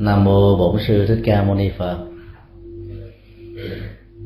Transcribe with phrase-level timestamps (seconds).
[0.00, 1.98] Nam mô Bổn sư Thích Ca Mâu Ni Phật.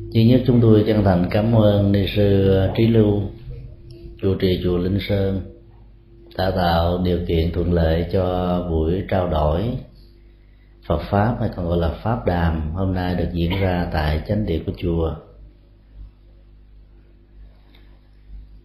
[0.09, 3.21] Duy nhất chúng tôi chân thành cảm ơn ni sư Trí Lưu,
[4.21, 5.41] chủ trì chùa Linh Sơn
[6.37, 9.63] đã tạo điều kiện thuận lợi cho buổi trao đổi
[10.87, 14.45] Phật pháp hay còn gọi là pháp đàm hôm nay được diễn ra tại chánh
[14.45, 15.15] điện của chùa.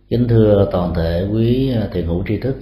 [0.09, 2.57] Kính thưa toàn thể quý thiền hữu tri thức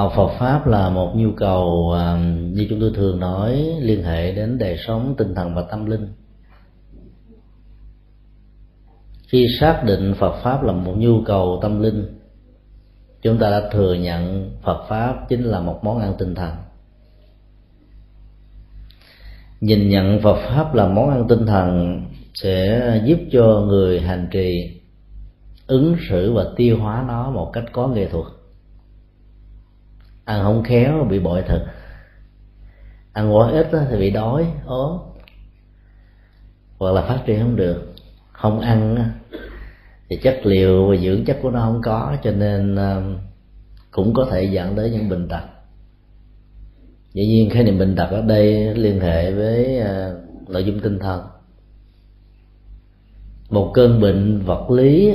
[0.00, 2.16] học Phật pháp là một nhu cầu à,
[2.52, 6.08] như chúng tôi thường nói, liên hệ đến đời sống tinh thần và tâm linh.
[9.28, 12.18] Khi xác định Phật pháp là một nhu cầu tâm linh,
[13.22, 16.54] chúng ta đã thừa nhận Phật pháp chính là một món ăn tinh thần.
[19.60, 22.00] Nhìn nhận Phật pháp là món ăn tinh thần
[22.34, 24.80] sẽ giúp cho người hành trì
[25.66, 28.39] ứng xử và tiêu hóa nó một cách có nghệ thuật
[30.30, 31.60] ăn không khéo, bị bội thực
[33.12, 34.98] ăn quá ít thì bị đói, ốm.
[36.78, 37.94] Hoặc là phát triển không được,
[38.32, 39.10] không ăn
[40.08, 43.02] thì chất liệu và dưỡng chất của nó không có, cho nên ờ,
[43.90, 45.42] cũng có thể dẫn tới những bệnh tật.
[47.12, 50.98] Dĩ nhiên khái niệm bệnh tật ở đây liên hệ với ờ, nội dung tinh
[50.98, 51.26] thần.
[53.50, 55.14] Một cơn bệnh vật lý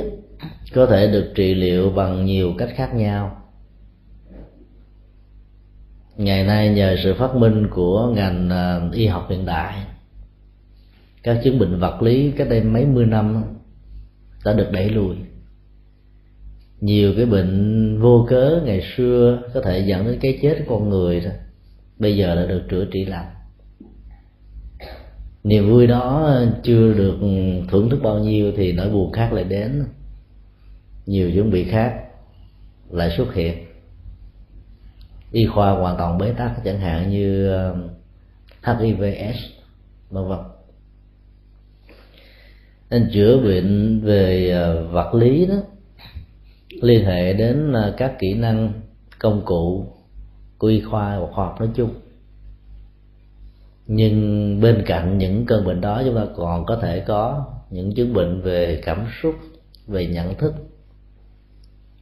[0.74, 3.45] có thể được trị liệu bằng nhiều cách khác nhau
[6.16, 9.74] ngày nay nhờ sự phát minh của ngành à, y học hiện đại,
[11.22, 13.44] các chứng bệnh vật lý cách đây mấy mươi năm
[14.44, 15.16] đã được đẩy lùi.
[16.80, 20.88] Nhiều cái bệnh vô cớ ngày xưa có thể dẫn đến cái chết của con
[20.88, 21.30] người đó,
[21.98, 23.26] bây giờ đã được chữa trị lành
[25.46, 27.16] niềm vui đó chưa được
[27.68, 29.84] thưởng thức bao nhiêu thì nỗi buồn khác lại đến.
[31.06, 31.94] Nhiều chuẩn bị khác
[32.90, 33.65] lại xuất hiện
[35.36, 37.88] y khoa hoàn toàn bế tắc, chẳng hạn như um,
[38.62, 39.36] HIVS
[40.10, 40.38] vân vân.
[42.90, 45.54] Nên chữa bệnh về uh, vật lý đó,
[46.82, 48.72] liên hệ đến uh, các kỹ năng
[49.18, 49.86] công cụ
[50.58, 51.90] của y khoa và khoa học nói chung.
[53.86, 58.14] Nhưng bên cạnh những cơn bệnh đó, chúng ta còn có thể có những chứng
[58.14, 59.34] bệnh về cảm xúc,
[59.86, 60.54] về nhận thức.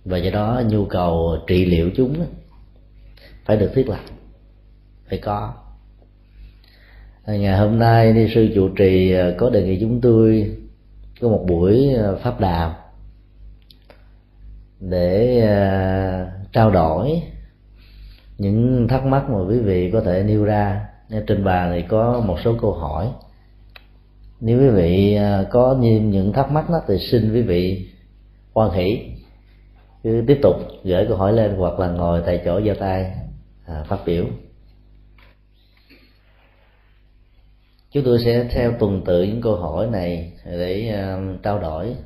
[0.05, 2.15] Và do đó nhu cầu trị liệu chúng
[3.45, 4.01] phải được thiết lập.
[5.09, 5.55] Phải có.
[7.25, 10.57] À, ngày hôm nay đi sư chủ trì à, có đề nghị chúng tôi
[11.21, 12.73] có một buổi à, pháp đàm
[14.81, 15.41] để
[16.53, 17.23] trao đổi
[18.39, 20.89] những thắc mắc mà quý vị có thể nêu ra.
[21.27, 23.09] Trên bàn thì có một số câu hỏi.
[24.41, 25.19] Nếu quý vị
[25.51, 27.89] có những thắc mắc đó thì xin quý vị
[28.53, 29.01] quan hỷ.
[30.03, 33.13] Cứ tiếp tục gửi câu hỏi lên hoặc là ngồi tại chỗ giơ tay
[33.67, 34.27] à, phát biểu.
[37.91, 41.97] Chúng tôi sẽ theo tuần tự những câu hỏi này để uh, trao đổi.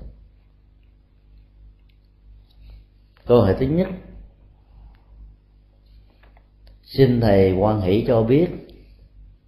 [3.27, 3.89] Câu hỏi thứ nhất.
[6.83, 8.49] Xin thầy quan hỷ cho biết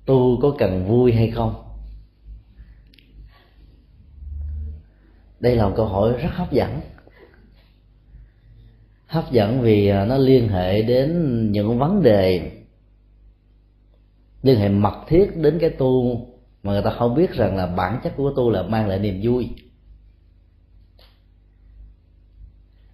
[0.07, 1.65] tu có cần vui hay không?
[5.41, 6.81] Đây là một câu hỏi rất hấp dẫn
[9.11, 11.13] hấp dẫn vì à, nó liên hệ đến
[11.53, 12.51] những vấn đề
[14.43, 16.27] liên hệ mật thiết đến cái tu
[16.63, 19.21] mà người ta không biết rằng là bản chất của tu là mang lại niềm
[19.23, 19.51] vui.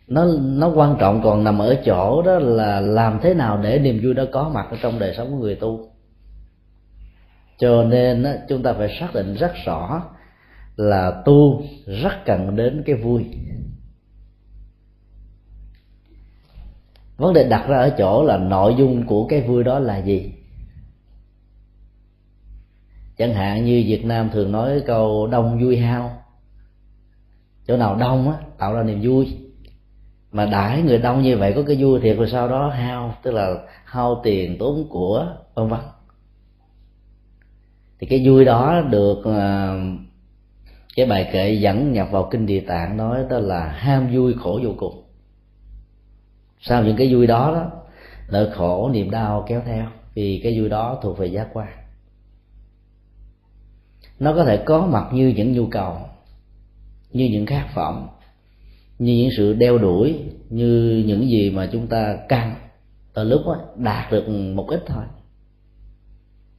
[0.09, 4.01] Nó nó quan trọng còn nằm ở chỗ đó là làm thế nào để niềm
[4.03, 5.91] vui đó có mặt ở trong đời sống của người tu.
[7.59, 10.03] Cho nên đó, chúng ta phải xác định rất rõ
[10.77, 13.25] là tu rất cần đến cái vui.
[17.17, 20.33] Vấn đề đặt ra ở chỗ là nội dung của cái vui đó là gì?
[23.19, 26.23] Chẳng hạn như việt nam thường nói câu đông vui hao.
[27.67, 29.39] Chỗ nào đông á, tạo ra niềm vui.
[30.33, 33.31] Mà đãi người đông như vậy có cái vui thiệt rồi sau đó hao, tức
[33.31, 33.55] là
[33.85, 35.81] hao tiền tốn của, vân vân.
[37.99, 39.79] Thì cái vui đó được ờ,
[40.97, 44.61] cái bài kệ dẫn nhập vào kinh địa tạng nói đó là ham vui khổ
[44.65, 45.06] vô cùng
[46.61, 47.71] sau những cái vui đó đó
[48.31, 51.69] nỗi khổ niềm đau kéo theo vì cái vui đó thuộc về giác quan.
[54.19, 55.99] Nó có thể có mặt như những nhu cầu
[57.13, 58.09] như những khát vọng
[58.99, 60.21] như những sự đeo đuổi
[60.51, 62.53] như những gì mà chúng ta cần
[63.15, 65.05] ở lúc đó, đạt được một ít thôi.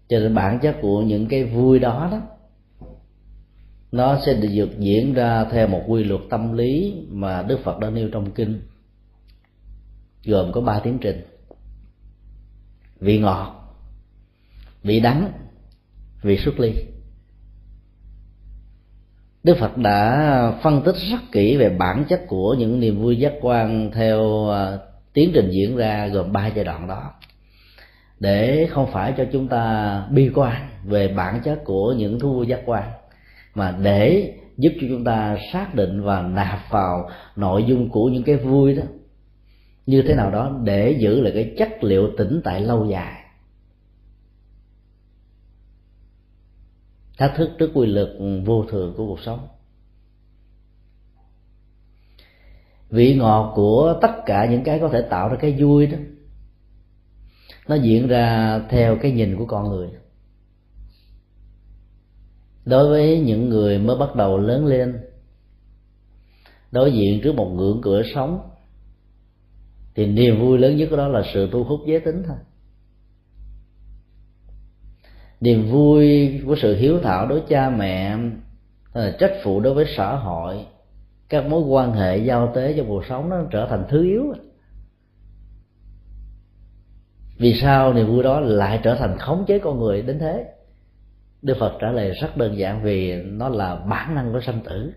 [0.07, 2.21] Cho nên bản chất của những cái vui đó đó
[3.91, 7.89] nó sẽ được diễn ra theo một quy luật tâm lý mà đức phật đã
[7.89, 8.61] nêu trong kinh
[10.27, 11.21] gồm có ba tiến trình.
[12.99, 13.75] Vị ngọt,
[14.83, 15.31] vị đắng,
[16.21, 16.73] vị xuất ly.
[19.43, 23.33] Đức Phật đã phân tích rất kỹ về bản chất của những niềm vui giác
[23.41, 24.77] quan theo à,
[25.13, 27.13] tiến trình diễn ra gồm ba giai đoạn đó.
[28.19, 32.47] Để không phải cho chúng ta bi quan về bản chất của những thú vui
[32.47, 32.91] giác quan,
[33.55, 38.23] mà để giúp cho chúng ta xác định và nạp vào nội dung của những
[38.23, 38.83] cái vui đó
[39.87, 43.23] như thế nào đó để giữ lại cái chất liệu tĩnh tại lâu dài.
[47.17, 48.09] Thách thức trước quy luật
[48.45, 49.47] vô thường của cuộc sống.
[52.89, 55.97] Vị ngọt của tất cả những cái có thể tạo ra cái vui đó,
[57.67, 59.89] nó diễn ra theo cái nhìn của con người.
[62.65, 64.99] Đối với những người mới bắt đầu lớn lên,
[66.71, 68.49] đối diện trước một ngưỡng cửa sống
[69.97, 72.37] thì niềm vui lớn nhất của đó là sự thu hút giới tính thôi.
[75.39, 78.17] Niềm vui của sự hiếu thảo đối cha mẹ
[78.93, 80.65] ờ, trách phụ đối với xã hội,
[81.29, 84.33] các mối quan hệ giao tế trong cuộc sống nó trở thành thứ yếu.
[87.37, 90.45] Vì sao niềm vui đó lại trở thành khống chế con người đến thế?
[91.41, 94.93] Đức phật trả lời rất đơn giản vì nó là bản năng của sanh tử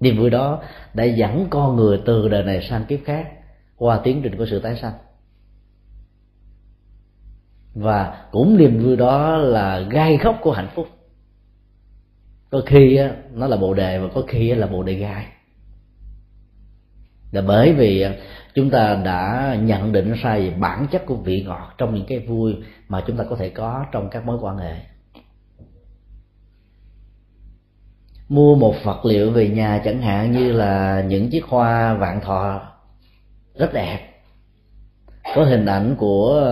[0.00, 0.62] niềm vui đó
[0.94, 3.32] đã dẫn con người từ đời này sang kiếp khác
[3.76, 4.92] qua tiến trình của sự tái sanh.
[7.74, 10.88] Và cũng niềm vui đó là gai góc của hạnh phúc.
[12.50, 12.98] Có khi
[13.34, 15.26] nó là bồ đề và có khi là bồ đề gai.
[17.32, 18.06] Là bởi vì
[18.54, 22.18] chúng ta đã nhận định sai về bản chất của vị ngọt trong những cái
[22.18, 22.56] vui
[22.88, 24.76] mà chúng ta có thể có trong các mối quan hệ.
[28.30, 32.60] Mua một vật liệu về nhà chẳng hạn như là những chiếc hoa vạn thọ,
[33.54, 33.98] rất đẹp.
[35.34, 36.44] Có hình ảnh của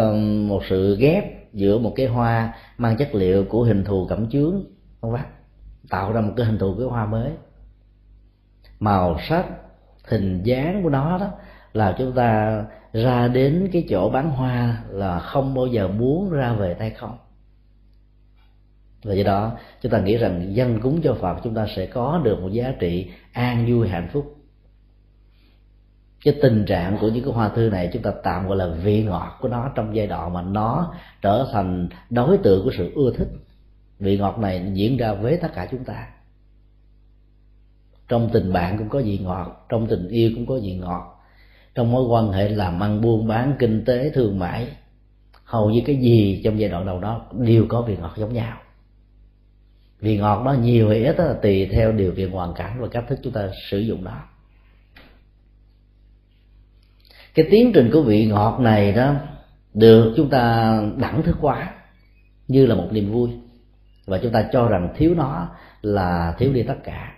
[0.48, 4.64] một sự ghép giữa một cái hoa mang chất liệu của hình thù cẩm chướng,
[5.00, 5.24] không bác
[5.90, 7.30] tạo ra một cái hình thù cái hoa mới.
[8.80, 9.44] Màu sắc,
[10.08, 11.28] hình dáng của nó đó
[11.72, 16.52] là chúng ta ra đến cái chỗ bán hoa là không bao giờ muốn ra
[16.52, 17.18] về tay không
[19.02, 19.52] và do đó,
[19.82, 22.74] chúng ta nghĩ rằng dân cúng cho phật chúng ta sẽ có được một giá
[22.78, 24.34] trị an vui hạnh phúc.
[26.24, 29.02] Cái tình trạng của những cái hoa thư này chúng ta tạm gọi là vị
[29.02, 33.12] ngọt của nó trong giai đoạn mà nó trở thành đối tượng của sự ưa
[33.16, 33.28] thích.
[33.98, 36.06] Vị ngọt này diễn ra với tất cả chúng ta.
[38.08, 41.20] Trong tình bạn cũng có vị ngọt, trong tình yêu cũng có vị ngọt.
[41.74, 44.68] Trong mối quan hệ làm ăn, buôn bán, kinh tế, thương mại,
[45.44, 48.56] hầu như cái gì trong giai đoạn đầu đó đều có vị ngọt giống nhau
[50.00, 52.88] vị ngọt đó nhiều hay ít đó là tùy theo điều kiện hoàn cảnh và
[52.88, 54.20] cách thức chúng ta sử dụng nó
[57.34, 59.14] cái tiến trình của vị ngọt này đó
[59.74, 61.74] được chúng ta đẳng thức quá
[62.48, 63.30] như là một niềm vui.
[64.06, 65.48] Và chúng ta cho rằng thiếu nó
[65.82, 67.14] là thiếu đi tất cả.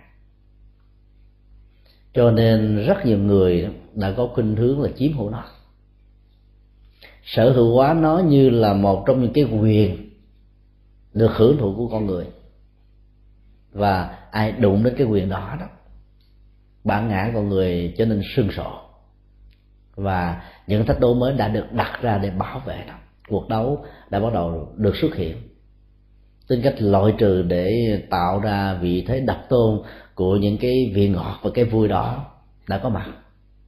[2.13, 5.43] Cho nên rất nhiều người đã có khuynh hướng là chiếm hữu nó.
[7.23, 10.09] Sở hữu hóa nó như là một trong những cái quyền
[11.13, 12.25] được hưởng thụ của con người
[13.71, 15.65] và ai đụng đến cái quyền đó đó
[16.83, 18.81] bản ngã con người trở nên sương sổ
[19.95, 22.93] và những thách đố mới đã được đặt ra để bảo vệ nó
[23.31, 25.37] cuộc đấu đã bắt đầu được xuất hiện.
[26.47, 27.71] Tính cách loại trừ để
[28.09, 29.81] tạo ra vị thế đặc tôn
[30.15, 32.25] của những cái vị ngọt và cái vui đó
[32.67, 33.05] đã có mặt.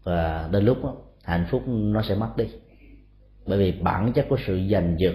[0.03, 2.45] Và đến lúc đó, hạnh phúc nó sẽ mất đi.
[3.45, 5.13] Bởi vì bản chất của sự giành giật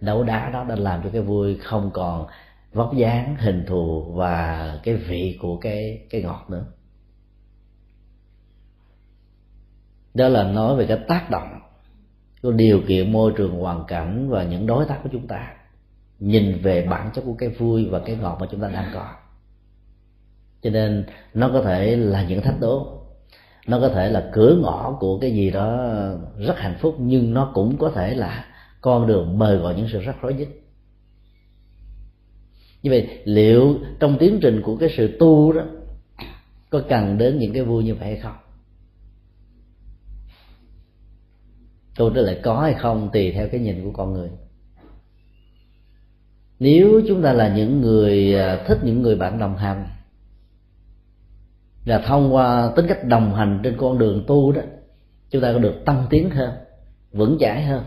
[0.00, 2.26] đấu đá đó đã làm cho cái vui không còn
[2.72, 6.64] vóc dáng, hình thù và cái vị của cái cái ngọt nữa.
[10.14, 11.60] Đó là nói về cái tác động
[12.42, 15.54] của điều kiện môi trường hoàn cảnh và những đối tác của chúng ta.
[16.18, 19.08] Nhìn về bản chất của cái vui và cái ngọt mà chúng ta đang có.
[20.62, 22.98] Cho nên nó có thể là những thách đố.
[23.66, 25.76] Nó có thể là cửa ngõ của cái gì đó
[26.38, 28.44] rất hạnh phúc, nhưng nó cũng có thể là
[28.80, 30.48] con đường mời gọi những sự rắc rối nhất
[32.82, 35.62] như vậy, liệu trong tiến trình của cái sự tu đó,
[36.70, 38.36] có cần đến những cái vui như vậy hay không?
[41.96, 44.30] Câu trả lời có hay không tùy theo cái nhìn của con người.
[46.58, 49.88] Nếu chúng ta là những người à, thích những người bạn đồng hành
[51.84, 54.62] là thông qua tính cách đồng hành trên con đường tu đó,
[55.30, 56.54] chúng ta có được tăng tiến hơn,
[57.12, 57.84] vững chãi hơn,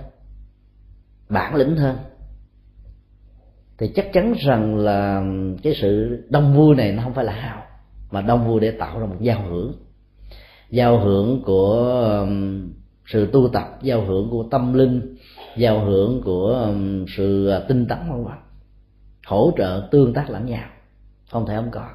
[1.30, 1.96] bản lĩnh hơn
[3.78, 5.24] thì chắc chắn rằng là
[5.64, 7.64] cái sự đông vui này nó không phải là hào,
[8.12, 9.74] mà đông vui để tạo ra một giao hưởng.
[10.70, 11.76] Giao hưởng của
[12.22, 12.70] um,
[13.06, 15.16] sự tu tập, giao hưởng của tâm linh,
[15.58, 18.34] giao hưởng của um, sự à, tinh tấn vân vân.
[19.28, 20.70] Hỗ trợ tương tác lẫn nhau,
[21.32, 21.90] không thể không có.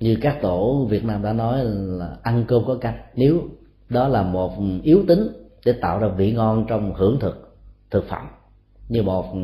[0.00, 2.98] Như các tổ Việt Nam đã nói là ăn cơm có canh.
[3.14, 3.42] Nếu
[3.88, 5.28] đó là một yếu tính
[5.64, 7.56] để tạo ra vị ngon trong hưởng thực
[7.90, 8.26] thực phẩm
[8.92, 9.34] như một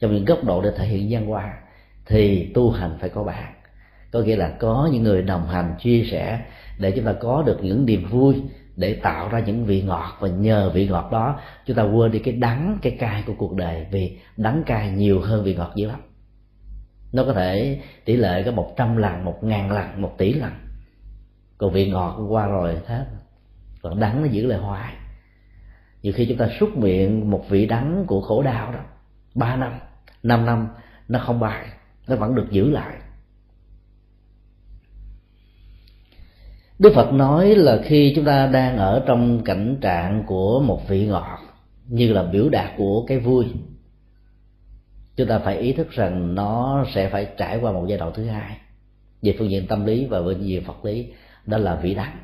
[0.00, 1.54] trong những góc độ để thể hiện văn hóa,
[2.06, 3.54] thì tu hành phải có bạn.
[4.12, 6.40] Có nghĩa là có những người đồng hành chia sẻ
[6.78, 8.42] để chúng ta có được những niềm vui,
[8.76, 10.16] để tạo ra những vị ngọt.
[10.20, 13.54] Và nhờ vị ngọt đó, chúng ta quên đi cái đắng, cái cay của cuộc
[13.54, 13.86] đời.
[13.90, 16.00] Vì đắng cay nhiều hơn vị ngọt dữ lắm.
[17.12, 20.52] Nó có thể tỷ lệ có một trăm lần, một ngàn lần, một tỷ lần.
[21.58, 23.06] Còn vị ngọt qua rồi hết.
[23.82, 24.92] Còn đắng nó giữ lại hoài
[26.04, 28.80] nhiều khi chúng ta xúc miệng một vị đắng của khổ đau đó,
[29.34, 29.72] ba năm
[30.22, 30.68] năm năm,
[31.08, 31.66] nó không bài,
[32.08, 32.96] nó vẫn được giữ lại.
[36.78, 41.06] Đức Phật nói là khi chúng ta đang ở trong cảnh trạng của một vị
[41.06, 41.38] ngọt,
[41.88, 43.46] như là biểu đạt của cái vui,
[45.16, 48.24] chúng ta phải ý thức rằng nó sẽ phải trải qua một giai đoạn thứ
[48.24, 48.56] hai.
[49.22, 51.12] Về phương diện tâm lý và về phương diện phật lý,
[51.46, 52.18] đó là vị đắng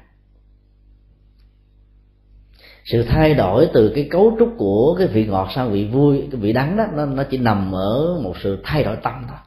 [2.92, 6.40] sự thay đổi từ cái cấu trúc của cái vị ngọt sang vị vui cái
[6.40, 9.38] vị đắng đó nó, nó chỉ nằm ở một sự thay đổi tâm thôi.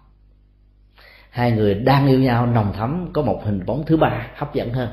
[1.29, 4.73] Hai người đang yêu nhau nồng thắm có một hình bóng thứ ba hấp dẫn
[4.73, 4.89] hơn.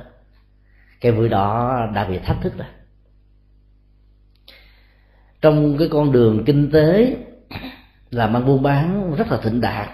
[1.01, 2.67] Cái vui đó đã bị thách thức rồi.
[5.41, 7.17] Trong cái con đường kinh tế
[8.11, 9.89] làm ăn buôn bán rất là thịnh đạt.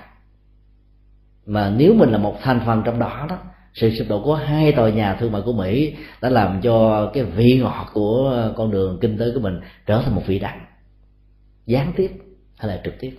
[1.46, 3.38] Mà nếu mình là một thành phần trong đó đó
[3.76, 7.24] sự sụp đổ của hai tòa nhà thương mại của Mỹ đã làm cho cái
[7.24, 10.66] vị ngọt của con đường kinh tế của mình trở thành một vị đắng
[11.66, 12.10] gián tiếp
[12.58, 13.18] hay là trực tiếp.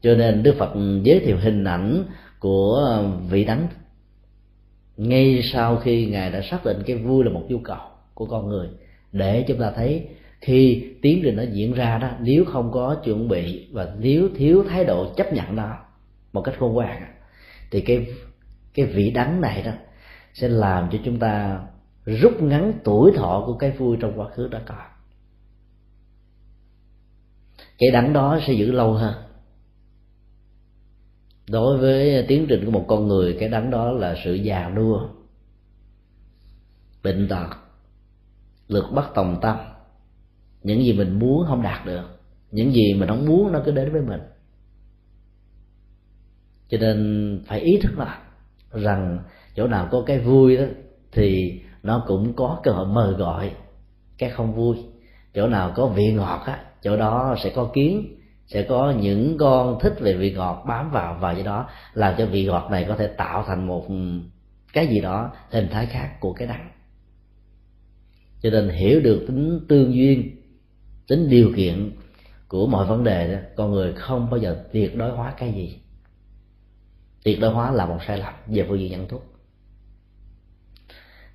[0.00, 0.70] Cho nên Đức Phật
[1.02, 2.04] giới thiệu hình ảnh
[2.38, 3.68] của vị đắng
[4.96, 7.78] ngay sau khi ngài đã xác định cái vui là một nhu cầu
[8.14, 8.68] của con người.
[9.12, 10.08] Để chúng ta thấy
[10.40, 14.64] khi tiến trình nó diễn ra đó, nếu không có chuẩn bị và nếu thiếu
[14.68, 15.76] thái độ chấp nhận nó
[16.32, 17.02] một cách khôn ngoan
[17.70, 18.06] thì cái
[18.74, 19.72] cái vị đắng này đó
[20.34, 21.60] sẽ làm cho chúng ta
[22.04, 24.74] rút ngắn tuổi thọ của cái vui trong quá khứ đã có.
[27.78, 29.14] Cái đắng đó sẽ giữ lâu hơn.
[31.48, 35.08] Đối với tiến trình của một con người, cái đắng đó là sự già nua,
[37.02, 37.48] bệnh tật,
[38.68, 39.56] lực bất tòng tâm.
[40.62, 42.04] Những gì mình muốn không đạt được,
[42.50, 44.20] những gì mình không muốn nó cứ đến với mình
[46.70, 48.18] cho nên phải ý thức là
[48.72, 49.18] rằng
[49.56, 50.64] chỗ nào có cái vui đó,
[51.12, 53.50] thì nó cũng có cơ hội mời gọi
[54.18, 54.76] cái không vui.
[55.34, 59.78] Chỗ nào có vị ngọt á, chỗ đó sẽ có kiến, sẽ có những con
[59.80, 62.96] thích về vị ngọt bám vào và do đó, làm cho vị ngọt này có
[62.96, 63.86] thể tạo thành một
[64.72, 66.70] cái gì đó hình thái khác của cái đắng.
[68.42, 70.36] Cho nên hiểu được tính tương duyên,
[71.08, 71.90] tính điều kiện
[72.48, 75.78] của mọi vấn đề đó, con người không bao giờ tuyệt đối hóa cái gì
[77.24, 79.20] tuyệt đối hóa là một sai lầm về phương diện nhận thức.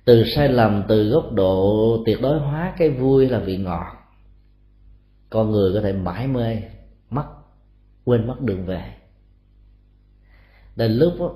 [0.04, 3.86] Từ sai lầm từ góc độ tuyệt đối hóa cái vui là vị ngọt.
[5.30, 6.56] Con người có thể mãi mê
[7.10, 7.26] mất
[8.04, 8.94] quên mất đường về.
[10.76, 11.32] Đến lúc đó,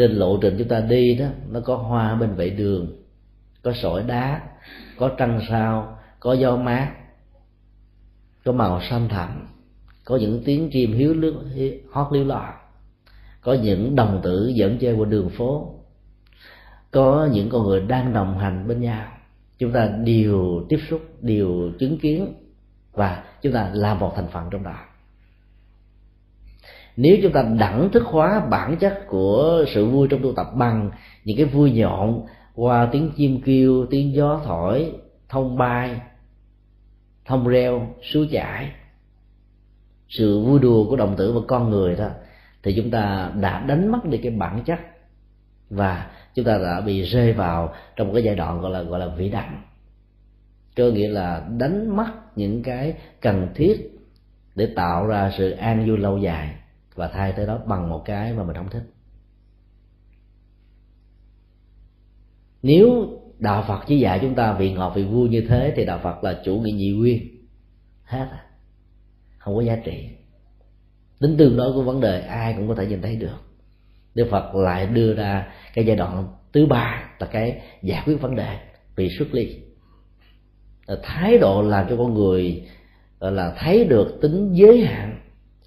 [0.00, 3.00] trên lộ trình chúng ta đi đó nó có hoa bên vệ đường
[3.62, 4.42] có sỏi đá
[4.98, 6.94] có trăng sao có gió mát
[8.44, 9.46] có màu xanh thẳm
[10.04, 11.34] có những tiếng chim hiếu lướt
[11.92, 12.54] hót liếu lọ
[13.40, 15.74] có những đồng tử dẫn chơi qua đường phố.
[16.90, 19.06] Có những con người đang đồng hành bên nhau.
[19.58, 22.34] Chúng ta đều tiếp xúc, đều chứng kiến
[22.92, 24.76] và chúng ta là một thành phần trong đó.
[26.96, 30.90] Nếu chúng ta đẳng thức hóa bản chất của sự vui trong tu tập bằng
[31.24, 34.92] những cái vui nhộn qua tiếng chim kêu, tiếng gió thổi,
[35.28, 36.00] thông bay,
[37.24, 38.70] thông reo, suối chảy,
[40.08, 42.08] sự vui đùa của đồng tử và con người đó
[42.62, 44.80] thì chúng ta đã đánh mất đi cái bản chất
[45.70, 49.00] và chúng ta đã bị rơi vào trong một cái giai đoạn gọi là gọi
[49.00, 49.62] là vĩ đẳng
[50.76, 54.00] có nghĩa là đánh mất những cái cần thiết
[54.54, 56.54] để tạo ra sự an vui lâu dài
[56.94, 58.82] và thay thế đó bằng một cái mà mình không thích.
[62.62, 66.00] Nếu đạo phật chỉ dạy chúng ta vị ngọt, vị vui như thế thì đạo
[66.02, 67.46] phật là chủ nghĩa nhị nguyên.
[68.04, 68.44] Hết à.
[69.38, 70.08] Không có giá trị
[71.20, 73.36] tính tương đối của vấn đề ai cũng có thể nhìn thấy được.
[74.14, 78.36] Đức phật lại đưa ra cái giai đoạn thứ ba là cái giải quyết vấn
[78.36, 78.58] đề
[78.96, 79.56] vì xuất ly.
[81.02, 82.62] Thái độ làm cho con người
[83.20, 85.20] là thấy được tính giới hạn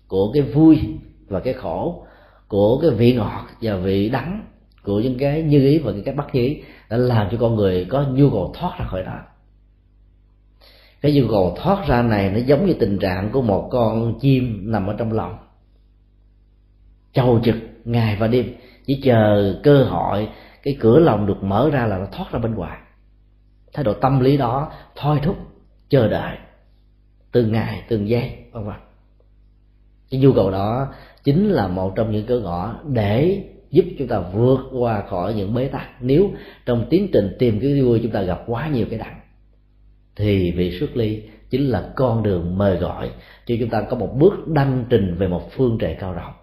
[0.08, 0.80] của cái vui
[1.28, 2.06] và cái khổ,
[2.48, 4.46] của cái vị ngọt và vị đắng,
[4.84, 7.56] của những cái như ý và những cái bất như ý đã làm cho con
[7.56, 9.20] người có nhu cầu thoát ra khỏi đó
[11.04, 14.72] cái nhu cầu thoát ra này nó giống như tình trạng của một con chim
[14.72, 15.38] nằm ở trong lòng.
[17.14, 17.56] Chầu trực,
[17.86, 18.56] ngày và đêm,
[18.86, 20.30] chỉ chờ cơ hội,
[20.64, 22.78] cái cửa lòng được mở ra là nó thoát ra bên ngoài.
[23.74, 25.38] Thái độ tâm lý đó thôi thúc,
[25.90, 26.38] chờ đợi,
[27.32, 28.76] từng ngày, từng giây, vân vân.
[30.12, 30.88] Cái nhu cầu đó
[31.24, 35.54] chính là một trong những cửa ngõ để giúp chúng ta vượt qua khỏi những
[35.54, 35.88] bế tắc.
[36.02, 36.32] Nếu
[36.66, 39.23] trong tiến trình tìm cái vui chúng ta gặp quá nhiều cái đắng
[40.16, 43.12] thì vị xuất ly chính là con đường mời gọi
[43.46, 46.34] cho chúng ta có một bước đăng trình về một phương trời cao rộng.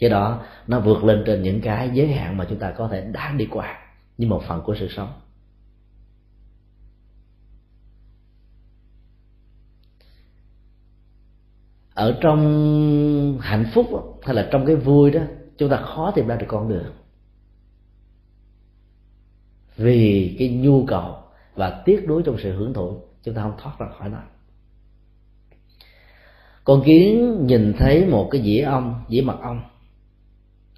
[0.00, 3.00] Cái đó nó vượt lên trên những cái giới hạn mà chúng ta có thể
[3.12, 3.78] đã đi qua
[4.18, 5.12] như một phần của sự sống.
[11.94, 13.86] Ở trong hạnh phúc
[14.22, 15.20] hay là trong cái vui đó,
[15.58, 16.92] chúng ta khó tìm ra được con đường.
[19.76, 21.16] Vì cái nhu cầu
[21.58, 24.18] và tiếc nuối trong sự hưởng thụ, chúng ta không thoát ra khỏi nó.
[26.64, 29.60] Con kiến nhìn thấy một cái dĩa ong, dĩa mật ong.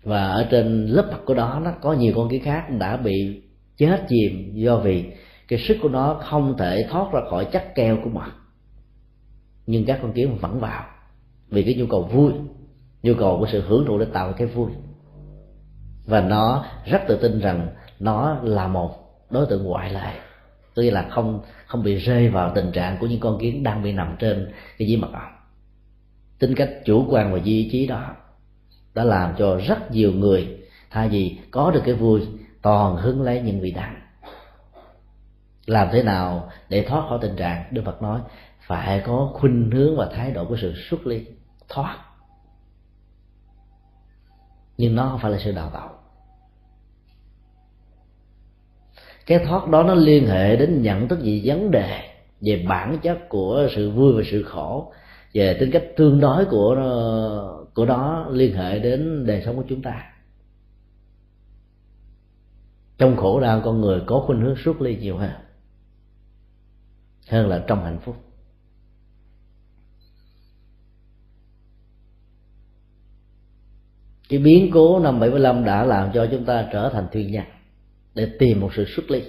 [0.02, 3.42] Và ở trên lớp mặt của đó nó có nhiều con kiến khác đã bị
[3.76, 5.12] chết chìm do vì
[5.48, 8.32] cái sức của nó không thể thoát ra khỏi chất keo của mặt.
[9.66, 10.84] nhưng các con kiến vẫn vào,
[11.48, 12.32] vì cái nhu cầu vui,
[13.02, 14.70] nhu cầu của sự hưởng thụ để tạo cái vui.
[16.06, 17.68] Và nó rất tự tin rằng
[17.98, 18.90] nó là một
[19.30, 20.29] đối tượng ngoại lệ
[20.74, 23.92] tức là không không bị rơi vào tình trạng của những con kiến đang bị
[23.92, 25.32] nằm trên cái dĩ mật ong.
[26.38, 28.16] Tính cách chủ quan và duy trí đó
[28.94, 30.60] đã làm cho rất nhiều người
[30.90, 32.26] thay vì có được cái vui,
[32.62, 34.00] toàn hứng lấy những vị đắng.
[35.66, 37.64] Làm thế nào để thoát khỏi tình trạng?
[37.70, 38.20] Đức phật nói,
[38.66, 41.26] phải có khuynh hướng và thái độ của sự xuất ly,
[41.68, 41.98] thoát.
[44.76, 45.99] Nhưng nó không phải là sự đào tạo.
[49.30, 52.00] Cái thoát đó nó liên hệ đến nhận thức về vấn đề,
[52.40, 54.92] về bản chất của sự vui và sự khổ.
[55.34, 56.76] Về tính cách tương đối của
[57.74, 60.12] của đó liên hệ đến đời sống của chúng ta.
[62.98, 65.30] Trong khổ đau, con người có khuynh hướng xuất ly nhiều hơn.
[67.28, 68.16] Hơn là trong hạnh phúc.
[74.28, 77.44] Cái biến cố năm 75 đã làm cho chúng ta trở thành thuyền nhân
[78.14, 79.22] để tìm một sự xuất ly.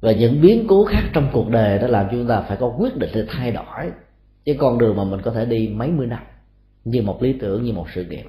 [0.00, 2.74] Và những biến cố khác trong cuộc đời đã làm cho chúng ta phải có
[2.78, 3.90] quyết định để thay đổi.
[4.44, 6.22] Cái con đường mà mình có thể đi mấy mươi năm,
[6.84, 8.24] như một lý tưởng, như một sự nghiệp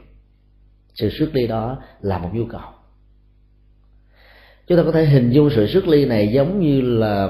[0.97, 2.61] sự xuất ly đó là một nhu cầu.
[4.67, 7.29] Chúng ta có thể hình dung sự xuất ly này giống như là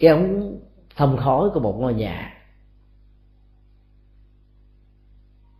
[0.00, 0.58] cái ống
[0.96, 2.33] thông khói của một ngôi nhà.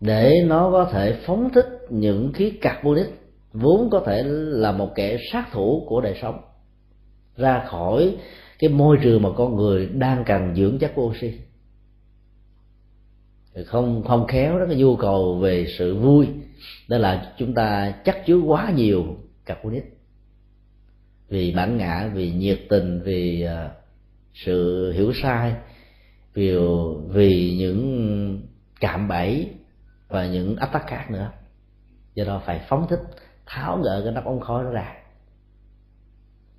[0.05, 3.07] Để nó có thể phóng thích những khí carbonic
[3.53, 6.41] vốn có thể là một kẻ sát thủ của đời sống,
[7.37, 8.17] ra khỏi
[8.59, 11.33] cái môi trường mà con người đang cần dưỡng chất oxy.
[13.67, 16.27] Không không khéo đó, cái nhu cầu về sự vui
[16.89, 19.05] đó là chúng ta chắc chứa quá nhiều
[19.45, 19.85] carbonic.
[21.29, 23.71] Vì bản ngã, vì nhiệt tình, vì à,
[24.35, 25.55] sự hiểu sai,
[26.35, 26.57] vì
[27.09, 28.43] vì những
[28.81, 29.51] cạm bẫy
[30.09, 31.31] và những áp tắc khác nữa.
[32.15, 33.01] Do đó phải phóng thích,
[33.47, 34.97] tháo gỡ cái nắp ống khói đó ra.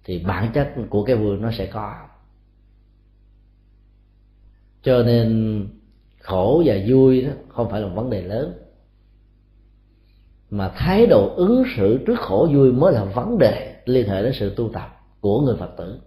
[0.03, 1.95] Thì bản chất của cái vui nó sẽ có.
[4.81, 5.67] Cho nên
[6.19, 8.53] khổ và vui đó không phải là một vấn đề lớn.
[10.49, 14.33] Mà thái độ ứng xử trước khổ vui mới là vấn đề liên hệ đến
[14.33, 15.99] sự tu tập của người phật tử.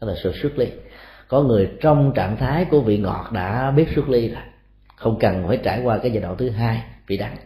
[0.00, 0.72] Đó là sự xuất ly.
[1.28, 4.42] Có người trong trạng thái của vị ngọt đã biết xuất ly rồi
[4.96, 7.36] không cần phải trải qua cái giai đoạn thứ hai vị đắng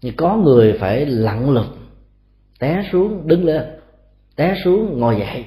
[0.00, 1.66] nhưng có người phải lặn lực
[2.58, 3.62] té xuống, đứng lên,
[4.36, 5.44] té xuống, ngồi dậy.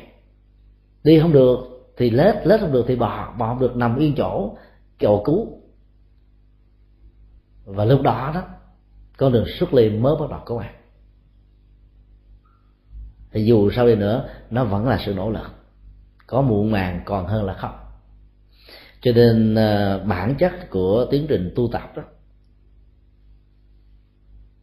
[1.04, 1.58] Đi không được
[1.98, 4.58] thì lết lết không được thì bò bò không được, nằm yên chỗ
[5.00, 5.48] cầu cứu
[7.66, 8.44] và lúc đó đó,
[9.18, 10.76] con đường xuất ly mới bắt đầu có bạn
[13.32, 15.52] thì dù sao đi nữa, nó vẫn là sự nỗ lực.
[16.28, 17.85] Có muộn màng còn hơn là không
[19.06, 22.04] cho nên à, bản chất của tiến trình tu tập đó,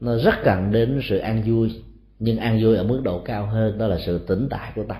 [0.00, 1.82] nó rất cần đến sự an vui,
[2.18, 4.96] nhưng an vui ở mức độ cao hơn, đó là sự tĩnh tại của tâm.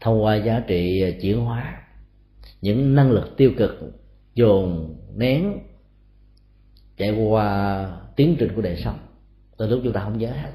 [0.00, 1.82] Thông qua giá trị à, chuyển hóa,
[2.60, 3.80] những năng lực tiêu cực,
[4.34, 5.58] dồn nén,
[6.96, 8.98] chạy qua tiến trình của đời sống
[9.56, 10.52] từ lúc chúng ta không nhớ hết.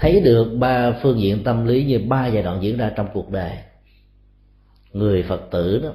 [0.00, 3.30] Thấy được ba phương diện tâm lý như ba giai đoạn diễn ra trong cuộc
[3.30, 3.52] đời.
[4.92, 5.90] Người phật tử đó,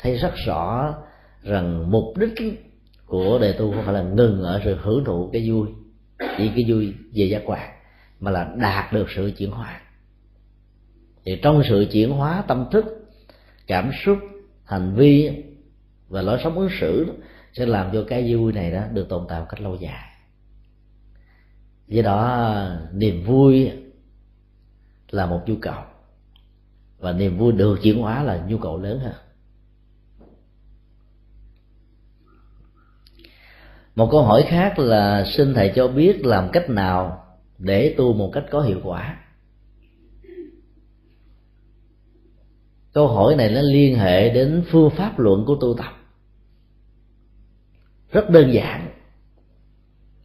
[0.00, 0.94] thấy rất rõ
[1.42, 2.32] rằng mục đích
[3.06, 5.68] của đề tu không phải là ngừng ở sự hưởng thụ cái vui,
[6.18, 7.70] chỉ cái vui về giác quan,
[8.20, 9.80] mà là đạt được sự chuyển hóa.
[11.24, 12.84] Thì trong sự chuyển hóa tâm thức,
[13.66, 14.18] cảm xúc,
[14.64, 15.30] hành vi
[16.08, 17.06] và lối sống ứng xử
[17.52, 20.15] sẽ làm cho cái vui này đó được tồn tại một cách lâu dài
[21.88, 23.70] do đó, niềm vui
[25.10, 25.82] là một nhu cầu.
[26.98, 29.14] Và niềm vui được chuyển hóa là nhu cầu lớn hơn.
[33.94, 37.26] Một câu hỏi khác là, xin thầy cho biết làm cách nào
[37.58, 39.22] để tu một cách có hiệu quả?
[42.92, 45.92] Câu hỏi này nó liên hệ đến phương pháp luận của tu tập.
[48.12, 48.88] Rất đơn giản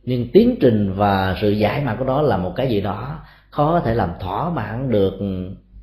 [0.03, 3.71] nhưng tiến trình và sự giải mã của nó là một cái gì đó khó
[3.71, 5.13] có thể làm thỏa mãn được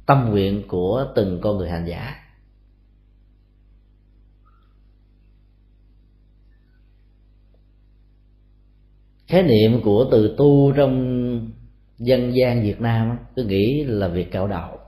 [0.07, 2.15] tâm nguyện của từng con người hành giả.
[9.27, 11.51] Khái niệm của từ tu trong
[11.99, 14.79] dân gian Việt Nam cứ nghĩ là việc cạo đầu.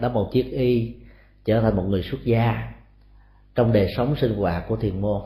[0.00, 0.94] Đắp một chiếc y
[1.44, 2.72] trở thành một người xuất gia
[3.54, 5.22] trong đời sống sinh hoạt của thiền môn.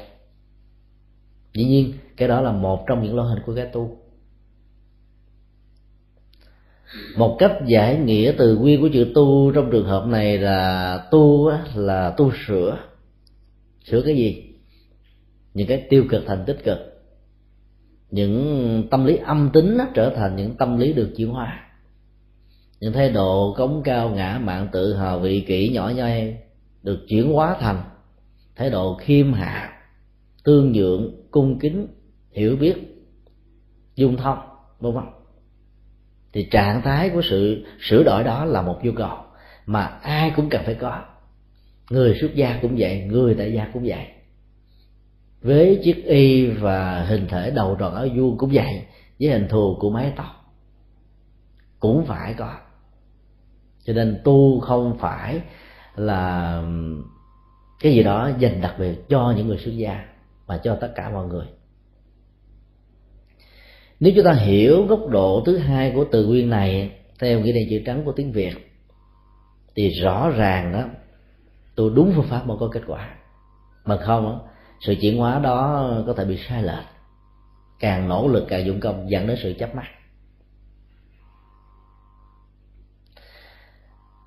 [1.55, 4.01] Dĩ nhiên cái đó là một trong những loại hình của cái tu
[7.17, 11.51] một cách giải nghĩa từ nguyên của chữ tu trong trường hợp này là tu
[11.75, 12.79] là tu sửa.
[13.85, 14.45] Sửa cái gì?
[15.55, 16.79] Những cái tiêu cực thành tích cực.
[18.11, 21.67] Những tâm lý âm tính trở thành những tâm lý được chuyển hóa.
[22.81, 26.37] Những thái độ cống cao, ngã mạn, tự hào, vị kỷ, nhỏ nhoi,
[26.83, 27.83] được chuyển hóa thành
[28.57, 29.73] thái độ khiêm hạ,
[30.45, 31.87] tương nhượng cung kính
[32.33, 32.75] hiểu biết,
[33.97, 34.39] dung thông,
[34.79, 35.05] vân vân.
[36.33, 39.19] Thì trạng thái của sự sửa đổi đó là một nhu cầu
[39.67, 41.05] mà ai cũng cần phải có.
[41.91, 44.07] Người xuất gia cũng vậy, người tại gia cũng vậy.
[45.43, 48.83] Với chiếc y và hình thể đầu tròn áo vuông cũng vậy,
[49.21, 50.27] với hình thù của mái tóc
[51.81, 52.55] cũng phải có.
[53.85, 55.41] Cho nên tu không phải
[55.97, 56.63] là
[57.81, 60.05] cái gì đó dành đặc biệt cho những người xuất gia,
[60.47, 61.47] mà cho tất cả mọi người
[64.01, 67.67] nếu chúng ta hiểu góc độ thứ hai của từ nguyên này, theo nghĩa đen
[67.71, 68.55] chữ trắng của tiếng việt,
[69.75, 70.85] thì rõ ràng đó
[71.75, 73.15] tôi đúng phương pháp mới có kết quả.
[73.85, 74.49] Mà không
[74.81, 76.85] sự chuyển hóa đó có thể bị sai lệch.
[77.79, 79.87] Càng nỗ lực càng dụng công dẫn đến sự chấp mắt.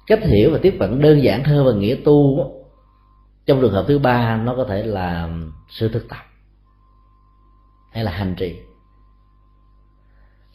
[0.07, 2.37] Cách hiểu và tiếp cận đơn giản hơn và nghĩa tu
[3.45, 5.29] trong trường hợp thứ ba nó có thể là
[5.69, 6.21] sự thực tập
[7.91, 8.55] hay là hành trì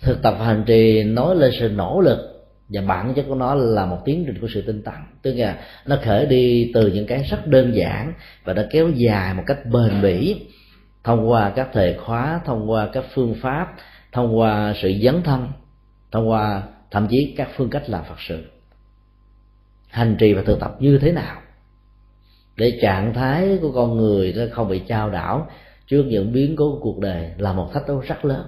[0.00, 2.18] thực tập hành trì nói lên sự nỗ lực
[2.68, 4.94] và bản chất của nó là một tiến trình của sự tinh tấn.
[5.22, 8.12] Tức là nó khởi đi từ những cái rất đơn giản
[8.44, 10.46] và nó kéo dài một cách bền bỉ
[11.04, 13.74] thông qua các thời khóa, thông qua các phương pháp,
[14.12, 15.48] thông qua sự dấn thân,
[16.12, 18.44] thông qua thậm chí các phương cách làm phật sự.
[19.88, 21.40] Hành trì và thực tập như thế nào?
[22.56, 25.50] Để trạng thái của con người nó không bị trao đảo
[25.86, 28.46] trước những biến cố của cuộc đời là một thách thức rất lớn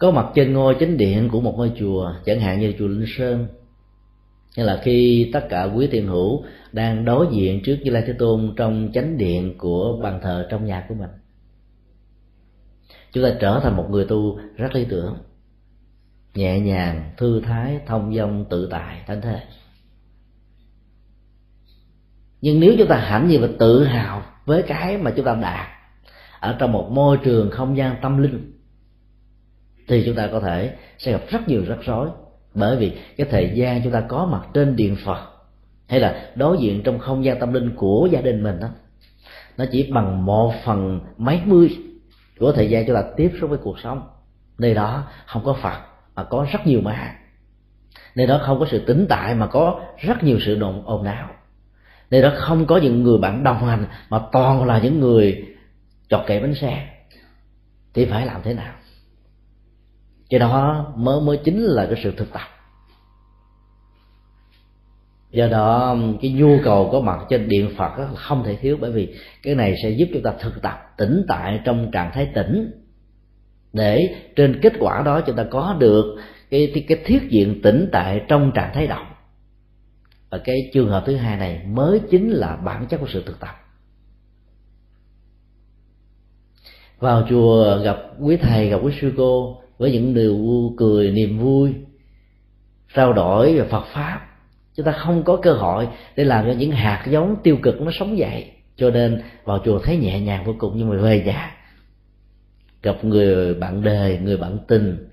[0.00, 3.08] có mặt trên ngôi chánh điện của một ngôi chùa, chẳng hạn như chùa linh
[3.16, 3.46] sơn.
[4.56, 8.12] Hay là khi tất cả quý thiền hữu đang đối diện trước như lai thế
[8.12, 11.10] tôn trong chánh điện của bàn thờ trong nhà của mình.
[13.12, 15.16] Chúng ta trở thành một người tu rất lý tưởng,
[16.34, 19.40] nhẹ nhàng, thư thái, thông dong, tự tại, thánh thế.
[22.40, 25.66] Nhưng nếu chúng ta hãnh diện và tự hào với cái mà chúng ta đạt
[26.40, 28.59] ở trong một môi trường không gian tâm linh
[29.90, 32.08] thì chúng ta có thể sẽ gặp rất nhiều rắc rối.
[32.54, 35.26] Bởi vì cái thời gian chúng ta có mặt trên điện phật,
[35.88, 38.68] hay là đối diện trong không gian tâm linh của gia đình mình đó,
[39.56, 41.76] nó chỉ bằng một phần mấy mươi
[42.38, 44.02] của thời gian chúng ta tiếp xúc với cuộc sống.
[44.58, 45.78] Nơi đó không có phật
[46.14, 47.14] mà có rất nhiều ma.
[48.14, 51.30] Nơi đó không có sự tĩnh tại mà có rất nhiều sự đồn ồn ào.
[52.10, 55.44] Nơi đó không có những người bạn đồng hành mà toàn là những người
[56.08, 56.88] chọt kệ bánh xe.
[57.94, 58.72] Thì phải làm thế nào?
[60.30, 62.48] Cái đó mới mới chính là cái sự thực tập.
[65.30, 68.78] Do đó um, cái nhu cầu có mặt trên điện phật đó, không thể thiếu
[68.80, 72.30] bởi vì cái này sẽ giúp chúng ta thực tập tĩnh tại trong trạng thái
[72.34, 72.72] tĩnh
[73.72, 76.16] để trên kết quả đó chúng ta có được
[76.50, 79.06] cái cái, thiết diện tĩnh tại trong trạng thái động.
[80.30, 83.40] Và cái trường hợp thứ hai này mới chính là bản chất của sự thực
[83.40, 83.56] tập.
[86.98, 90.38] Vào chùa gặp quý thầy gặp quý sư cô với những điều
[90.76, 91.74] cười, niềm vui,
[92.94, 94.26] trao đổi về phật pháp.
[94.74, 97.90] Chúng ta không có cơ hội để làm cho những hạt giống tiêu cực nó
[97.98, 98.52] sống dậy.
[98.76, 101.56] Cho nên vào chùa thấy nhẹ nhàng vô cùng nhưng mà về nhà,
[102.82, 105.08] gặp người bạn đời, người bạn tình,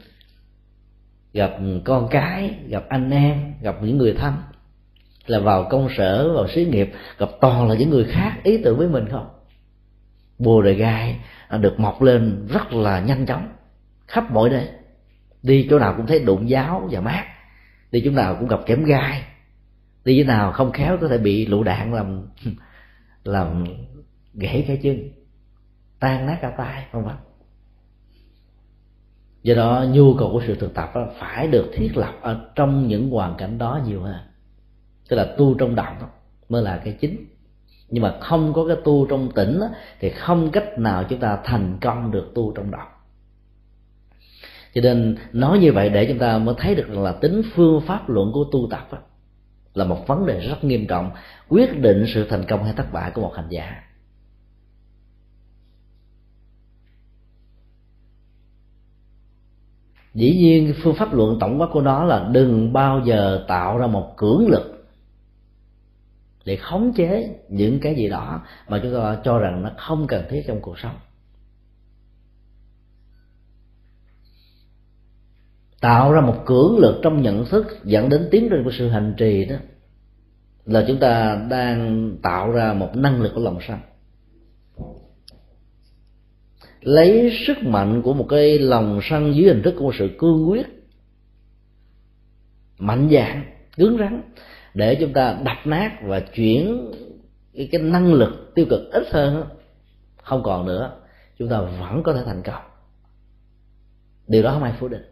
[1.34, 4.34] gặp con cái, gặp anh em, gặp những người thân.
[5.28, 8.78] Là vào công sở, vào xí nghiệp, gặp toàn là những người khác, ý tưởng
[8.78, 9.28] với mình không?
[10.40, 11.20] Bồ đề gai
[11.60, 13.48] được mọc lên rất là nhanh chóng
[14.08, 14.68] khắp mọi nơi.
[15.44, 17.26] Đi chỗ nào cũng thấy đụng giáo và mát.
[17.92, 19.24] Đi chỗ nào cũng gặp kém gai.
[20.06, 22.28] Đi chỗ nào không khéo có thể bị lựu đạn làm
[23.24, 23.66] làm
[24.34, 25.10] gãy cái chân.
[26.00, 27.18] Tan nát cả tay không vâng
[29.48, 32.88] do đó nhu cầu của sự thực tập đó phải được thiết lập ở trong
[32.88, 34.16] những hoàn cảnh đó nhiều hơn.
[35.10, 36.08] Tức là tu trong động đó,
[36.50, 37.26] mới là cái chính.
[37.90, 39.68] Nhưng mà không có cái tu trong tỉnh đó,
[40.00, 42.88] thì không cách nào chúng ta thành công được tu trong động
[44.78, 48.10] cho nên nói như vậy để chúng ta mới thấy được là tính phương pháp
[48.10, 48.98] luận của tu tập đó,
[49.74, 51.12] là một vấn đề rất nghiêm trọng
[51.50, 53.84] quyết định sự thành công hay thất bại của một hành giả.
[60.14, 63.88] Dĩ nhiên phương pháp luận tổng quát của nó là đừng bao giờ tạo ra
[63.88, 64.88] một cưỡng lực
[66.46, 70.24] để khống chế những cái gì đó mà chúng ta cho rằng nó không cần
[70.30, 70.96] thiết trong cuộc sống.
[75.82, 79.14] Tạo ra một cưỡng lực trong nhận thức dẫn đến tiến trình của sự hành
[79.18, 79.56] trì đó
[80.66, 83.80] là chúng ta đang tạo ra một năng lực của lòng sân
[86.82, 90.50] lấy sức mạnh của một cái lòng sân dưới hình thức của một sự cương
[90.50, 90.68] quyết
[92.80, 93.46] mạnh dạng
[93.78, 94.22] cứng rắn
[94.74, 96.92] để chúng ta đập nát và chuyển
[97.54, 99.44] cái, cái năng lực tiêu cực ít hơn
[100.24, 101.00] không còn nữa
[101.38, 102.64] chúng ta vẫn có thể thành công.
[104.28, 105.04] Điều đó không ai phủ định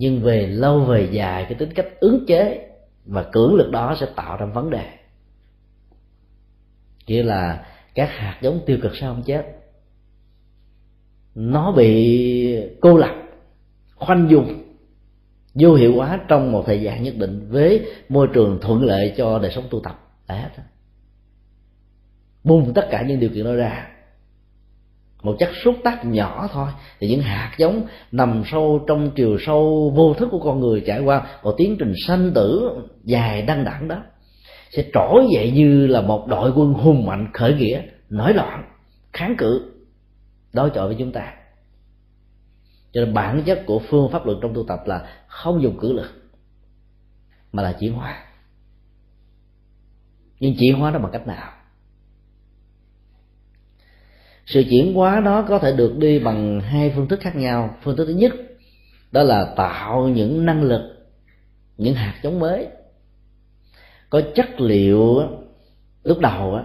[0.00, 2.68] nhưng về lâu về dài, cái tính cách ứng chế
[3.04, 4.88] và cưỡng lực đó sẽ tạo ra vấn đề.
[7.06, 9.46] Nghĩa là các hạt giống tiêu cực sao không chết.
[11.34, 13.14] Nó bị cô lập,
[13.96, 14.76] khoanh dùng
[15.54, 19.38] vô hiệu hóa trong một thời gian nhất định với môi trường thuận lợi cho
[19.38, 20.00] đời sống tu tập.
[20.28, 20.62] Là hết.
[22.44, 23.88] Bùng tất cả những điều kiện đó ra
[25.22, 26.68] một chất xúc tác nhỏ thôi.
[27.00, 31.00] Thì những hạt giống nằm sâu trong chiều sâu vô thức của con người trải
[31.00, 32.70] qua một tiến trình sanh tử
[33.04, 34.02] dài đăng đẳng đó,
[34.70, 38.64] sẽ trỗi dậy như là một đội quân hùng mạnh khởi nghĩa, nổi loạn,
[39.12, 39.72] kháng cự,
[40.52, 41.34] đối chọi với chúng ta.
[42.92, 45.92] Cho nên bản chất của phương pháp luận trong tu tập là không dùng cử
[45.92, 46.10] lực,
[47.52, 48.24] mà là chuyển hóa.
[50.40, 51.52] Nhưng chuyển hóa đó bằng cách nào?
[54.50, 57.76] Sự chuyển hóa đó có thể được đi bằng hai phương thức khác nhau.
[57.82, 58.32] Phương thức thứ nhất,
[59.12, 60.82] đó là tạo những năng lực,
[61.76, 62.66] những hạt giống mới.
[64.10, 65.22] Có chất liệu
[66.04, 66.64] lúc đầu á,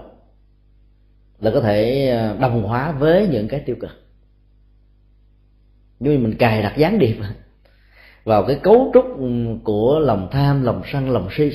[1.40, 3.92] là có thể ờ, đồng hóa với những cái tiêu cực.
[6.00, 7.16] Như mình cài đặt gián điệp
[8.24, 9.28] vào cái cấu trúc ừ,
[9.64, 11.52] của lòng tham, lòng sân, lòng si,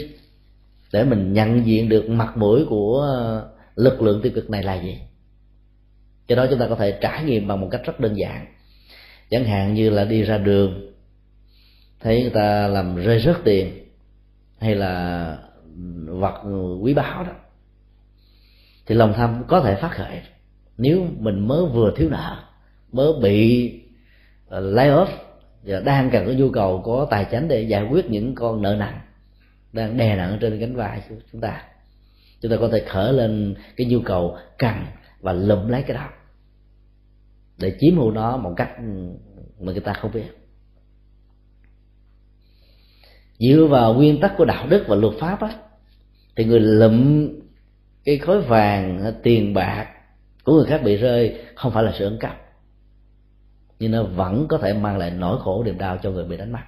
[0.92, 4.82] để mình nhận diện được mặt mũi của ờ, lực lượng tiêu cực này là
[4.82, 4.98] gì
[6.30, 8.46] do đó chúng ta có thể trải nghiệm bằng một cách rất đơn giản.
[9.30, 10.92] Chẳng hạn như là đi ra đường
[12.00, 13.86] thấy người ta làm rơi rớt tiền
[14.58, 15.36] hay là
[16.06, 16.42] vật
[16.82, 17.32] quý báu đó
[18.86, 20.20] thì lòng tham có thể phát khởi.
[20.78, 22.36] Nếu mình mới vừa thiếu nợ
[22.92, 23.72] mới bị
[24.48, 25.06] ờ, uh, lay off
[25.62, 28.76] và đang cần có nhu cầu có tài chính để giải quyết những con nợ
[28.78, 29.00] nặng
[29.72, 31.62] đang đè nặng trên cánh vai của chúng ta
[32.40, 34.74] chúng ta có thể khởi lên cái nhu cầu cần
[35.20, 36.08] và lụm lấy cái đó
[37.60, 38.70] để chiếm hữu nó một cách
[39.60, 40.28] mà người ta không biết.
[43.38, 45.50] Dựa vào nguyên tắc của đạo đức và luật pháp á,
[46.36, 47.28] thì người lụm
[48.04, 49.86] cái khối vàng, tiền bạc
[50.44, 52.40] của người khác bị rơi không phải là sự ấn cắp
[53.80, 56.52] nhưng nó vẫn có thể mang lại nỗi khổ, niềm đau cho người bị đánh
[56.52, 56.58] mất.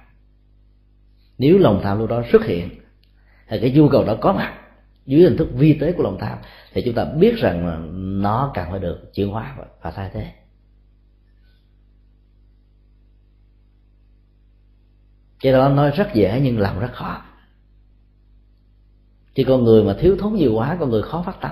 [1.37, 2.69] Nếu lòng tham lúc đó xuất hiện
[3.47, 4.53] hay cái nhu cầu đó có mặt
[5.05, 6.37] dưới hình thức vi tế của lòng tham,
[6.73, 7.89] thì chúng ta biết rằng
[8.21, 10.31] nó cần phải được chuyển hóa và thay thế.
[15.43, 17.21] Cái đó nói rất dễ nhưng làm rất khó.
[19.35, 21.51] Chứ con người mà thiếu thốn nhiều quá, con người khó phát tâm.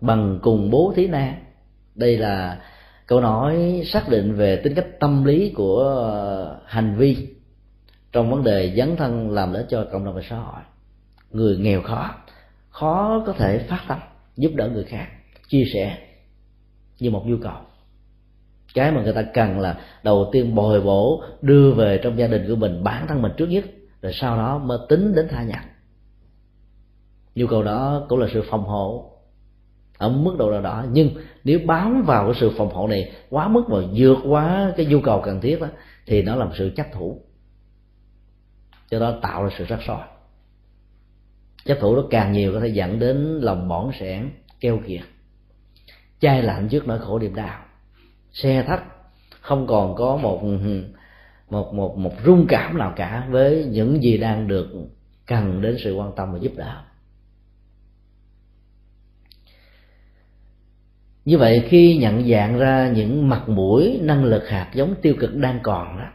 [0.00, 1.38] Bằng cùng bố thí na,
[1.94, 2.60] đây là
[3.06, 7.28] câu nói xác định về tính cách tâm lý của ờ, hành vi
[8.12, 10.60] trong vấn đề dấn thân làm lợi cho cộng đồng và xã hội.
[11.30, 12.14] Người nghèo khó
[12.70, 13.98] khó có thể phát tâm,
[14.36, 15.06] giúp đỡ người khác,
[15.48, 15.98] chia sẻ
[16.98, 17.56] như một nhu cầu
[18.74, 22.48] cái mà người ta cần là đầu tiên bồi bổ, đưa về trong gia đình
[22.48, 23.64] của mình, bản thân mình trước nhất,
[24.02, 25.64] rồi sau đó mới tính đến tha nhặt
[27.34, 29.10] nhu cầu đó cũng là sự phòng hộ,
[29.98, 30.84] ở mức độ nào đó.
[30.92, 31.10] Nhưng
[31.44, 35.00] nếu bám vào cái sự phòng hộ này quá mức và vượt quá cái nhu
[35.00, 35.66] cầu cần thiết đó
[36.06, 37.22] thì nó là một sự chấp thủ.
[38.90, 39.98] Cho đó tạo ra sự rắc rối.
[41.64, 44.30] Chấp thủ nó càng nhiều có thể dẫn đến lòng bỏng sẻn,
[44.60, 45.00] keo kiệt.
[46.20, 47.64] Chai lạnh trước nỗi khổ niềm đau
[48.32, 48.82] xe thắt.
[49.40, 50.42] Không còn có một
[51.50, 54.68] một một một rung cảm nào cả với những gì đang được
[55.26, 56.82] cần đến sự quan tâm và giúp đỡ.
[61.24, 65.36] Như vậy khi nhận dạng ra những mặt mũi, năng lực hạt giống tiêu cực
[65.36, 66.06] đang còn đó,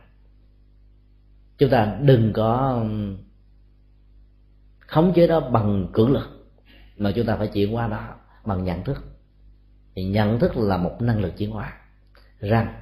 [1.57, 3.17] chúng ta đừng có um,
[4.79, 6.47] khống chế đó bằng cưỡng lực,
[6.97, 9.03] mà chúng ta phải chuyển qua đó bằng nhận thức.
[9.95, 11.73] Thì nhận thức là một năng lực chuyển hóa
[12.39, 12.73] rằng,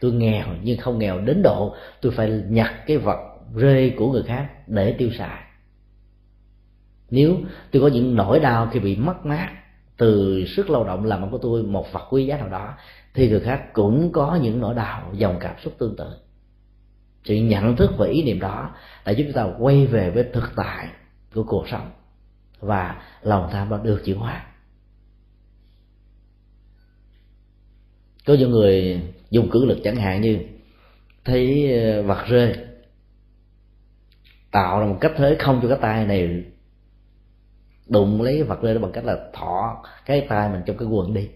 [0.00, 3.18] tôi nghèo nhưng không nghèo đến độ tôi phải nhặt cái vật
[3.54, 5.42] rơi của người khác để tiêu xài.
[7.10, 7.36] Nếu
[7.70, 9.50] tôi có những nỗi đau khi bị mất mát
[9.96, 12.74] từ sức lao động làm của tôi, một vật quý giá nào đó,
[13.14, 16.10] thì người khác cũng có những nỗi đau, dòng cảm xúc tương tự.
[17.24, 18.70] Sự nhận thức và ý niệm đó
[19.04, 20.88] đã giúp chúng ta quay về với thực tại
[21.34, 21.90] của cuộc sống
[22.60, 24.46] và lòng tham đã được chuyển hóa.
[28.28, 30.38] Có những người dùng cử lực chẳng hạn như
[31.24, 32.54] thấy ờ, vật rơi,
[34.50, 36.44] tạo ra một cách thế không cho cái tay này
[37.88, 41.14] đụng lấy vật rơi đó bằng cách là thọ cái tay mình trong cái quần
[41.14, 41.28] đi.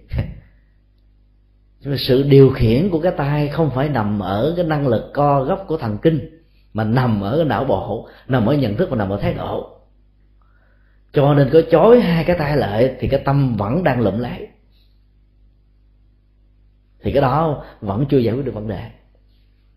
[1.97, 5.65] Sự điều khiển của cái tay không phải nằm ở cái năng lực co góc
[5.67, 9.11] của thần kinh, mà nằm ở cái não bộ, nằm ở nhận thức và nằm
[9.11, 9.79] ở thái độ.
[11.13, 14.49] Cho nên có chối hai cái tay lại thì cái tâm vẫn đang lụm lấy
[17.03, 18.83] thì cái đó vẫn chưa giải quyết được vấn đề.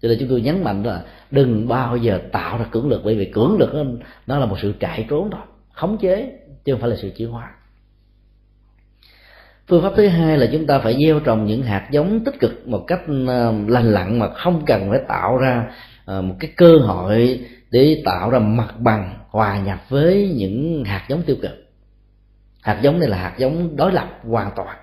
[0.02, 3.16] Cho nên chúng tôi nhấn mạnh là đừng bao giờ tạo ra cưỡng lực bởi
[3.16, 3.84] vì cưỡng lực nó,
[4.28, 5.42] nó là một sự chạy trốn thôi
[5.76, 6.32] khống chế
[6.66, 7.52] chứ không phải là sự chuyển hóa.
[9.68, 12.68] Phương pháp thứ hai là chúng ta phải gieo trồng những hạt giống tích cực
[12.68, 15.72] một cách ờ, lành lặn mà không cần phải tạo ra
[16.06, 17.40] ờ, một cái cơ hội
[17.72, 21.52] để tạo ra mặt bằng hòa nhập với những hạt giống tiêu cực.
[22.62, 24.78] Hạt giống này là hạt giống đối lập hoàn toàn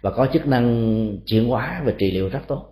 [0.00, 2.64] và có chức năng chuyển hóa và trị liệu rất tốt.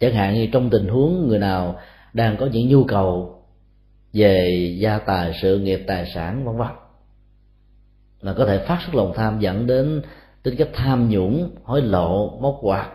[0.00, 1.78] Chẳng hạn như trong tình huống người nào
[2.12, 3.38] đang có những nhu cầu
[4.12, 6.68] về gia tài, sự nghiệp, tài sản, vân vân
[8.22, 10.02] mà có thể phát xuất lòng tham dẫn đến
[10.42, 12.90] tính cách tham nhũng, hối lộ, móc quạt,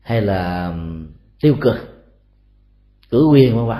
[0.00, 0.74] hay là
[1.40, 1.76] tiêu cực,
[3.10, 3.78] cử quyền, vân vân.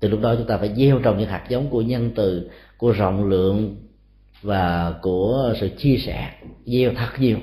[0.00, 2.92] Từ lúc đó chúng ta phải gieo trồng những hạt giống của nhân từ, của
[2.92, 3.76] rộng lượng
[4.42, 6.30] và của sự chia sẻ
[6.66, 7.38] gieo thật nhiều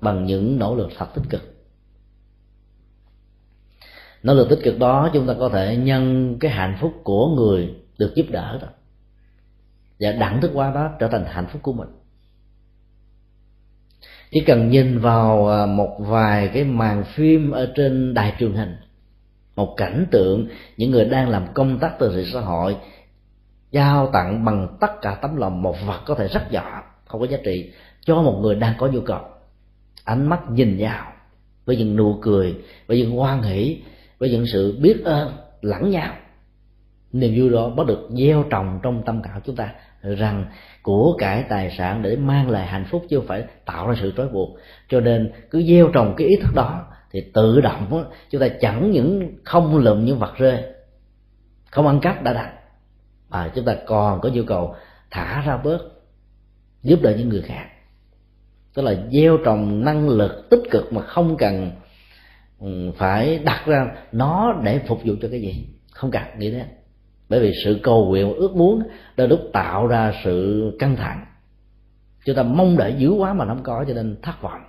[0.00, 1.54] bằng những nỗ lực thật tích cực.
[4.22, 7.74] Nỗ lực tích cực đó chúng ta có thể nhân cái hạnh phúc của người
[7.98, 8.68] được giúp đỡ đó.
[10.00, 11.88] Và đẳng thức qua đó trở thành hạnh phúc của mình.
[14.30, 18.76] Chỉ cần nhìn vào à, một vài cái màn phim ở trên đài truyền hình,
[19.56, 22.76] một cảnh tượng những người đang làm công tác từ thiện xã hội
[23.70, 27.26] giao tặng bằng tất cả tấm lòng một vật có thể rất nhỏ, không có
[27.26, 29.20] giá trị, cho một người đang có nhu cầu.
[30.04, 31.12] Ánh mắt nhìn vào,
[31.64, 33.82] với những nụ cười, với những hoan hỷ,
[34.18, 36.14] với những sự biết ơn, lẫn nhau.
[37.12, 39.70] Niềm vui đó bắt được gieo trồng trong tâm khảo chúng ta
[40.02, 40.44] rằng
[40.82, 44.12] của cải tài sản để mang lại hạnh phúc chứ không phải tạo ra sự
[44.16, 44.58] trói buộc.
[44.88, 48.90] Cho nên cứ gieo trồng cái ý thức đó thì tự động chúng ta chẳng
[48.90, 50.62] những không lượm những vật rơi,
[51.70, 52.57] không ăn cắp đã đặt
[53.30, 54.74] mà chúng ta còn có nhu cầu
[55.10, 55.78] thả ra bớt,
[56.82, 57.66] giúp đỡ những người khác.
[58.74, 61.70] Tức là gieo trồng năng lực tích cực mà không cần
[62.58, 65.66] ừ, phải đặt ra nó để phục vụ cho cái gì.
[65.90, 66.64] Không cần, nghĩ thế.
[67.28, 68.82] Bởi vì sự cầu nguyện ước muốn
[69.16, 71.24] đôi lúc tạo ra sự căng thẳng.
[72.24, 74.60] Chúng ta mong đợi dữ quá mà không có, cho nên thất vọng,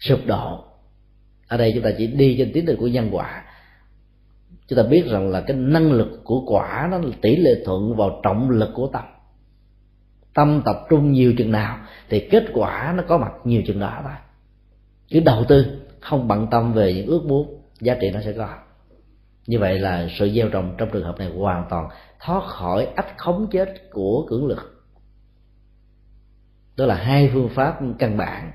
[0.00, 0.64] sụp đổ.
[1.48, 3.44] Ở đây chúng ta chỉ đi trên tiến trình của nhân quả
[4.68, 8.20] chúng ta biết rằng là cái năng lực của quả nó tỷ lệ thuận vào
[8.22, 9.04] trọng lực của tâm.
[10.34, 14.00] Tâm tập trung nhiều chừng nào thì kết quả nó có mặt nhiều chừng đó
[14.02, 14.12] thôi.
[15.10, 15.66] Cứ đầu tư,
[16.00, 18.48] không bận tâm về những ước muốn, giá trị nó sẽ có.
[19.46, 21.88] Như vậy là sự gieo trồng trong trường hợp này hoàn toàn
[22.20, 24.84] thoát khỏi ách khống chết của cưỡng lực.
[26.76, 28.52] Đó là hai phương pháp căn bản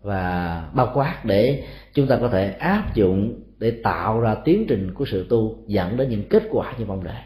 [0.00, 1.64] và bao quát để
[1.94, 5.96] chúng ta có thể áp dụng để tạo ra tiến trình của sự tu dẫn
[5.96, 7.22] đến những kết quả như mong đợi.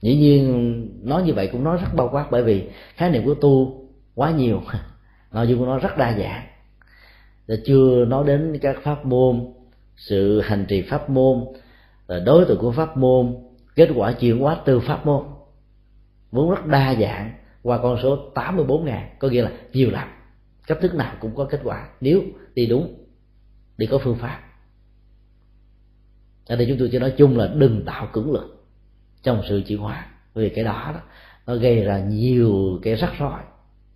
[0.00, 3.34] Dĩ nhiên, nói như vậy cũng nói rất bao quát, bởi vì khái niệm của
[3.34, 4.62] tu quá nhiều,
[5.32, 6.46] nội dung của nó rất đa dạng.
[7.48, 9.52] Và chưa nói đến các pháp môn,
[9.96, 11.44] sự hành trì pháp môn
[12.08, 13.36] đối tượng của pháp môn,
[13.74, 15.24] kết quả chuyển hóa từ pháp môn,
[16.30, 20.08] vốn rất đa dạng, qua con số 84 ngàn, có nghĩa là nhiều lắm.
[20.66, 22.22] Cách thức nào cũng có kết quả, nếu
[22.54, 22.97] đi đúng
[23.78, 24.40] đi có phương pháp.
[26.46, 28.66] Ở đây chúng tôi chỉ nói chung là đừng tạo cưỡng lực
[29.22, 30.06] trong sự chuyển hóa.
[30.34, 31.00] Vì cái đó, đó
[31.46, 33.40] nó gây ra nhiều cái rắc rối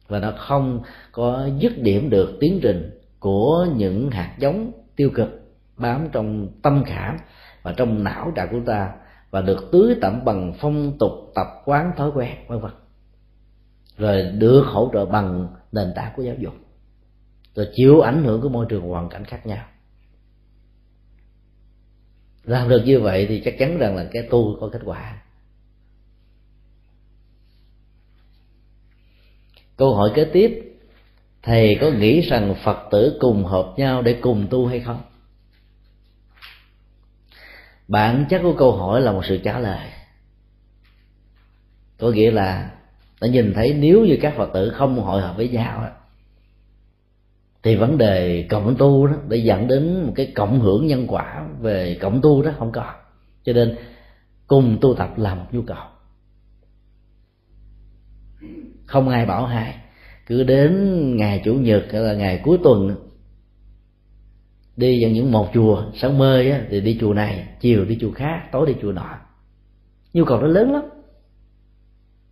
[0.08, 5.28] và nó không có dứt điểm được tiến trình của những hạt giống tiêu cực
[5.76, 7.16] bám trong tâm khảm
[7.62, 8.92] và trong não trạng của ta
[9.30, 12.72] và được tưới tẩm bằng phong tục tập quán thói quen vân vân.
[13.96, 16.54] Rồi được hỗ trợ bằng nền tảng của giáo dục.
[17.54, 19.64] Rồi chịu ảnh hưởng của môi trường hoàn cảnh khác nhau
[22.44, 25.22] làm được như vậy thì chắc chắn rằng là cái tu có kết quả.
[29.76, 30.78] Câu hỏi kế tiếp,
[31.42, 35.02] thầy có nghĩ rằng phật tử cùng hợp nhau để cùng tu hay không?
[37.88, 39.90] Bản chất của câu hỏi là một sự trả lời.
[41.98, 42.70] Có nghĩa là
[43.20, 45.90] đã nhìn thấy nếu như các phật tử không hội hợp với nhau
[47.62, 51.48] thì vấn đề cộng tu đó để dẫn đến một cái cộng hưởng nhân quả
[51.60, 52.94] về cộng tu đó không có.
[53.44, 53.76] Cho nên
[54.46, 55.84] cùng tu tập là một nhu cầu.
[58.86, 59.74] Không ai bảo hai
[60.26, 60.72] cứ đến
[61.16, 62.96] ngày chủ nhật hay là ngày cuối tuần
[64.76, 68.12] đi vào những một chùa sáng mơ á, thì đi chùa này chiều đi chùa
[68.12, 69.18] khác tối đi chùa nọ.
[70.12, 70.82] Nhu cầu nó lớn lắm.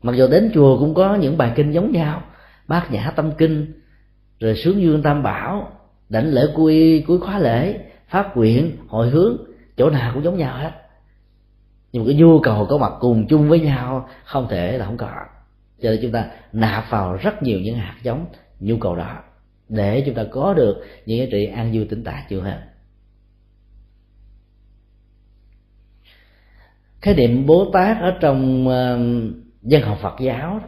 [0.02, 2.22] Mặc dù đến chùa cũng có những bài kinh giống nhau
[2.68, 3.79] bát nhã tâm kinh
[4.40, 5.72] rồi sướng dương tam bảo
[6.08, 9.36] đảnh lễ quy cuối khóa lễ phát nguyện hồi hướng.
[9.76, 10.72] Chỗ nào cũng giống nhau hết.
[11.92, 14.96] Nhưng mà cái nhu cầu có mặt cùng chung với nhau không thể là không
[14.96, 15.12] có.
[15.82, 18.26] Cho nên chúng ta nạp vào rất nhiều những hạt giống
[18.60, 19.22] nhu cầu đó
[19.68, 22.60] để chúng ta có được những giá trị an vui tĩnh tại chưa hết.
[27.00, 29.00] Khái niệm bố tát ở trong uh,
[29.62, 30.60] dân học phật giáo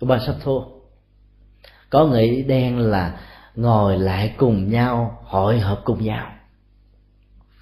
[0.00, 0.60] của ba sắc thua
[1.92, 3.20] có người đen là
[3.54, 6.32] ngồi lại cùng nhau, hội hợp cùng nhau.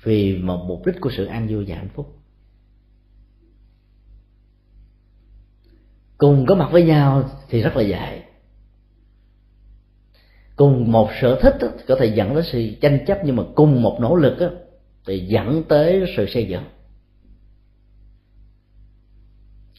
[0.02, 2.16] Vì một mục đích của sự an vui và hạnh phúc.
[6.18, 8.22] Cùng có mặt với nhau thì rất là dễ.
[10.56, 11.56] Cùng một sở thích
[11.88, 14.36] có thể dẫn đến sự tranh chấp, nhưng mà cùng một nỗ lực
[15.06, 16.64] thì dẫn tới sự xây dựng.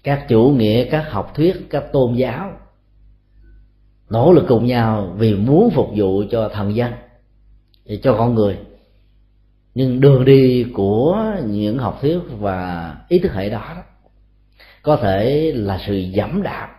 [0.04, 2.58] Các chủ nghĩa, các học thuyết, các tôn giáo
[4.12, 6.94] nỗ lực cùng nhau vì muốn phục vụ cho thần dân
[8.04, 8.58] cho con người
[9.76, 13.84] nhưng đường đi của những học thuyết và ý thức hệ đó, đó
[14.84, 16.70] có thể là sự dẫm đạp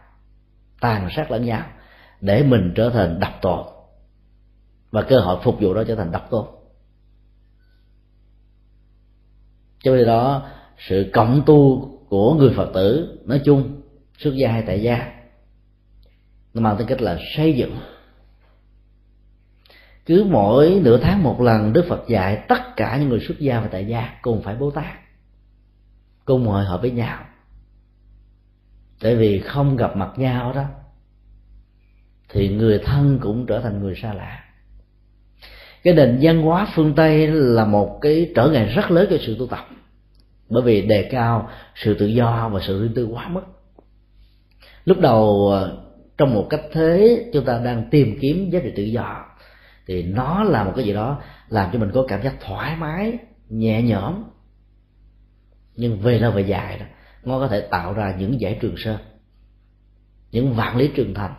[0.81, 1.63] tàn sát lẫn nhau
[2.21, 3.67] để mình trở thành độc tồn
[4.91, 6.47] và cơ hội phục vụ đó trở thành độc tôn.
[9.85, 10.43] cho nên đó
[10.89, 13.83] sự cộng tu của người phật tử nói chung
[14.19, 15.22] xuất gia hay tại gia
[16.55, 17.79] nó mang tính cách là xây dựng.
[20.07, 23.61] Cứ mỗi nửa tháng một lần, đức phật dạy tất cả những người xuất gia
[23.61, 24.95] và tại gia cùng phải bố tát,
[26.25, 27.25] cùng hội họp với nhau.
[29.01, 30.65] Tại vì không gặp mặt nhau đó,
[32.29, 34.45] thì người thân cũng trở thành người xa lạ.
[35.83, 39.37] Cái nền văn hóa phương tây là một cái trở ngại rất lớn cho sự
[39.39, 39.67] tu tập,
[40.49, 43.43] bởi vì đề cao sự tự do và sự riêng tư quá mức.
[44.85, 45.53] Lúc đầu
[46.23, 49.25] trong một cách thế, chúng ta đang tìm kiếm giá trị tự do.
[49.87, 53.19] Thì nó là một cái gì đó làm cho mình có cảm giác thoải mái,
[53.49, 54.25] nhẹ nhõm.
[55.77, 56.87] Nhưng về lâu về dài đó,
[57.25, 58.99] nó có thể tạo ra những giải trường sơn,
[60.31, 61.35] những vạn lý trường thành,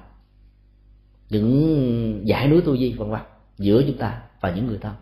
[1.29, 3.21] những giải núi tu di, vân vân,
[3.57, 4.93] giữa chúng ta và những người thân.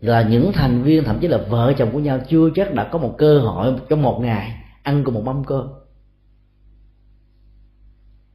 [0.00, 2.98] Là những thành viên, thậm chí là vợ chồng của nhau chưa chắc đã có
[2.98, 5.68] một cơ hội trong một ngày ăn cùng một mâm cơm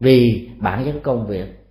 [0.01, 1.65] vì bản chất công việc,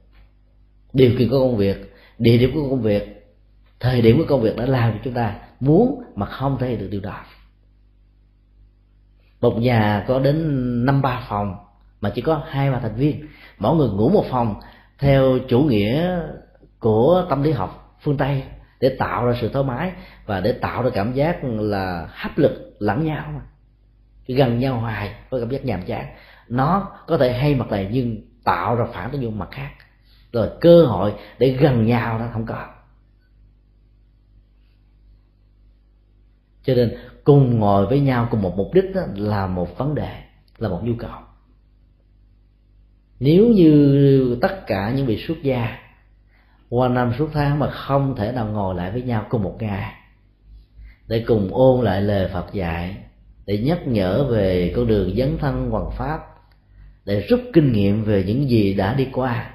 [0.93, 3.35] điều kiện của công việc, địa điểm của công việc,
[3.81, 6.89] thời điểm của công việc đã làm cho chúng ta muốn mà không thể được
[6.91, 7.25] điều đó.
[9.41, 10.37] Một nhà có đến
[10.87, 11.57] năm, ba phòng
[12.01, 13.27] mà chỉ có hai, ba thành viên.
[13.59, 14.61] Mỗi người ngủ một phòng
[14.99, 16.19] theo chủ nghĩa
[16.79, 18.43] của tâm lý học phương tây
[18.81, 19.93] để tạo ra sự thoải mái
[20.27, 23.41] và để tạo ra cảm giác là hấp lực lẫn nhau mà
[24.27, 26.07] gần nhau hoài có cảm giác nhàm chán
[26.51, 29.71] nó có thể hay mặt này nhưng tạo ra phản tác dụng mặt khác.
[30.33, 32.67] Rồi cơ hội để gần nhau nó không có.
[36.63, 40.23] Cho nên cùng ngồi với nhau cùng một mục đích đó là một vấn đề,
[40.59, 41.21] là một nhu cầu.
[43.21, 45.79] Nếu như tất cả những vị xuất gia
[46.69, 49.93] qua năm suốt tháng mà không thể nào ngồi lại với nhau cùng một ngày,
[51.07, 52.97] để cùng ôn lại lời Phật dạy,
[53.47, 56.30] để nhắc nhở về con đường dấn thân hoàn pháp
[57.05, 59.51] để rút kinh nghiệm về những gì đã đi qua.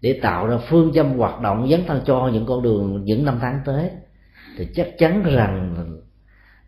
[0.00, 3.38] Để tạo ra phương châm hoạt động dấn thân cho những con đường những năm
[3.40, 3.90] tháng tới.
[4.56, 5.86] Thì chắc chắn rằng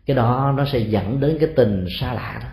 [0.05, 2.49] cái đó nó sẽ dẫn đến cái tình xa lạ đó.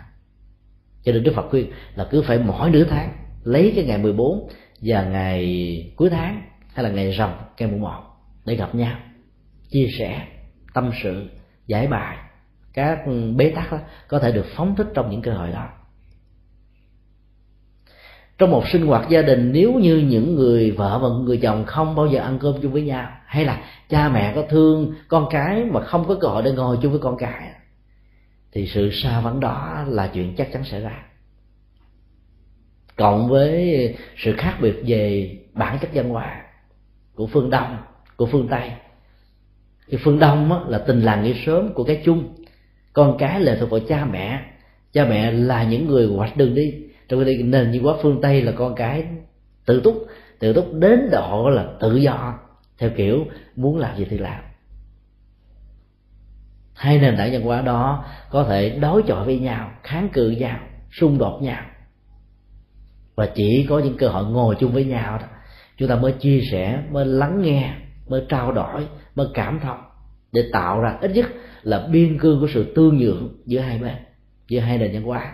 [1.03, 3.13] Cho nên Đức Phật khuyên là cứ phải mỗi nửa tháng
[3.43, 4.49] lấy cái ngày 14
[4.81, 6.41] và ngày cuối tháng
[6.73, 8.01] hay là ngày rằm, ngày mùng một
[8.45, 8.97] để gặp nhau,
[9.69, 10.27] chia sẻ
[10.73, 11.29] tâm sự,
[11.67, 12.17] giải bài.
[12.73, 12.99] Các
[13.35, 15.67] bế tắc đó có thể được phóng thích trong những cơ hội đó
[18.37, 21.95] trong một sinh hoạt gia đình nếu như những người vợ và người chồng không
[21.95, 23.59] bao giờ ăn cơm chung với nhau hay là
[23.89, 27.01] cha mẹ có thương con cái mà không có cơ hội để ngồi chung với
[27.01, 27.51] con cái
[28.55, 31.05] thì sự xa vắng đó là chuyện chắc chắn xảy ra.
[32.95, 36.43] Cộng với sự khác biệt về bản chất văn hóa
[37.15, 37.77] của phương đông
[38.15, 38.71] của phương tây.
[39.87, 42.35] Thì phương đông á, là tình làng nghĩa sớm của cái chung.
[42.93, 44.41] Con cái lệ thuộc vào cha mẹ
[44.93, 46.73] cha mẹ là những người hoạch đường đi
[47.09, 49.05] trong khi nền văn hóa phương tây là con cái
[49.65, 50.07] tự túc
[50.39, 52.39] tự túc đến độ là tự do,
[52.77, 53.25] theo kiểu
[53.55, 54.43] muốn làm gì thì làm.
[56.73, 60.59] Hai nền tảng văn hóa đó có thể đối chọi với nhau, kháng cự nhau,
[60.99, 61.63] xung đột nhau.
[63.15, 65.27] Và chỉ có những cơ hội ngồi chung với nhau đó,
[65.77, 67.73] chúng ta mới chia sẻ, mới lắng nghe,
[68.07, 69.79] mới trao đổi, mới cảm thông,
[70.31, 71.25] để tạo ra ít nhất
[71.63, 73.95] là biên cương của sự tương nhượng giữa hai bên,
[74.47, 75.33] giữa hai nền văn hóa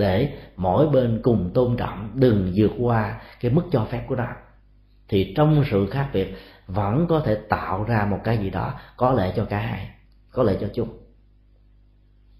[0.00, 4.26] để mỗi bên cùng tôn trọng, đừng vượt qua cái mức cho phép của nó.
[5.08, 6.34] Thì trong sự khác biệt,
[6.66, 9.90] vẫn có thể tạo ra một cái gì đó có lợi cho cả hai,
[10.30, 10.88] có lợi cho chung.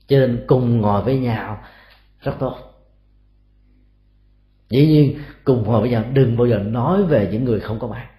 [0.07, 1.63] Cho nên cùng ngồi với nhau
[2.21, 2.57] rất tốt.
[4.69, 7.87] Dĩ nhiên, cùng ngồi với nhau, đừng bao giờ nói về những người không có
[7.87, 8.11] mặt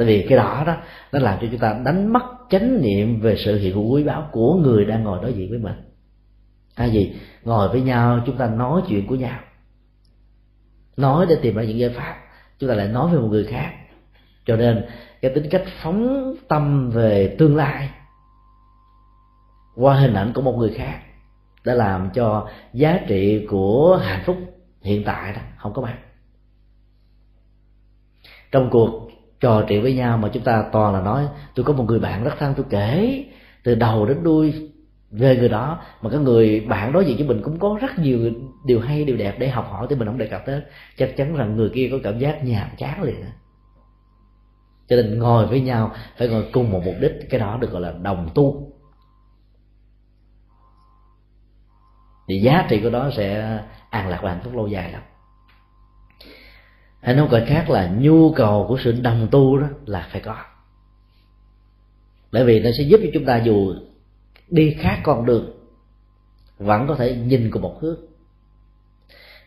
[0.00, 0.76] tại vì cái đó đó,
[1.12, 4.28] nó làm cho chúng ta đánh mất chánh niệm về sự hiện hữu quý báu
[4.32, 5.74] của người đang ngồi đối diện với mình
[6.80, 7.14] thay vì
[7.44, 9.38] ngồi với nhau, chúng ta nói chuyện của nhau.
[10.96, 12.16] Nói để tìm ra những giải pháp.
[12.58, 13.72] Chúng ta lại nói với một người khác.
[14.44, 14.84] Cho nên,
[15.22, 17.90] cái tính cách phóng tâm về tương lai
[19.76, 21.00] qua hình ảnh của một người khác
[21.64, 24.36] đã làm cho giá trị của hạnh phúc
[24.82, 25.98] hiện tại đó không có bằng
[28.52, 29.08] trong cuộc
[29.40, 32.24] trò chuyện với nhau mà chúng ta toàn là nói, tôi có một người bạn
[32.24, 33.24] rất thân, tôi kể
[33.64, 34.69] từ đầu đến đuôi
[35.10, 38.30] về người đó, mà cái người bạn đối diện với mình cũng có rất nhiều
[38.66, 40.62] điều hay, điều đẹp để học hỏi, thì mình không đề cập tới.
[40.96, 43.24] Chắc chắn rằng người kia có cảm giác nhàm chán liền
[44.90, 47.82] cho nên ngồi với nhau, phải ngồi cùng một mục đích, cái đó được gọi
[47.82, 48.72] là đồng tu.
[52.28, 53.58] Thì giá trị của nó sẽ
[53.90, 55.02] an lạc và hạnh phúc lâu dài lắm.
[57.00, 60.36] Hay nói cách khác là nhu cầu của sự đồng tu đó là phải có.
[62.32, 63.74] Bởi vì nó sẽ giúp cho chúng ta dù
[64.50, 65.52] đi khác con đường,
[66.58, 68.00] vẫn có thể nhìn cùng một hướng.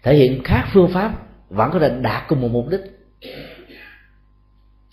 [0.04, 1.14] Thể hiện khác phương pháp
[1.50, 2.82] vẫn có thể đạt cùng một mục đích.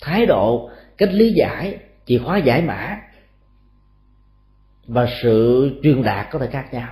[0.02, 2.96] Thái độ, cách lý giải, chìa khóa giải mã
[4.86, 6.88] và sự truyền đạt có thể khác nhau.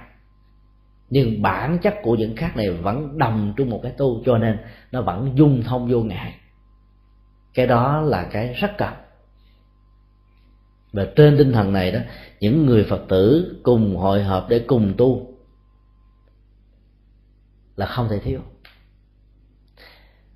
[1.10, 4.58] Nhưng bản chất của những khác này vẫn đồng trong một cái tu, cho nên
[4.92, 6.34] nó vẫn dung thông vô ngại
[7.58, 8.92] cái đó là cái rất cần
[10.92, 12.00] và trên tinh thần này đó,
[12.40, 15.26] những người phật tử cùng hội họp để cùng tu
[17.76, 18.40] là không thể thiếu.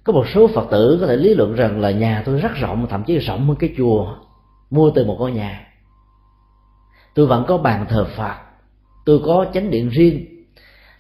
[0.05, 2.87] Có một số phật tử có thể lý luận rằng là nhà tôi rất rộng,
[2.91, 4.17] thậm chí rộng hơn cái chùa
[4.71, 5.69] mua từ một ngôi nhà.
[7.15, 8.35] Tôi vẫn có bàn thờ phật,
[9.05, 10.27] tôi có chánh điện riêng.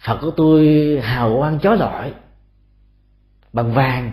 [0.06, 0.66] Phật của tôi
[1.02, 2.12] hào quang chói lọi,
[3.52, 4.12] bằng vàng,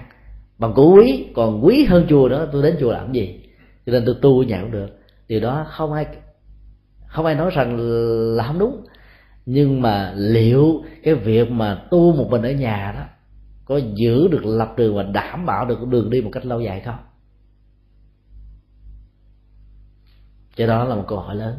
[0.57, 1.27] bằng cổ quý.
[1.35, 3.39] Còn quý hơn chùa đó, tôi đến chùa làm gì?
[3.85, 4.98] Cho nên tôi tu ở nhà cũng được
[5.29, 6.05] điều đó không ai
[7.07, 7.77] không ai nói rằng
[8.35, 8.85] là không đúng.
[9.45, 13.03] Nhưng mà liệu cái việc mà tu một mình ở nhà đó
[13.65, 16.81] có giữ được lập trường và đảm bảo được đường đi một cách lâu dài
[16.81, 16.97] không?
[20.55, 21.55] Cho đó là một câu hỏi lớn.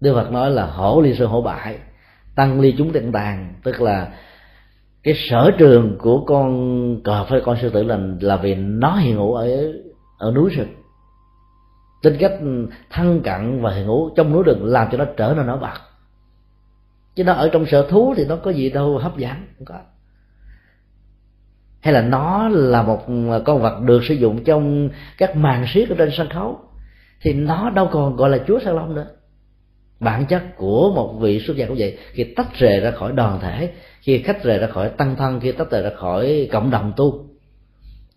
[0.00, 1.78] Đức Phật nói là hổ ly sư hổ bại,
[2.34, 3.54] tăng ly chúng tận tàn.
[3.62, 4.12] Tức là
[5.02, 9.16] cái sở trường của con cọp hay con sư tử là là vì nó hiện
[9.16, 9.72] hữu ở
[10.18, 10.79] ở núi rừng
[12.02, 12.32] tính cách
[12.90, 15.80] thân cận và hiện hữu trong núi rừng làm cho nó trở nên nổi bật.
[17.14, 19.80] Chứ nó ở trong sở thú thì nó có gì đâu, hấp dẫn, không có.
[21.80, 23.06] Hay là nó là một
[23.44, 24.88] con vật được sử dụng trong
[25.18, 26.60] các màn siết ở trên sân khấu,
[27.20, 29.06] thì nó đâu còn gọi là chúa sa long nữa.
[30.00, 31.98] Bản chất của một vị xuất gia cũng vậy.
[32.12, 35.52] Khi tách rời ra khỏi đoàn thể, khi khách rời ra khỏi tăng thân, khi
[35.52, 37.26] tách rời ra khỏi cộng đồng tu,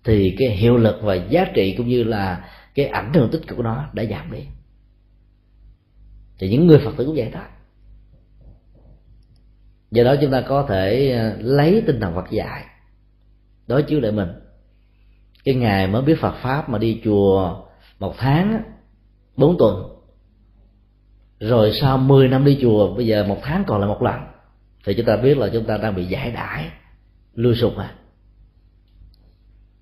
[0.03, 3.57] thì cái hiệu lực và giá trị cũng như là cái ảnh hưởng tích cực
[3.57, 4.47] của nó đã giảm đi.
[6.39, 7.45] Thì những người phật tử cũng vậy đó.
[9.91, 12.65] Do đó chúng ta có thể ờ, lấy tinh thần phật dạy,
[13.67, 14.29] đối chiếu lại mình.
[15.43, 17.63] Cái ngày mới biết phật pháp mà đi chùa
[17.99, 18.63] một tháng
[19.37, 19.89] bốn tuần.
[21.39, 24.19] Rồi sau 10 năm đi chùa, bây giờ một tháng còn là một lần.
[24.85, 26.69] Thì chúng ta biết là chúng ta đang bị giải đãi,
[27.33, 27.93] lui sụp à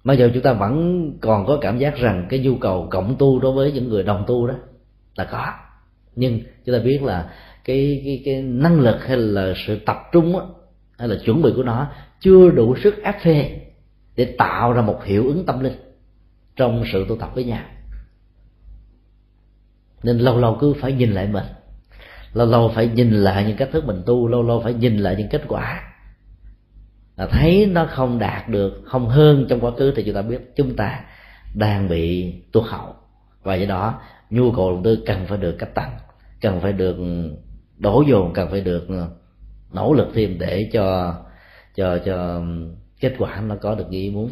[0.04, 3.40] mặc dù chúng ta vẫn còn có cảm giác rằng cái nhu cầu cộng tu
[3.40, 4.54] đối với những người đồng tu đó
[5.16, 5.54] là có.
[6.16, 7.30] Nhưng chúng ta biết là
[7.66, 10.46] cái cái cái năng lực hay là sự tập trung á,
[10.98, 13.60] hay là chuẩn bị của nó chưa đủ sức áp phê
[14.16, 15.76] để tạo ra một hiệu ứng tâm linh
[16.56, 17.64] trong sự tu tập với nhau
[20.04, 21.44] nên lâu lâu cứ phải nhìn lại mình
[22.34, 25.16] lâu lâu phải nhìn lại những cách thức mình tu lâu lâu phải nhìn lại
[25.18, 25.91] những kết quả
[27.18, 30.76] thấy nó không đạt được, không hơn trong quá khứ thì chúng ta biết chúng
[30.76, 31.04] ta
[31.56, 32.96] đang bị tuột hậu.
[33.44, 35.98] Và do đó, nhu cầu đầu tư cần phải được cách tăng,
[36.42, 36.98] cần phải được
[37.78, 38.88] đổ dồn, cần phải được
[39.74, 41.16] nỗ lực thêm để cho
[41.76, 42.44] cho cho
[43.00, 44.32] kết quả nó có được như ý muốn.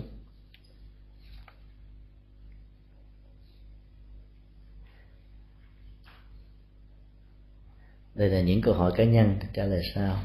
[8.16, 10.16] Đây là những câu hỏi cá nhân, trả lời sao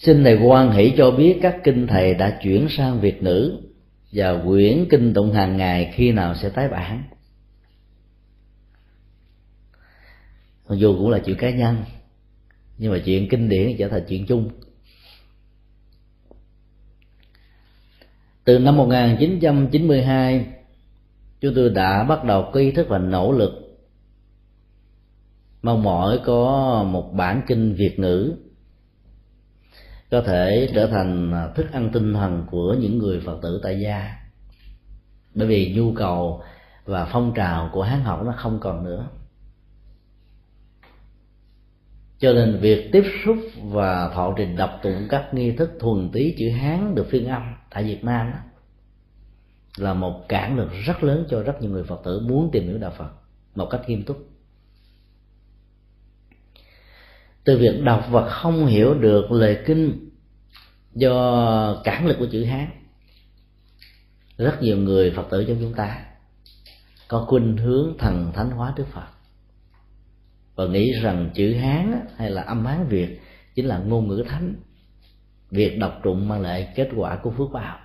[0.00, 3.56] xin thầy quan hỷ cho biết các kinh thầy đã chuyển sang việt ngữ
[4.12, 7.02] và quyển kinh tụng hàng ngày khi nào sẽ tái bản.
[10.68, 11.76] Mặc dù cũng là chuyện cá nhân,
[12.78, 14.50] nhưng mà chuyện kinh điển trở thành chuyện chung.
[18.44, 20.46] Từ năm 1992
[21.40, 23.52] chúng tôi đã bắt đầu có ý thức và nỗ lực.
[25.62, 28.36] Mong mỏi có một bản kinh việt ngữ
[30.10, 33.80] có thể trở thành à, thức ăn tinh thần của những người phật tử tại
[33.80, 34.16] gia.
[35.34, 36.42] Bởi vì nhu cầu
[36.84, 39.08] và phong trào của hán học nó không còn nữa.
[42.18, 46.34] Cho nên việc tiếp xúc và thọ trình đọc tụng các nghi thức thuần tí
[46.38, 48.38] chữ hán được phiên âm tại việt nam đó,
[49.76, 52.78] là một cản lực rất lớn cho rất nhiều người phật tử muốn tìm hiểu
[52.78, 53.10] đạo phật
[53.54, 54.29] một cách nghiêm túc.
[57.44, 60.10] Từ việc đọc và không hiểu được lời kinh
[60.94, 62.70] do cản lực của chữ hán,
[64.38, 66.06] rất nhiều người phật tử trong chúng ta
[67.08, 69.06] có khuynh hướng thần thánh hóa đức phật
[70.54, 73.20] và nghĩ rằng chữ hán hay là âm hán việt
[73.54, 74.54] chính là ngôn ngữ thánh.
[75.50, 77.78] Việc đọc tụng mang lại kết quả của phước báo.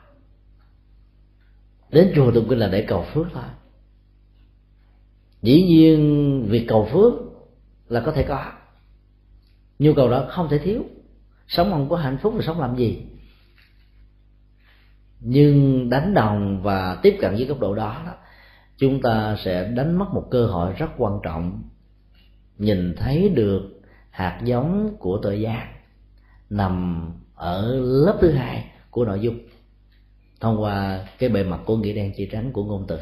[1.89, 3.43] Đến chùa tụng kinh là để cầu phước thôi.
[5.41, 7.13] Dĩ nhiên, việc cầu phước
[7.89, 8.51] là có thể có
[9.79, 10.83] nhu cầu đó không thể thiếu.
[11.47, 13.05] Sống không có hạnh phúc thì sống làm gì?
[15.19, 18.13] Nhưng đánh đồng và tiếp cận với góc độ đó, đó
[18.77, 21.63] chúng ta sẽ đánh mất một cơ hội rất quan trọng.
[22.57, 25.69] Nhìn thấy được hạt giống của tội giác
[26.49, 27.05] nằm
[27.35, 29.39] ở lớp thứ hai của nội dung
[30.39, 32.99] thông qua cái bề mặt của nghĩa đen chỉ trắng của ngôn từ.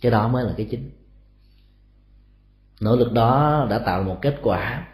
[0.00, 0.90] Cái đó mới là cái chính
[2.80, 4.86] nỗ lực đó đã tạo một kết quả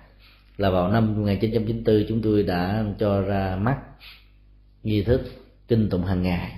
[0.56, 3.78] là vào năm 1994 chúng tôi đã cho ra mắt
[4.82, 5.20] nghi thức
[5.68, 6.52] kinh tụng hàng ngày,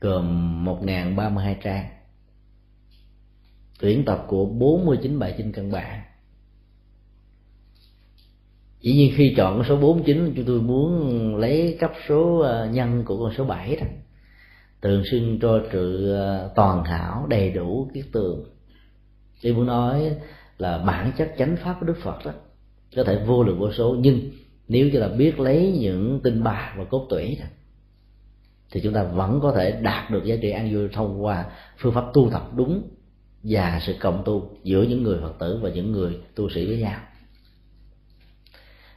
[0.00, 1.88] gồm 1032 trang,
[3.80, 6.00] tuyển tập của 49 bài kinh căn bản.
[8.80, 13.18] Chỉ nhiên khi chọn số 49 chúng tôi muốn lấy cấp số ờ, nhân của
[13.18, 13.86] con số 7 đó,
[14.80, 18.44] tượng xuyên cho sự ờ, toàn hảo, đầy đủ, kiết tường
[19.42, 20.16] tôi muốn nói
[20.58, 22.32] là bản chất chánh pháp của đức phật đó
[22.96, 24.30] có thể vô lượng vô số nhưng
[24.68, 27.46] nếu chúng là biết lấy những tinh bà và cốt tủy đó,
[28.70, 31.44] thì chúng ta vẫn có thể đạt được giá trị an vui thông qua
[31.78, 32.82] phương pháp tu tập đúng
[33.42, 36.78] và sự cộng tu giữa những người phật tử và những người tu sĩ với
[36.78, 37.00] nhau.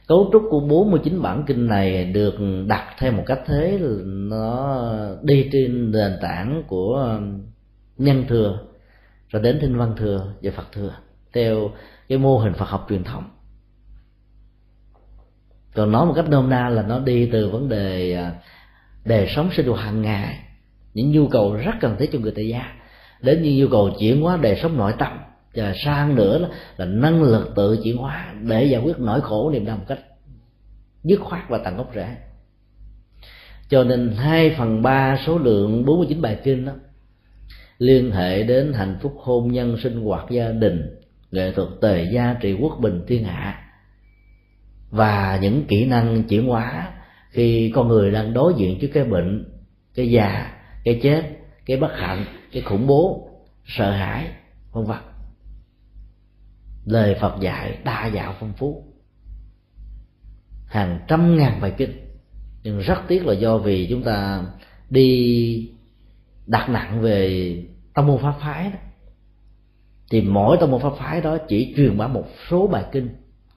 [0.06, 2.34] Cấu trúc của 49 bản kinh này được
[2.66, 4.78] đặt theo một cách thế nó
[5.22, 7.20] đi trên nền tảng của
[7.98, 8.58] nhân thừa
[9.32, 10.94] rồi đến thinh văn thừa và phật thừa,
[11.32, 11.70] theo
[12.08, 13.30] cái mô hình phật học truyền thống.
[15.74, 18.30] Còn nói một cách nôm na là nó đi từ vấn đề đề
[19.04, 20.38] đời sống sinh hoạt hàng ngày,
[20.94, 22.72] những nhu cầu rất cần thiết cho người tại gia,
[23.20, 25.18] đến những nhu cầu chuyển hóa đời sống nội tâm,
[25.54, 29.64] và sang nữa là năng lực tự chuyển hóa để giải quyết nỗi khổ niềm
[29.64, 29.98] đau một cách
[31.04, 32.16] dứt khoát và tận gốc rễ.
[33.68, 36.72] Cho nên hai phần ba số lượng 49 bài kinh đó
[37.82, 40.98] liên hệ đến hạnh phúc hôn nhân sinh hoạt gia đình,
[41.30, 43.70] nghệ thuật tề gia trị quốc bình thiên hạ.
[44.90, 46.92] Và những kỹ năng chuyển hóa
[47.30, 49.44] khi con người đang đối diện trước cái bệnh,
[49.94, 50.52] cái già,
[50.84, 51.22] cái chết,
[51.66, 53.28] cái bất hạnh, cái khủng bố,
[53.64, 54.26] sợ hãi,
[54.72, 54.98] vân vân.
[56.84, 58.84] Lời phật dạy đa dạng phong phú.
[60.66, 61.92] Hàng trăm ngàn bài kinh.
[62.62, 64.44] Nhưng rất tiếc là do vì chúng ta
[64.90, 65.70] đi
[66.46, 67.56] đặt nặng về
[67.94, 68.78] tông môn pháp phái đó.
[70.10, 73.08] Thì mỗi tông môn pháp phái đó chỉ truyền bá một số bài kinh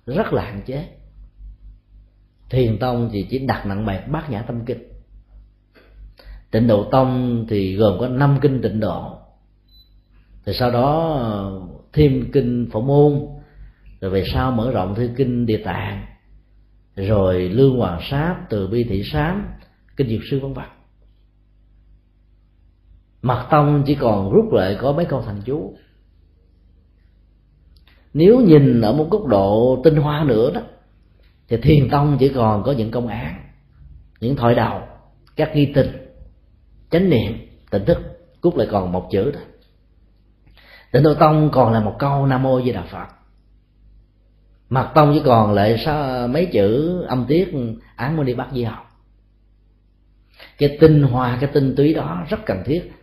[0.06, 0.90] rất là hạn chế.
[2.50, 4.84] Thiền tông thì chỉ đặt nặng bài bát nhã tâm kinh.
[6.52, 9.18] Tịnh độ tông thì gồm có năm kinh tịnh độ.
[10.46, 11.20] Thì sau đó
[11.94, 13.28] thêm kinh phổ môn,
[14.02, 16.06] rồi về sau mở rộng thêm kinh địa tạng,
[16.96, 19.48] rồi lương hoàng sáp từ bi thị sám,
[19.98, 20.66] kinh diệu sư vân vân
[23.26, 25.74] mật tông chỉ còn rút lại có mấy câu thần chú.
[28.14, 30.62] Nếu nhìn ở một góc độ tinh hoa nữa đó,
[31.48, 33.44] thì thiền tông chỉ còn có những công án,
[34.20, 34.82] những thoại đầu
[35.36, 35.88] các nghi tình,
[36.90, 37.34] chánh niệm,
[37.72, 37.98] tỉnh thức,
[38.42, 39.44] cút lại còn một chữ thôi
[40.96, 43.08] tịnh độ tông còn là một câu nam mô di đà phật.
[44.70, 47.54] Mặt tông chỉ còn lại sao mấy chữ âm tiết
[47.96, 48.92] án mới đi bắt di học.
[50.58, 52.95] Cái tinh hoa, cái tinh túy đó rất cần thiết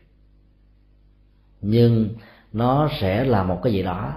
[1.63, 2.09] nhưng
[2.53, 4.15] nó sẽ là một cái gì đó.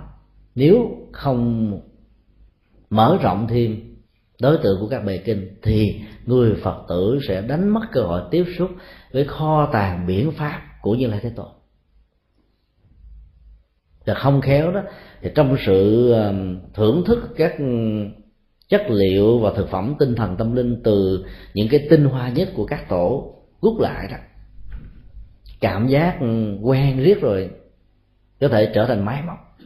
[0.55, 1.71] Nếu không
[2.89, 3.95] mở rộng thêm
[4.41, 8.21] đối tượng của các bề kinh, thì người phật tử sẽ đánh mất cơ hội
[8.31, 8.69] tiếp xúc
[9.11, 11.47] với kho tàng biển pháp của như lai thế tôn.
[14.05, 14.81] Và không khéo đó,
[15.21, 16.13] thì trong sự
[16.73, 17.55] thưởng thức các
[18.69, 22.49] chất liệu và thực phẩm tinh thần tâm linh từ những cái tinh hoa nhất
[22.55, 24.17] của các tổ rút lại đó
[25.65, 26.17] cảm giác
[26.61, 27.49] quen riết rồi
[28.39, 29.57] có thể trở thành máy móc.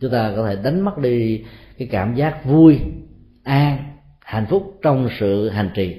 [0.00, 1.44] Chúng ta có thể đánh mất đi
[1.78, 2.80] cái cảm giác vui,
[3.44, 3.78] an,
[4.20, 5.96] hạnh phúc trong sự hành trì.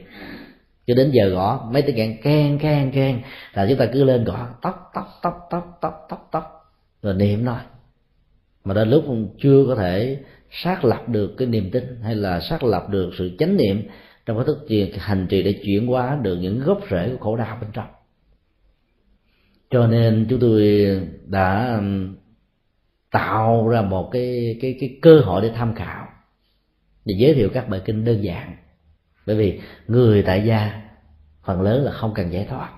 [0.87, 3.21] Cho đến giờ gõ, mấy tiếng kèn keng keng keng
[3.53, 7.45] là chúng ta cứ lên gõ, tóc tóc tóc tóc tóc tóc tóc, rồi niệm
[7.45, 7.59] thôi.
[8.63, 9.03] Mà đến lúc
[9.41, 10.17] chưa có thể
[10.51, 13.87] xác lập được cái niềm tin hay là xác lập được sự chánh niệm
[14.25, 14.65] trong cái thức
[14.97, 17.87] hành trì để chuyển hóa được những gốc rễ của khổ đau bên trong
[19.69, 20.87] cho nên chúng tôi
[21.25, 22.15] đã um,
[23.11, 26.07] tạo ra một cái cái cái cơ hội để tham khảo,
[27.05, 28.55] để giới thiệu các bài kinh đơn giản.
[29.25, 30.81] Bởi vì người tại gia
[31.43, 32.69] phần lớn là không cần giải thoát.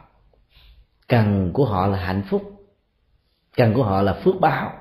[1.08, 2.42] Cần của họ là hạnh phúc,
[3.58, 4.72] cần của họ là phước báo,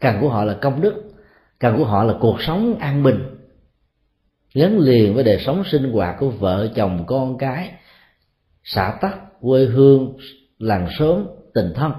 [0.00, 1.04] cần của họ là công đức,
[1.58, 3.24] cần của họ là cuộc sống an bình.
[4.54, 7.72] Gắn liền với đời sống sinh hoạt của vợ, chồng, con cái,
[8.64, 10.16] xã tắc, quê hương,
[10.58, 11.92] làng xóm tình thân.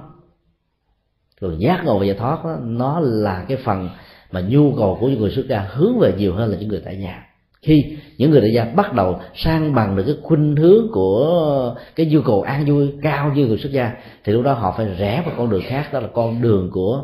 [1.42, 3.90] Rồi giác ngộ và giải thoát đó, nó là cái phần
[4.32, 6.82] mà nhu cầu của những người xuất gia hướng về nhiều hơn là những người
[6.86, 7.26] tại nhà.
[7.62, 12.06] Khi những người tại gia bắt đầu sang bằng được cái khuynh hướng của cái
[12.06, 13.94] nhu cầu an vui cao như người xuất gia
[14.24, 17.04] thì lúc đó họ phải rẽ vào con đường khác đó là con đường của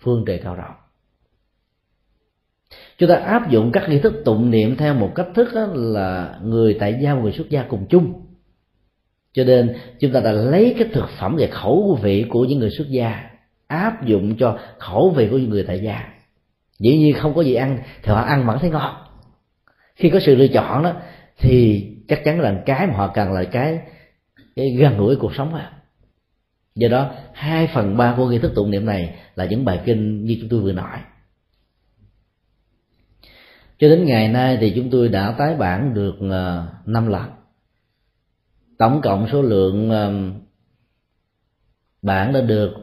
[0.00, 0.74] phương trời cao rộng.
[2.98, 6.76] Chúng ta áp dụng các nghi thức tụng niệm theo một cách thức là người
[6.80, 8.27] tại gia và người xuất gia cùng chung
[9.38, 12.70] cho nên, chúng ta đã lấy cái thực phẩm và khẩu vị của những người
[12.70, 13.30] xuất gia,
[13.66, 16.04] áp dụng cho khẩu vị của những người tại gia.
[16.78, 18.94] Dĩ nhiên không có gì ăn, thì họ ăn vẫn thấy ngon.
[19.96, 20.92] Khi có sự lựa chọn đó,
[21.38, 23.78] thì chắc chắn là cái mà họ cần là cái
[24.56, 25.72] cái gần gũi cuộc sống à
[26.74, 30.24] do đó, hai phần ba của nghi thức tụng niệm này là những bài kinh
[30.24, 30.98] như chúng tôi vừa nói.
[33.78, 37.37] Cho đến ngày nay thì chúng tôi đã tái bản được ờ, năm lần
[38.78, 40.34] tổng cộng số lượng um,
[42.02, 42.74] bản đã được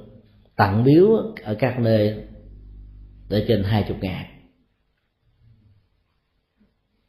[0.56, 1.08] tặng biếu
[1.44, 2.24] ở các nơi
[3.30, 4.26] để trên hai chục ngàn.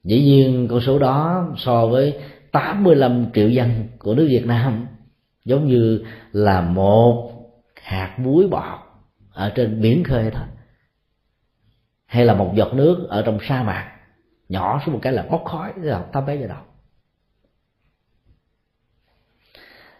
[0.04, 2.18] Dĩ nhiên con số đó so với
[2.52, 4.86] 85 triệu dân của nước Việt Nam
[5.44, 7.32] giống như là một
[7.82, 8.80] hạt muối bọt
[9.30, 10.46] ở trên biển khơi thôi.
[12.06, 13.92] Hay là một giọt nước ở trong sa mạc,
[14.48, 16.58] nhỏ xuống một cái là bốc khói, là tắm bé vào đâu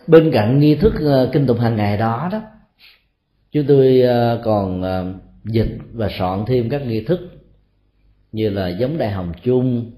[0.07, 2.41] bên cạnh nghi thức ờ, kinh tụng hàng ngày đó đó
[3.53, 7.21] chúng tôi ờ, còn ờ, dịch và soạn thêm các nghi thức
[8.33, 9.91] như là giống đại hồng chung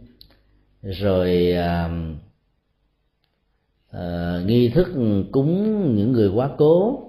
[0.82, 1.90] rồi à,
[3.90, 4.88] à, nghi thức
[5.32, 7.04] cúng những người quá cố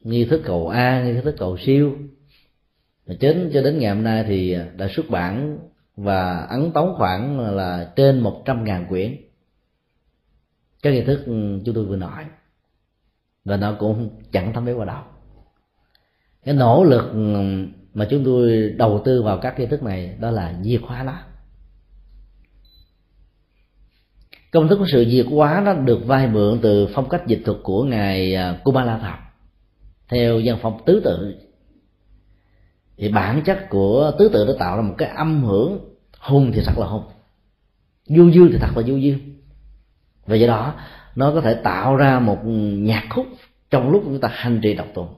[0.00, 1.96] nghi thức cầu an nghi thức cầu siêu.
[3.06, 5.58] Đến cho đến ngày hôm nay thì đã xuất bản
[5.96, 9.16] và ấn tống khoảng là trên một trăm ngàn quyển
[10.84, 12.24] các nghi thức ừ, chúng tôi vừa nói.
[13.44, 15.02] Và nó cũng chẳng thấm béo vào đâu.
[16.44, 17.18] Cái nỗ lực ừ,
[17.94, 21.18] mà chúng tôi đầu tư vào các nghi thức này, đó là diệt hóa nó.
[24.52, 27.58] Công thức của sự diệt hóa nó được vay mượn từ phong cách dịch thuật
[27.62, 29.18] của ngài à, Kumala Thập
[30.08, 31.34] theo dân phong tứ tự.
[32.96, 35.78] Thì bản chất của tứ tự nó tạo ra một cái âm hưởng,
[36.18, 37.04] hùng thì thật là hùng,
[38.06, 39.33] du dương thì thật là du dương
[40.26, 40.74] và do đó,
[41.14, 42.38] nó có thể tạo ra một
[42.74, 43.26] nhạc khúc
[43.70, 45.14] trong lúc chúng ta hành trì đọc tụng.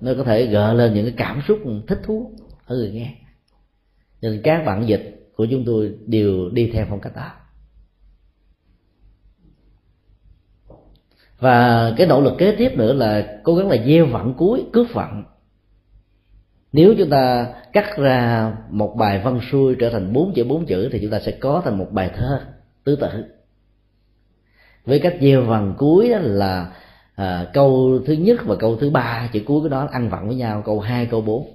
[0.00, 2.32] Nó có thể gợi lên những cái cảm xúc thích thú
[2.66, 3.14] ở người nghe.
[4.22, 7.30] Nên các bản dịch của chúng tôi đều đi theo phong cách đó.
[11.38, 14.86] Và cái nỗ lực kế tiếp nữa là cố gắng là gieo vặn cuối, cướp
[14.92, 15.24] vặn.
[16.72, 20.88] Nếu chúng ta cắt ra một bài văn xuôi trở thành bốn chữ bốn chữ
[20.92, 22.40] thì chúng ta sẽ có thành một bài thơ
[22.84, 23.39] tứ tự
[24.90, 26.72] với cách gieo vần cuối đó là
[27.14, 30.36] à, câu thứ nhất và câu thứ ba chữ cuối của đó ăn vặn với
[30.36, 31.54] nhau câu hai câu bốn.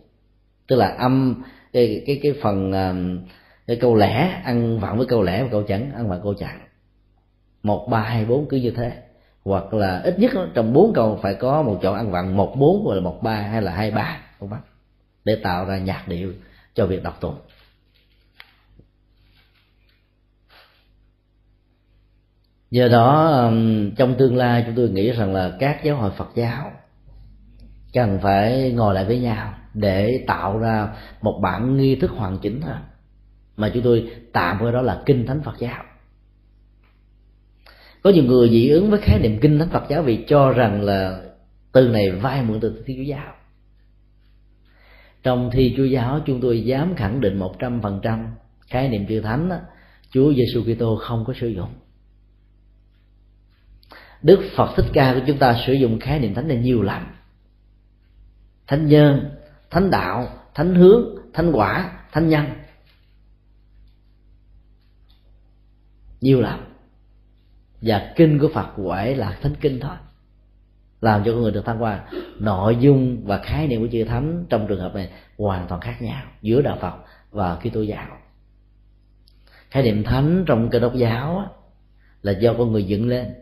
[0.68, 2.94] Tức là âm cái cái cái phần à,
[3.68, 6.60] cái câu lẻ ăn vặn với câu lẻ và câu chẵn ăn vặn câu chẵn
[7.64, 8.92] một ba hai bốn cứ như thế.
[9.46, 12.86] Hoặc là ít nhất trong bốn câu phải có một chỗ ăn vặn một bốn
[12.86, 14.62] hoặc là một ba hay là hai ba không bắt
[15.26, 16.34] để tạo ra nhạc điệu
[16.74, 17.36] cho việc đọc tụng.
[22.76, 23.52] Do đó
[23.98, 26.72] trong tương lai chúng tôi nghĩ rằng là các giáo hội phật giáo
[27.94, 30.90] cần phải ngồi lại với nhau để tạo ra
[31.22, 32.76] một bản nghi thức hoàn chỉnh thôi
[33.58, 35.84] mà chúng tôi tạm gọi đó là kinh thánh phật giáo.
[38.04, 40.82] Có nhiều người dị ứng với khái niệm kinh thánh phật giáo vì cho rằng
[40.82, 41.22] là
[41.72, 43.34] từ này vai mượn từ thi chúa giáo.
[45.24, 48.28] Trong thi chúa giáo chúng tôi dám khẳng định một trăm phần trăm
[48.68, 49.58] khái niệm chữ thánh đó,
[50.10, 51.70] Chúa Giêsu Kitô không có sử dụng.
[54.24, 57.16] Đức Phật Thích Ca của chúng ta sử dụng khái niệm thánh này nhiều lắm.
[58.68, 59.32] Thánh nhân,
[59.70, 62.46] thánh đạo, thánh hướng, thánh quả, thánh nhân.
[66.22, 66.60] Nhiều lắm.
[67.82, 69.96] Và kinh của Phật quả là thánh kinh thôi.
[71.02, 72.06] Làm cho con người được thăng hoa.
[72.40, 76.02] Nội dung và khái niệm của chữ thánh trong trường hợp này hoàn toàn khác
[76.02, 76.96] nhau giữa đạo phật
[77.32, 78.08] và kitô giáo.
[79.70, 81.56] Khái niệm thánh trong cơ đốc giáo
[82.22, 83.34] là do con người dựng lên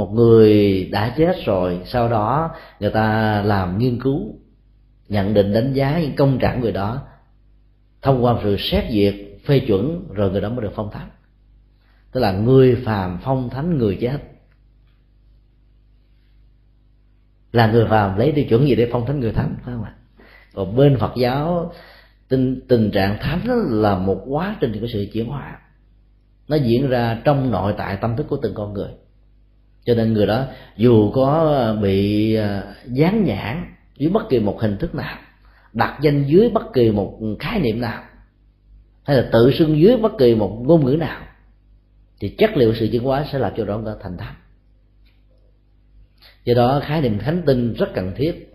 [0.00, 4.34] một người đã chết rồi, sau đó người ta làm nghiên cứu,
[5.08, 7.02] nhận định đánh giá những công trạng người đó.
[8.02, 9.14] Thông qua sự xét duyệt,
[9.46, 11.08] phê chuẩn, rồi người đó mới được phong thánh.
[12.12, 14.18] Tức là người phàm phong thánh, người chết.
[17.52, 19.94] Là người phàm lấy tiêu chuẩn gì để phong thánh, người thánh, phải không ạ?
[20.54, 21.72] Còn bên phật giáo
[22.28, 23.40] tình tình trạng thánh
[23.70, 25.58] là một quá trình của sự chuyển hóa.
[26.48, 28.90] Nó diễn ra trong nội tại tâm thức của từng con người
[29.84, 30.44] cho nên người đó
[30.76, 35.18] dù có ờ, bị ờ, dán nhãn dưới bất kỳ một hình thức nào
[35.72, 38.02] đặt danh dưới bất kỳ một khái niệm nào
[39.04, 41.20] hay là tự xưng dưới bất kỳ một ngôn ngữ nào
[42.20, 44.34] thì chất liệu sự chuyển hóa sẽ làm cho đó thành thánh
[46.44, 48.50] do đó khái niệm thánh tinh rất cần thiết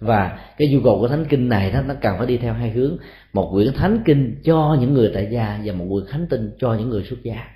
[0.00, 2.70] và cái nhu cầu của thánh kinh này nó, nó cần phải đi theo hai
[2.70, 2.96] hướng.
[3.32, 6.74] Một quyển thánh kinh cho những người tại gia và một quyển thánh tinh cho
[6.74, 7.46] những người xuất gia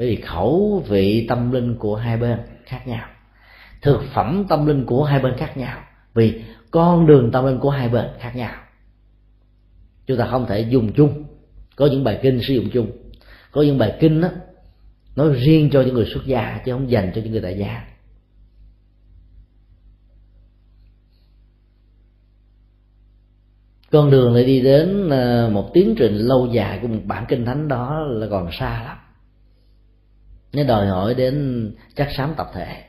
[0.00, 3.08] bởi vì khẩu vị tâm linh của hai bên khác nhau.
[3.82, 5.82] Thực phẩm tâm linh của hai bên khác nhau.
[6.14, 8.54] Vì con đường tâm linh của hai bên khác nhau.
[10.06, 11.24] Chúng ta không thể dùng chung.
[11.76, 12.90] Có những bài kinh sử dụng chung.
[13.52, 14.28] Có những bài kinh đó
[15.16, 17.84] nói riêng cho những người xuất gia chứ không dành cho những người tại gia.
[23.90, 27.44] Con đường lại đi đến à, một tiến trình lâu dài của một bản kinh
[27.44, 28.96] thánh đó là còn xa lắm
[30.52, 32.84] nó đòi hỏi đến chắc sám tập thể.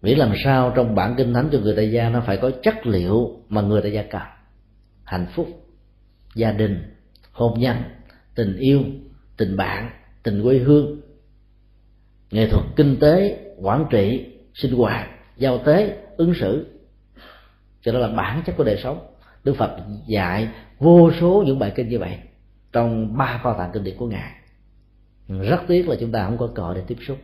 [0.00, 2.86] Vì làm sao trong bản kinh thánh cho người tại gia nó phải có chất
[2.86, 4.22] liệu mà người tại gia cần
[5.04, 5.48] hạnh phúc,
[6.34, 6.94] gia đình,
[7.32, 7.76] hôn nhân,
[8.34, 8.82] tình yêu,
[9.36, 9.90] tình bạn,
[10.22, 11.00] tình quê hương.
[12.30, 16.66] Nghệ thuật kinh tế, quản trị, sinh hoạt, giao tế, ứng xử.
[17.82, 19.06] Cho đó là bản chất của đời sống.
[19.44, 19.76] Đức phật
[20.06, 22.18] dạy vô số những bài kinh như vậy
[22.72, 24.32] trong ba kho tàng kinh điển của ngài
[25.38, 27.18] rất tiếc là chúng ta không có cơ hội để tiếp xúc.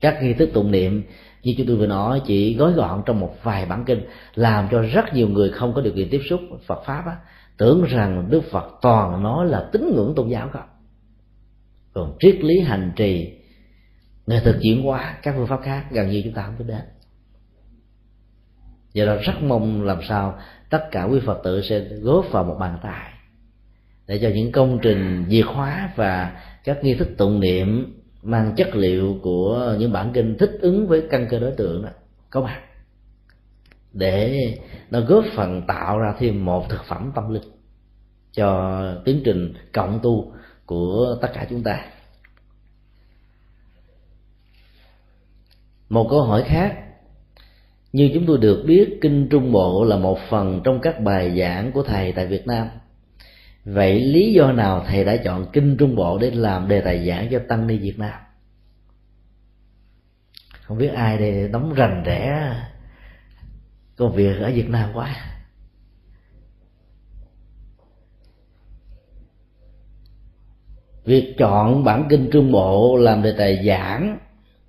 [0.00, 1.02] Các nghi thức tụng niệm
[1.42, 4.00] như chúng tôi vừa nói chỉ gói gọn trong một vài bản kinh
[4.34, 7.16] làm cho rất nhiều người không có điều kiện tiếp xúc Phật pháp á,
[7.56, 10.68] tưởng rằng Đức Phật toàn nói là tín ngưỡng tôn giáo không?
[11.92, 13.32] Còn triết lý hành trì
[14.26, 16.82] nghệ thực chuyển hóa các phương pháp khác gần như chúng ta không biết đến.
[18.92, 20.38] Do đó rất mong làm sao
[20.70, 23.12] tất cả quý phật tử sẽ góp vào một bàn tay
[24.06, 28.76] để cho những công trình diệt hóa và các nghi thức tụng niệm mang chất
[28.76, 31.90] liệu của những bản kinh thích ứng với căn cơ đối tượng đó,
[32.30, 32.60] có mặt
[33.92, 34.38] để
[34.90, 37.42] nó góp phần tạo ra thêm một thực phẩm tâm linh
[38.32, 40.32] cho tiến trình cộng tu
[40.66, 41.84] của tất cả chúng ta.
[45.88, 46.76] Một câu hỏi khác,
[47.92, 51.72] như chúng tôi được biết, kinh trung bộ là một phần trong các bài giảng
[51.72, 52.68] của thầy tại việt nam
[53.64, 57.28] vậy lý do nào thầy đã chọn kinh trung bộ để làm đề tài giảng
[57.30, 58.20] cho tăng ni việt nam?
[60.62, 62.54] Không biết ai đây đóng rành rẽ
[63.96, 65.16] công việc ở việt nam quá.
[71.04, 74.18] Việc chọn bản kinh trung bộ làm đề tài giảng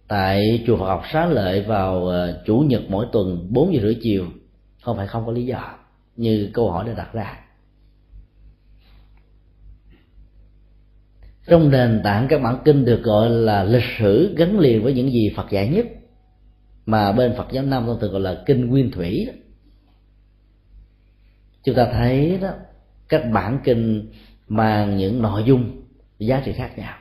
[0.08, 3.98] tại chùa Phật học Xá Lợi vào ờ, chủ nhật mỗi tuần 4 giờ rưỡi
[4.02, 4.26] chiều
[4.82, 5.78] không phải không có lý do,
[6.16, 7.38] như câu hỏi đã đặt ra.
[11.48, 15.12] Trong nền tảng các bản kinh được gọi là lịch sử gắn liền với những
[15.12, 15.86] gì Phật dạy nhất.
[16.86, 19.28] Mà bên Phật giáo Nam thường gọi là kinh nguyên thủy
[21.64, 22.50] chúng ta thấy đó,
[23.10, 24.12] các bản kinh
[24.48, 25.82] mang những nội dung,
[26.20, 26.94] giá trị khác nhau.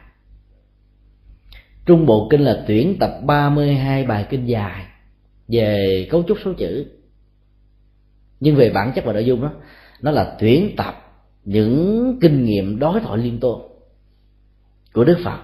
[1.87, 4.85] Trung bộ kinh là tuyển tập 32 bài kinh dài
[5.49, 6.87] về cấu trúc số chữ.
[8.41, 9.53] Nhưng về bản chất và nội dung đó,
[10.01, 10.95] nó là tuyển tập
[11.45, 13.70] những kinh nghiệm đối thoại liên tôn
[14.93, 15.39] của đức phật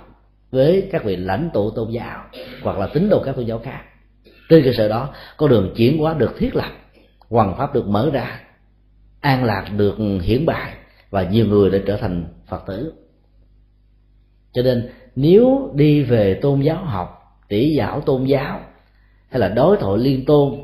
[0.50, 2.24] với các vị lãnh tụ tôn giáo,
[2.62, 3.80] hoặc là tín đồ các tôn giáo khác.
[4.48, 6.70] Trên cơ sở đó, con đường chuyển hóa được thiết lập
[7.28, 8.40] hoàng pháp được mở ra,
[9.20, 10.72] an lạc được hiển bài
[11.10, 12.92] và nhiều người đã trở thành phật tử.
[14.52, 18.60] Cho nên, nếu đi về tôn giáo học tỷ giáo tôn giáo,
[19.28, 20.54] hay là đối thoại liên tôn,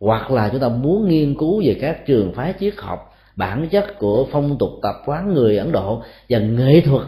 [0.00, 3.98] hoặc là chúng ta muốn nghiên cứu về các trường phái triết học, bản chất
[3.98, 7.02] của phong tục tập quán người ấn độ và nghệ thuật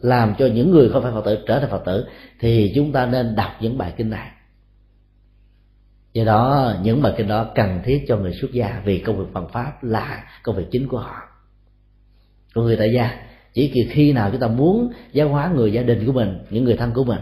[0.00, 2.06] làm cho những người không phải phật tử trở thành phật tử,
[2.40, 4.30] thì chúng ta nên đọc những bài kinh này.
[6.12, 9.32] Do đó, những bài kinh đó cần thiết cho người xuất gia vì công việc
[9.32, 11.22] bằng pháp là công việc chính của họ.
[12.54, 13.10] Còn người tại gia,
[13.52, 16.64] chỉ khi khi nào chúng ta muốn giáo hóa người gia đình của mình, những
[16.64, 17.20] người thân của mình,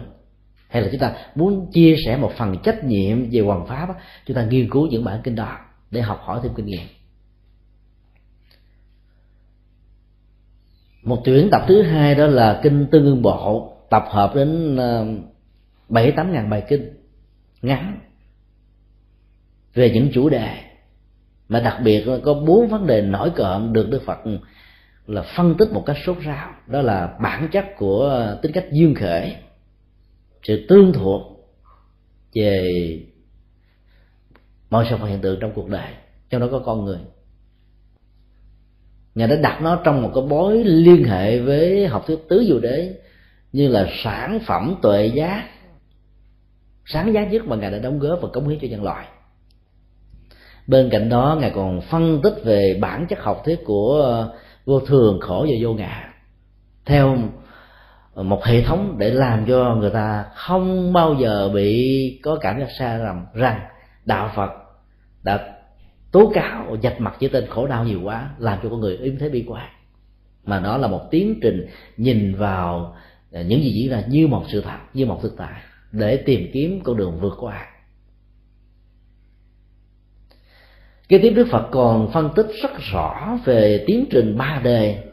[0.68, 3.88] hay là chúng ta muốn chia sẻ một phần trách nhiệm về hoàng pháp
[4.26, 5.58] chúng ta nghiên cứu những bản kinh đó
[5.90, 6.86] để học hỏi thêm kinh nghiệm.
[11.02, 15.06] Một tuyển tập thứ hai đó là kinh tương ương bộ, tập hợp đến ờ,
[15.88, 16.92] bảy, tám ngàn bài kinh
[17.62, 18.00] ngắn
[19.74, 20.56] về những chủ đề.
[21.48, 24.18] Mà đặc biệt có bốn vấn đề nổi cộm được đức phật
[25.06, 26.50] là phân tích một cách sốt ráo.
[26.66, 29.36] Đó là bản chất của tính cách dương khởi,
[30.42, 31.22] sự tương thuộc
[32.34, 32.68] về
[34.70, 35.92] mọi sự hiện tượng trong cuộc đời,
[36.30, 36.98] trong đó có con người
[39.18, 42.60] nhà đã đặt nó trong một cái bối liên hệ với học thuyết tứ diệu
[42.60, 42.94] đế
[43.52, 45.44] như là sản phẩm tuệ giác
[46.86, 49.06] sáng giá nhất mà ngài đã đóng góp và cống hiến cho nhân loại.
[50.66, 54.26] Bên cạnh đó, ngài còn phân tích về bản chất học thuyết của
[54.64, 56.12] vô thường, khổ và vô ngã
[56.86, 57.16] theo
[58.14, 62.68] một hệ thống để làm cho người ta không bao giờ bị có cảm giác
[62.78, 63.60] xa lầm rằng
[64.04, 64.50] đạo phật
[65.22, 65.57] đã
[66.12, 69.18] tố cáo, dạch mặt với tên khổ đau nhiều quá, làm cho con người yếm
[69.18, 69.68] thế bi quan
[70.48, 72.96] mà đó là một tiến trình nhìn vào
[73.32, 76.50] à, những gì diễn ra như một sự thật, như một thực tại, để tìm
[76.52, 77.66] kiếm con đường vượt qua.
[81.08, 85.04] Kế tiếp đức phật còn phân tích rất rõ về tiến trình ba đề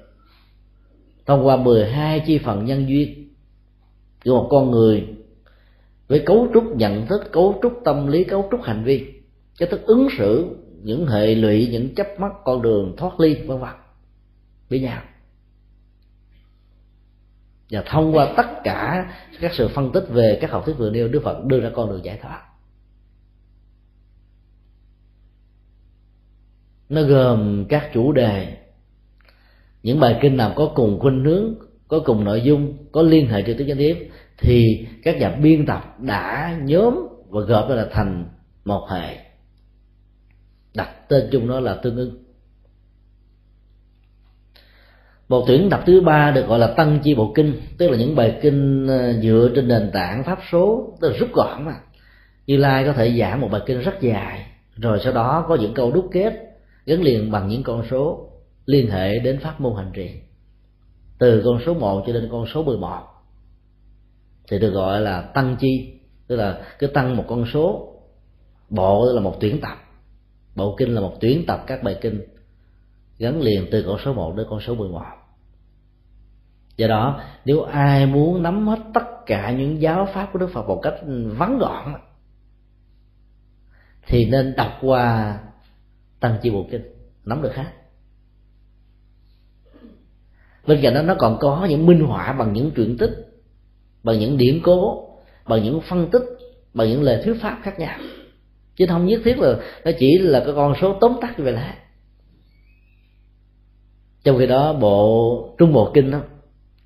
[1.25, 3.29] thông qua 12 chi phần nhân duyên
[4.25, 5.07] của một con người
[6.07, 9.13] với cấu trúc nhận thức, cấu trúc tâm lý, cấu trúc hành vi,
[9.57, 13.59] cái thức ứng xử những hệ lụy, những chấp mắc con đường thoát ly, vân
[13.59, 13.69] vân.
[14.69, 15.01] Với nhau.
[17.69, 19.09] Và thông qua tất cả
[19.39, 21.89] các sự phân tích về các học thuyết vừa nêu, đức phật đưa ra con
[21.89, 22.41] đường giải thoát.
[26.89, 28.57] Nó gồm các chủ đề.
[29.83, 31.55] Những bài kinh nào có cùng khuynh hướng,
[31.87, 35.65] có cùng nội dung, có liên hệ trực tiếp gián tiếp thì các nhà biên
[35.65, 38.29] tập đã nhóm và gộp ra là thành
[38.65, 39.24] một hệ
[40.75, 42.25] đặt tên chung đó là tương ưng
[45.29, 48.15] một tuyển tập thứ ba được gọi là tăng chi bộ kinh, tức là những
[48.15, 51.75] bài kinh ờ, dựa trên nền tảng pháp số, tức là rút gọn mà.
[52.47, 54.45] Như lai có thể giảng một bài kinh rất dài,
[54.75, 56.33] rồi sau đó có những câu đúc kết,
[56.85, 58.29] gắn liền bằng những con số
[58.65, 60.09] liên hệ đến pháp môn hành trì.
[61.19, 63.01] Từ con số 1 cho đến con số 11
[64.49, 67.93] thì được gọi là tăng chi, tức là cứ tăng một con số,
[68.69, 69.84] bộ tức là một tuyển tập
[70.55, 72.21] bộ kinh là một tuyển tập các bài kinh
[73.17, 75.01] gắn liền từ con số 1 đến con số 11
[76.77, 80.67] do đó, nếu ai muốn nắm hết tất cả những giáo pháp của đức phật
[80.67, 80.93] một cách
[81.37, 81.93] vắn gọn,
[84.07, 85.39] thì nên đọc qua
[86.19, 86.81] tăng chi bộ kinh,
[87.25, 87.65] nắm được hết.
[90.67, 93.11] Bên cạnh đó, nó còn có những minh họa bằng những truyện tích,
[94.03, 95.09] bằng những điển cố,
[95.45, 96.23] bằng những phân tích,
[96.73, 97.99] bằng những lời thuyết pháp khác nhau
[98.75, 99.55] chứ không nhất thiết là
[99.85, 101.75] nó chỉ là cái con số tóm tắt như vậy là
[104.25, 106.21] trong khi đó, bộ trung bộ kinh đó,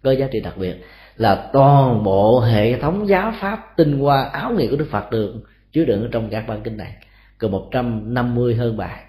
[0.03, 0.75] có giá trị đặc biệt
[1.15, 5.33] là toàn bộ hệ thống giáo pháp tinh hoa áo nghĩa của đức phật được
[5.71, 6.93] chứa đựng ở trong các bản kinh này
[7.39, 9.03] gần 150 hơn bài.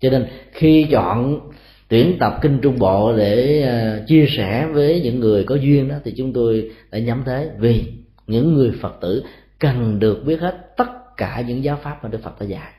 [0.00, 1.40] Cho nên, khi chọn
[1.88, 5.96] tuyển tập kinh trung bộ để à, chia sẻ với những người có duyên đó,
[6.04, 7.92] thì chúng tôi đã nhắm thế vì
[8.26, 9.24] những người phật tử
[9.60, 12.72] cần được biết hết tất cả những giáo pháp mà đức phật đã dạy.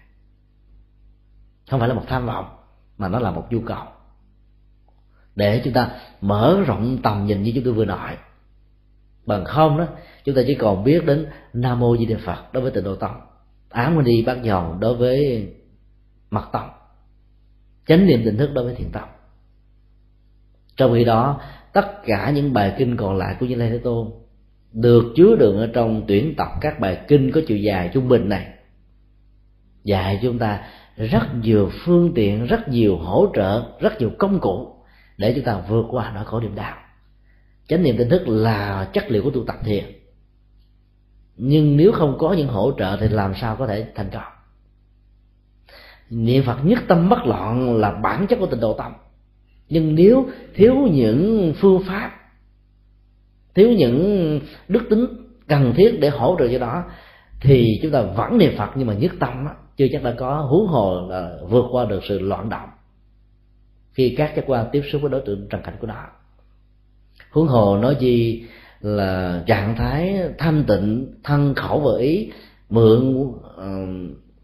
[1.69, 2.45] Không phải là một tham vọng,
[2.97, 3.85] mà nó là một nhu cầu.
[5.35, 5.89] Để chúng ta
[6.21, 8.17] mở rộng tầm nhìn như chúng tôi vừa nói.
[9.25, 9.87] Bằng không đó,
[10.23, 12.95] chúng ta chỉ còn biết đến nam mô di đà phật đối với tịnh độ
[12.95, 13.21] tông.
[13.69, 15.47] Ám đi bát dòng đối với
[16.29, 16.69] mật tông.
[17.87, 19.09] Chánh niệm tỉnh thức đối với thiền tông.
[20.75, 21.41] Trong khi đó,
[21.73, 24.20] tất cả những bài kinh còn lại của như lai thế tôn
[24.73, 28.29] được chứa đựng ở trong tuyển tập các bài kinh có chiều dài trung bình
[28.29, 28.47] này.
[29.83, 30.63] Dạy chúng ta
[30.95, 34.75] rất nhiều phương tiện, rất nhiều hỗ trợ, rất nhiều công cụ
[35.17, 36.77] để chúng ta vượt qua nỗi khổ niềm đau.
[37.67, 39.83] Chánh niệm tỉnh thức là chất liệu của tu tập thiền.
[41.37, 44.23] Nhưng nếu không có những hỗ trợ thì làm sao có thể thành công?
[46.09, 48.91] Niệm phật nhất tâm bất loạn là bản chất của tịnh độ tâm.
[49.69, 52.20] Nhưng nếu thiếu những phương pháp
[53.55, 55.05] thiếu những đức tính
[55.47, 56.83] cần thiết để hỗ trợ cho đó
[57.41, 60.35] thì chúng ta vẫn niệm phật nhưng mà nhất tâm á, chưa chắc đã có
[60.35, 62.69] huống hồ là vượt qua được sự loạn động
[63.93, 66.07] khi các giác quan tiếp xúc với đối tượng trần cảnh của nó.
[67.31, 68.43] Huống hồ nói gì
[68.81, 72.31] là trạng thái thanh tịnh thân khẩu và ý
[72.69, 73.37] mượn uh,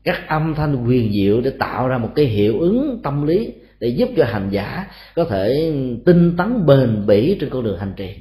[0.04, 3.88] các âm thanh quyền diệu để tạo ra một cái hiệu ứng tâm lý để
[3.88, 5.74] giúp cho hành giả có thể
[6.06, 8.16] tinh tấn bền bỉ trên con đường hành trì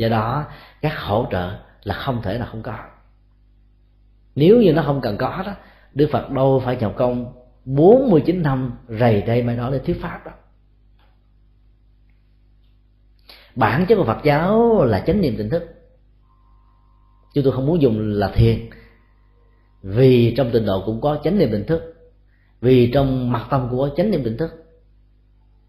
[0.00, 0.46] do đó,
[0.80, 2.78] các hỗ trợ là không thể là không có.
[4.34, 5.52] Nếu như nó không cần có đó,
[5.94, 7.32] đức phật đâu phải nhập công
[7.64, 10.32] 49 năm rầy đây mai đó để thuyết pháp đó.
[13.54, 15.62] Bản chất của phật giáo là chánh niệm tỉnh thức.
[17.34, 18.70] Chúng tôi không muốn dùng là thiền.
[19.82, 22.12] Vì trong tịnh độ cũng có chánh niệm tỉnh thức.
[22.60, 24.64] Vì trong mặt tâm cũng có chánh niệm tỉnh thức.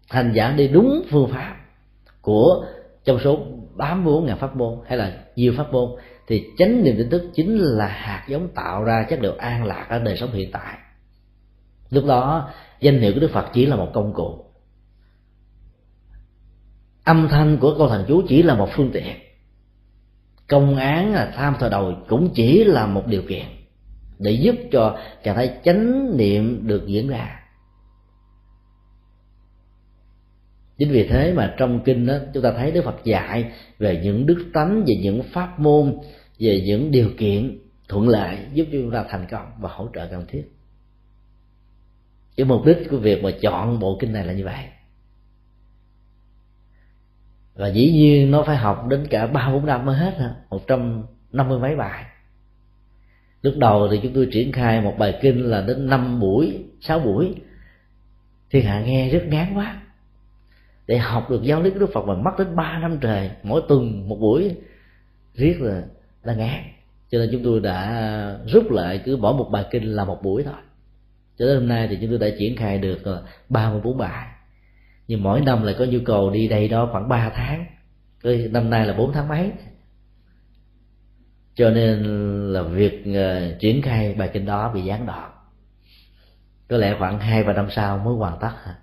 [0.08, 1.56] Hành giả đi đúng phương pháp
[2.20, 2.64] của
[3.04, 5.90] trong số bám bốn ngàn pháp môn hay là nhiều pháp môn,
[6.26, 9.86] thì chánh niệm tỉnh thức chính là hạt giống tạo ra chất liệu an lạc
[9.88, 10.78] ở đời sống hiện tại.
[11.90, 12.50] Lúc đó,
[12.80, 14.44] danh hiệu của đức phật chỉ là một công cụ.
[17.04, 19.16] Âm thanh của câu thần chú chỉ là một phương tiện.
[20.48, 23.44] Công án là tham thờ đầu cũng chỉ là một điều kiện
[24.18, 27.41] để giúp cho trạng thái chánh niệm được diễn ra.
[30.78, 34.26] Chính vì thế mà trong kinh đó, chúng ta thấy đức phật dạy về những
[34.26, 35.98] đức tánh, về những pháp môn,
[36.38, 37.58] về những điều kiện
[37.88, 40.52] thuận lợi giúp chúng ta thành công và hỗ trợ cần thiết.
[42.36, 44.64] Cái mục đích của việc mà chọn bộ kinh này là như vậy.
[47.54, 51.02] Và dĩ nhiên nó phải học đến cả ba bốn năm mới hết một trăm
[51.32, 52.04] năm mươi mấy bài.
[53.42, 56.98] Lúc đầu thì chúng tôi triển khai một bài kinh là đến năm buổi, sáu
[56.98, 57.34] buổi.
[58.50, 59.82] Thiên hạ nghe rất ngán quá
[60.92, 63.62] để học được giáo lý của đức phật mà mất đến ba năm trời mỗi
[63.68, 64.56] tuần một buổi
[65.34, 65.82] riết là
[66.22, 66.60] là ngán.
[67.10, 70.42] Cho nên chúng tôi đã rút lại cứ bỏ một bài kinh là một buổi
[70.42, 70.54] thôi.
[71.38, 73.98] Cho đến hôm nay thì chúng tôi đã triển khai được ờ, ba mươi bốn
[73.98, 74.28] bài.
[75.08, 77.66] Nhưng mỗi năm lại có nhu cầu đi đây đó khoảng 3 tháng.
[78.50, 79.52] Năm nay là 4 tháng mấy.
[81.54, 82.02] Cho nên
[82.52, 85.30] là việc uh, triển khai bài kinh đó bị gián đoạn.
[86.68, 88.74] Có lẽ khoảng hai ba năm sau mới hoàn tất hả?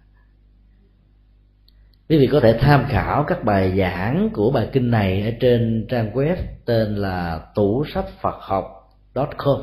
[2.09, 5.85] Quý vị có thể tham khảo các bài giảng của bài kinh này ở trên
[5.89, 8.65] trang web tên là tủ sách phật học
[9.13, 9.61] com.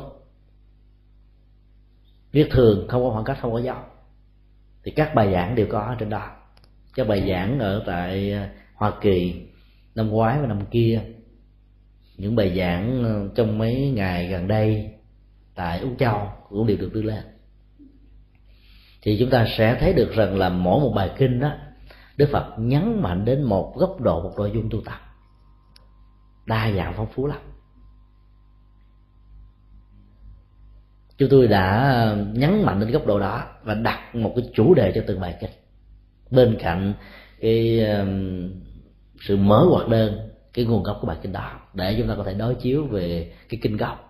[2.31, 3.75] Viết thường, không có khoảng cách, không có dấu.
[4.83, 6.31] Thì các bài giảng đều có ở trên đó.
[6.95, 9.47] Các bài giảng ở tại à, hoa kỳ,
[9.95, 11.01] năm ngoái và năm kia.
[12.17, 14.91] Những bài giảng à, trong mấy ngày gần đây
[15.55, 17.23] tại úc châu cũng đều được đưa lên.
[19.01, 21.51] Thì chúng ta sẽ thấy được rằng là mỗi một bài kinh đó
[22.17, 24.99] đức phật nhấn mạnh đến một góc độ, một nội dung tu tập.
[26.45, 27.39] Đa dạng phong phú lắm.
[31.17, 34.91] Chúng tôi đã nhấn mạnh đến góc độ đó và đặt một cái chủ đề
[34.95, 35.51] cho từng bài kinh.
[36.31, 36.93] Bên cạnh
[37.39, 38.51] cái um,
[39.19, 42.23] sự mở hoạt đơn, cái nguồn gốc của bài kinh đó, để chúng ta có
[42.23, 44.06] thể đối chiếu về cái kinh gốc.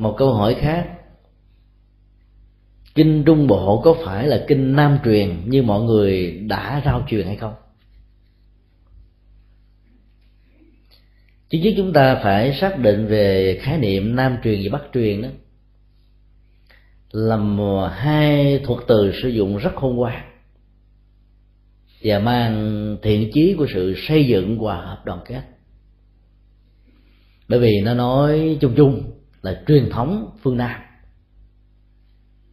[0.00, 0.88] Một câu hỏi khác.
[2.94, 7.26] Kinh trung bộ có phải là kinh nam truyền như mọi người đã rao truyền
[7.26, 7.54] hay không?
[11.48, 15.22] Chứ chứ chúng ta phải xác định về khái niệm nam truyền và bắc truyền
[15.22, 15.28] đó.
[17.12, 20.22] Là hai thuật từ sử dụng rất khôn ngoan
[22.02, 25.42] và mang thiện chí của sự xây dựng hòa hợp đoàn kết.
[27.48, 30.80] Bởi vì nó nói chung chung là truyền thống phương nam.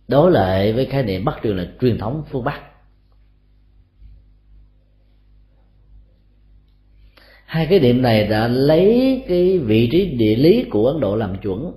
[0.08, 2.62] Đối lại với khái niệm bắc triều là truyền thống phương bắc.
[7.46, 11.38] Hai cái điểm này đã lấy cái vị trí địa lý của ấn độ làm
[11.42, 11.72] chuẩn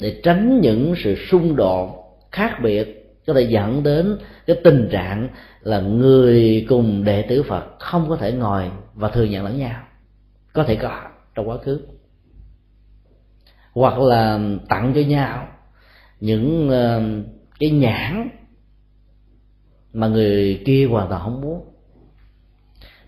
[0.00, 5.28] để tránh những sự xung đột khác biệt có thể dẫn đến cái tình trạng
[5.60, 9.82] là người cùng đệ tử phật không có thể ngồi và thừa nhận lẫn nhau.
[10.52, 11.02] Có thể có
[11.34, 11.80] trong quá khứ
[13.72, 15.48] hoặc là tặng cho nhau
[16.20, 17.02] những ờ,
[17.60, 18.28] cái nhãn
[19.92, 21.64] mà người kia hoàn toàn không muốn.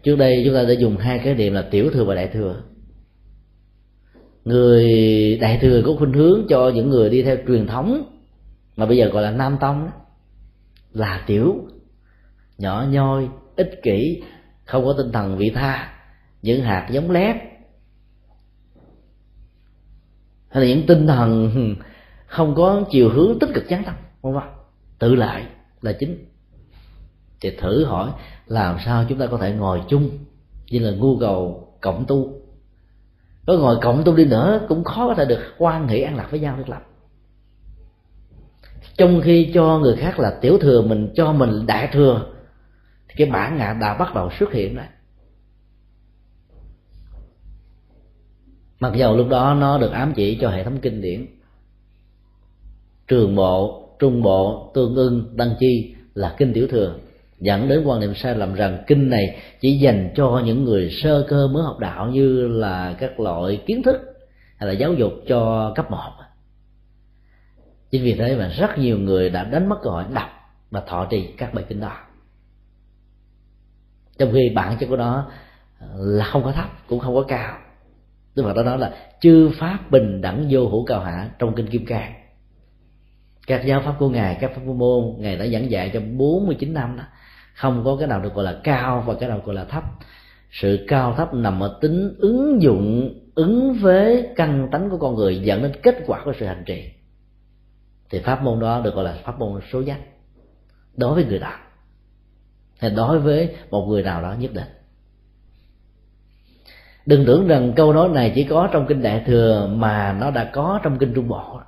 [0.03, 2.63] Trước đây chúng ta đã dùng hai cái điểm là tiểu thừa và đại thừa.
[4.45, 4.85] Người
[5.41, 8.15] đại thừa có khuynh hướng cho những người đi theo truyền thống
[8.77, 9.91] mà bây giờ gọi là nam tông
[10.93, 11.55] là tiểu,
[12.59, 14.23] nhỏ nhoi, ích kỷ,
[14.65, 15.95] không có tinh thần vị tha,
[16.43, 17.37] những hạt giống lép
[20.55, 21.51] hay là những tinh thần
[22.27, 24.43] không có chiều hướng tích cực chán tâm không không
[24.99, 25.47] tự lại
[25.83, 26.25] là chính.
[27.41, 28.11] Thì thử hỏi,
[28.47, 30.11] làm sao chúng ta có thể ngồi chung
[30.71, 32.33] như là nhu cầu cộng tu?
[33.47, 36.31] Có ngồi cộng tu đi nữa cũng khó có thể được quan hệ an lạc
[36.31, 36.83] với nhau được lắm.
[38.97, 42.27] Trong khi cho người khác là tiểu thừa mình, cho mình đại thừa,
[43.09, 44.87] thì cái bản ngã đã bắt đầu xuất hiện rồi.
[48.85, 51.27] Mặc dầu lúc đó nó được ám chỉ cho hệ thống kinh điển,
[53.09, 56.95] trường bộ, trung bộ, tương ưng, đăng chi là kinh tiểu thừa,
[57.41, 61.27] dẫn đến quan niệm sai lầm rằng kinh này chỉ dành cho những người sơ
[61.29, 63.97] cơ mới học đạo như là các loại kiến thức
[64.57, 66.13] hay là giáo dục cho cấp một.
[67.91, 70.29] Chính vì thế mà rất nhiều người đã đánh mất cơ hội đọc
[70.71, 71.97] và thọ trì các bài kinh đó.
[74.19, 75.31] Trong khi bản chất của nó
[75.95, 77.59] là không có thấp, cũng không có cao.
[78.35, 81.67] Đức Phật đã nói là chư pháp bình đẳng vô hữu cao hạ trong kinh
[81.67, 82.15] Kim Cang.
[83.47, 86.75] Các giáo pháp của ngài, các pháp của môn, ngài đã giảng dạy cho 49
[86.75, 87.05] năm đó.
[87.55, 89.85] Không có cái nào được gọi là cao và cái nào gọi là thấp.
[90.51, 95.39] Sự cao thấp nằm ở tính ứng dụng, ứng với căn tánh của con người,
[95.39, 96.91] dẫn đến kết quả của sự hành trì.
[98.11, 99.99] Thì pháp môn đó được gọi là pháp môn số giác.
[100.97, 101.59] Đối với người đạo
[102.79, 104.69] hay đối với một người nào đó nhất định?
[107.07, 110.51] Đừng tưởng rằng câu nói này chỉ có trong kinh đại thừa mà nó đã
[110.53, 111.61] có trong kinh trung bộ.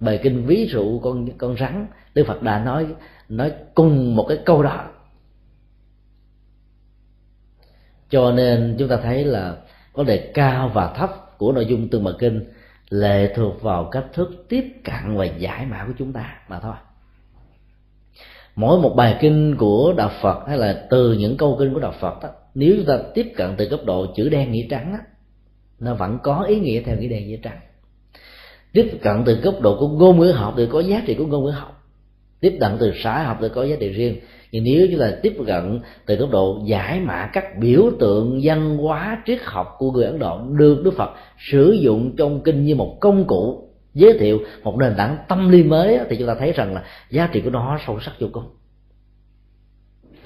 [0.00, 2.86] Bài kinh ví dụ con con rắn đức phật đã nói
[3.28, 4.84] nói cùng một cái câu đó.
[8.10, 9.56] Cho nên chúng ta thấy là
[9.92, 12.44] vấn đề cao và thấp của nội dung tương bài kinh
[12.90, 16.74] lệ thuộc vào cách thức tiếp cận và giải mã của chúng ta mà thôi.
[18.56, 21.94] Mỗi một bài kinh của đạo phật hay là từ những câu kinh của đạo
[22.00, 24.98] phật đó, nếu chúng ta tiếp cận từ cấp độ chữ đen, nghĩa trắng á,
[25.80, 27.58] nó vẫn có ý nghĩa theo nghĩa đen, nghĩa trắng.
[28.72, 31.44] Tiếp cận từ cấp độ của ngôn ngữ học thì có giá trị của ngôn
[31.44, 31.76] ngữ học.
[32.40, 34.16] Tiếp cận từ xã học thì có giá trị riêng.
[34.52, 38.76] Nhưng nếu chúng ta tiếp cận từ cấp độ giải mã các biểu tượng văn
[38.76, 42.74] hóa triết học của người ấn độ, được đức phật sử dụng trong kinh như
[42.74, 46.52] một công cụ giới thiệu, một nền tảng tâm lý mới thì chúng ta thấy
[46.52, 48.44] rằng là giá trị của nó sâu sắc vô cùng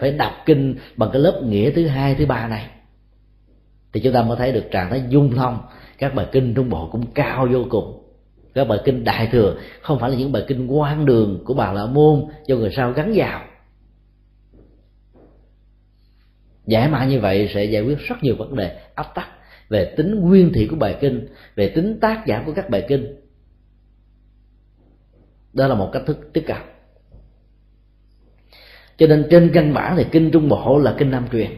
[0.04, 2.70] phải đọc kinh bằng cái lớp nghĩa thứ hai, thứ ba này.
[3.92, 5.58] Thì chúng ta mới thấy được trạng thái dung thông
[5.98, 8.00] các bài kinh trung bộ cũng cao vô cùng.
[8.54, 11.72] Các bài kinh đại thừa không phải là những bài kinh quan đường của bà
[11.72, 13.44] la môn do người sau gắn vào.
[16.66, 19.28] Giải mã như vậy sẽ giải quyết rất nhiều vấn đề, áp tắc
[19.68, 23.20] về tính nguyên thủy của bài kinh, về tính tác giả của các bài kinh.
[25.52, 26.73] Đó là một cách thức tiếp cận
[28.96, 31.50] cho nên trên căn bản thì kinh trung bộ là kinh nam truyền.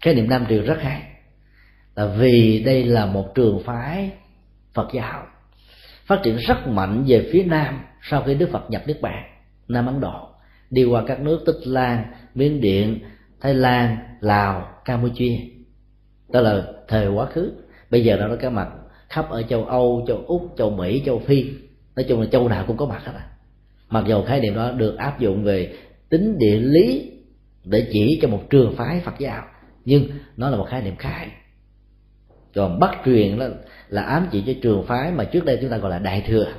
[0.00, 1.02] Cái niệm nam truyền rất hay.
[1.94, 4.10] Là vì đây là một trường phái
[4.74, 5.26] phật giáo
[6.08, 9.24] phát triển rất mạnh về phía nam sau khi đức phật nhập nước bạn
[9.68, 10.28] nam ấn độ,
[10.70, 12.04] đi qua các nước tích lan,
[12.34, 12.98] miến điện,
[13.40, 15.38] thái lan, lào, campuchia.
[16.28, 17.52] Đó là thời quá khứ.
[17.90, 18.68] Bây giờ nó có mặt
[19.08, 21.50] khắp ở châu âu, châu úc, châu mỹ, châu phi.
[21.96, 23.26] Nói chung là châu nào cũng có mặt hết à.
[23.88, 25.76] Mặc dù khái niệm đó được áp dụng về
[26.08, 27.12] tính địa lý
[27.64, 29.42] để chỉ cho một trường phái phật giáo.
[29.84, 31.26] Nhưng nó là một khái niệm khác.
[32.54, 33.46] Còn bắt truyền đó
[33.88, 36.52] là ám chỉ cho trường phái mà trước đây chúng ta gọi là đại thừa.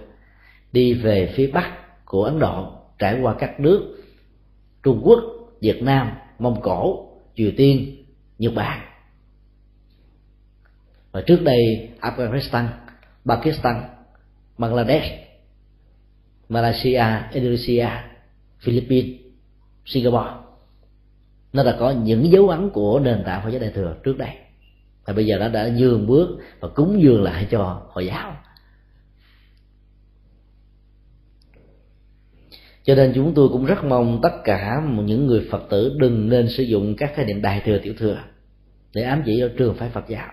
[0.71, 1.71] Đi về phía bắc
[2.05, 3.95] của ấn độ, trải qua các nước
[4.84, 5.19] trung quốc,
[5.61, 8.05] việt nam, mông cổ, triều tiên,
[8.38, 8.85] nhật bản.
[11.11, 12.67] Và trước đây afghanistan,
[13.26, 13.84] pakistan,
[14.57, 15.05] bangladesh,
[16.49, 17.03] malaysia,
[17.34, 17.88] indonesia,
[18.59, 19.19] philippines
[19.90, 20.30] singapore.
[21.53, 24.30] Nó đã có những dấu ấn của nền tảng phật giáo đại thừa trước đây.
[25.06, 28.36] Và bây giờ nó đã dường bước và cúng dường lại cho hồi giáo.
[32.84, 36.49] Cho nên chúng tôi cũng rất mong tất cả những người phật tử đừng nên
[36.49, 38.18] sử dụng các khái niệm đại thừa, tiểu thừa
[38.94, 40.32] để ám chỉ ở trường phái phật giáo.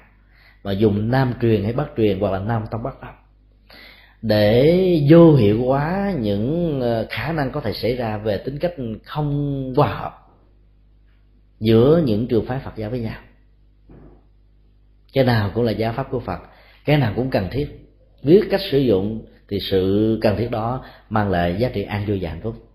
[0.65, 3.15] Mà dùng nam truyền hay bắc truyền hoặc là nam tông bắc tông
[4.27, 8.75] để vô hiệu hóa những ờ, khả năng có thể xảy ra về tính cách
[9.05, 10.27] không hòa hợp
[11.61, 13.21] giữa những trường phái phật giáo với nhau.
[15.13, 16.41] Cái nào cũng là giáo pháp của phật,
[16.85, 17.67] cái nào cũng cần thiết.
[18.23, 22.19] Biết cách sử dụng thì sự cần thiết đó mang lại giá trị an vui
[22.23, 22.66] và hạnh phúc.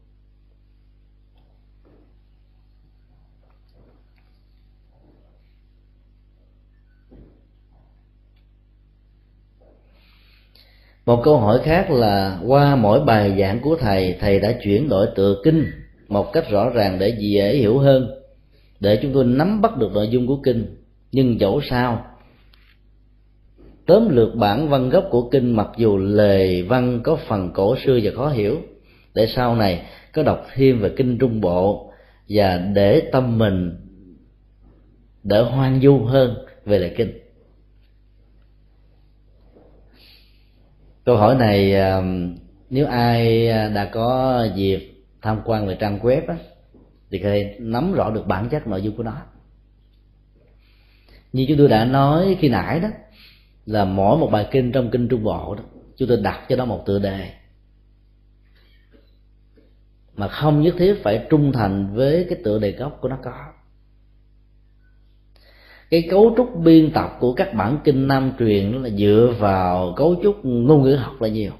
[11.11, 15.07] Một câu hỏi khác là, qua mỗi bài giảng của thầy thầy đã chuyển đổi
[15.15, 15.65] tựa kinh
[16.07, 18.11] một cách rõ ràng để dễ hiểu hơn,
[18.79, 20.75] để chúng tôi nắm bắt được nội dung của kinh.
[21.11, 22.05] Nhưng dẫu sao,
[23.85, 27.99] tóm lược bản văn gốc của kinh mặc dù lề văn có phần cổ xưa
[28.03, 28.57] và khó hiểu,
[29.13, 31.91] để sau này có đọc thêm về kinh trung bộ
[32.29, 33.71] và để tâm mình
[35.23, 36.35] đỡ hoang du hơn
[36.65, 37.20] về lại kinh.
[41.05, 41.75] Câu hỏi này
[42.69, 46.35] nếu ai à, đã có dịp tham quan về trang web á,
[47.09, 49.17] thì có thể nắm rõ được bản chất nội dung của nó.
[51.33, 52.89] Như chúng tôi đã nói khi nãy đó
[53.65, 55.63] là mỗi một bài kinh trong kinh trung bộ đó
[55.95, 57.29] chúng tôi đặt cho nó một tựa đề.
[60.15, 63.33] Mà không nhất thiết phải trung thành với cái tựa đề gốc của nó có
[65.91, 70.15] cái cấu trúc biên tập của các bản kinh nam truyền là dựa vào cấu
[70.23, 71.51] trúc ngôn ngữ học là nhiều.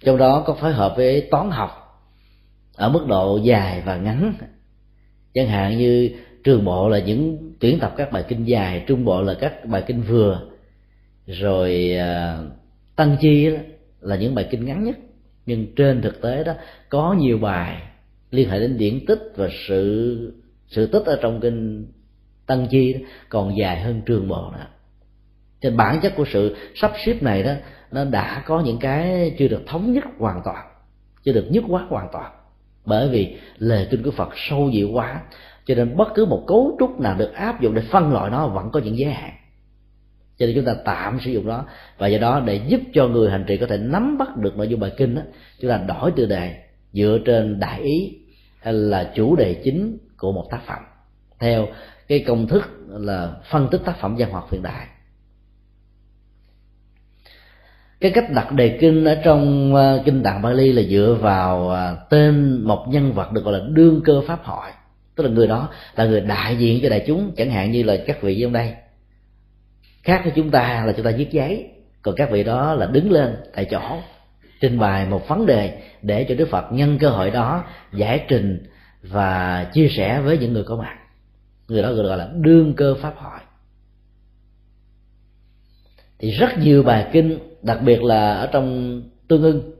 [0.00, 1.70] Trong đó có phối hợp với toán học
[2.74, 4.34] ở mức độ dài và ngắn.
[5.34, 6.10] Chẳng hạn như
[6.44, 9.82] trường bộ là những tuyển tập các bài kinh dài, trung bộ là các bài
[9.86, 10.40] kinh vừa.
[11.26, 12.38] Rồi à,
[12.96, 13.48] tăng chi
[14.00, 14.96] là những bài kinh ngắn nhất.
[15.46, 16.54] Nhưng trên thực tế đó,
[16.88, 17.82] có nhiều bài
[18.30, 20.32] liên hệ đến điển tích và sự
[20.68, 21.86] sự tích ở trong kinh
[22.46, 24.66] tăng chi đó, còn dài hơn trường bộ đó
[25.60, 27.52] trên bản chất của sự sắp xếp này đó
[27.92, 30.66] nó đã có những cái chưa được thống nhất hoàn toàn
[31.26, 32.32] chưa được nhất quán hoàn toàn.
[32.84, 35.20] Bởi vì lời kinh của phật sâu diệu quá
[35.66, 38.46] cho nên bất cứ một cấu trúc nào được áp dụng để phân loại nó
[38.46, 39.30] vẫn có những giới hạn.
[40.38, 41.64] Cho nên chúng ta tạm sử dụng đó
[41.98, 44.68] và do đó để giúp cho người hành trì có thể nắm bắt được nội
[44.68, 45.22] dung bài kinh đó
[45.60, 46.56] chúng ta đổi từ đề
[46.92, 48.18] dựa trên đại ý
[48.60, 50.78] hay là chủ đề chính của một tác phẩm.
[51.38, 51.66] Theo
[52.08, 54.86] cái công thức là phân tích tác phẩm văn học hiện đại.
[58.00, 61.96] Cái cách đặt đề kinh ở trong ờ, kinh tạng Bali là dựa vào ờ,
[62.10, 64.70] tên một nhân vật được gọi là đương cơ pháp hội.
[65.14, 67.96] Tức là người đó là người đại diện cho đại chúng, chẳng hạn như là
[68.06, 68.74] các vị trong đây.
[70.02, 71.70] Khác với chúng ta là chúng ta viết giấy,
[72.02, 73.98] còn các vị đó là đứng lên tại chỗ,
[74.60, 78.66] trình bày một vấn đề để cho đức phật nhân cơ hội đó giải trình
[79.02, 80.96] và chia sẻ với những người có mặt
[81.68, 83.40] người đó gọi là đương cơ pháp hội
[86.18, 89.72] thì rất nhiều bài kinh, đặc biệt là ở trong tương ưng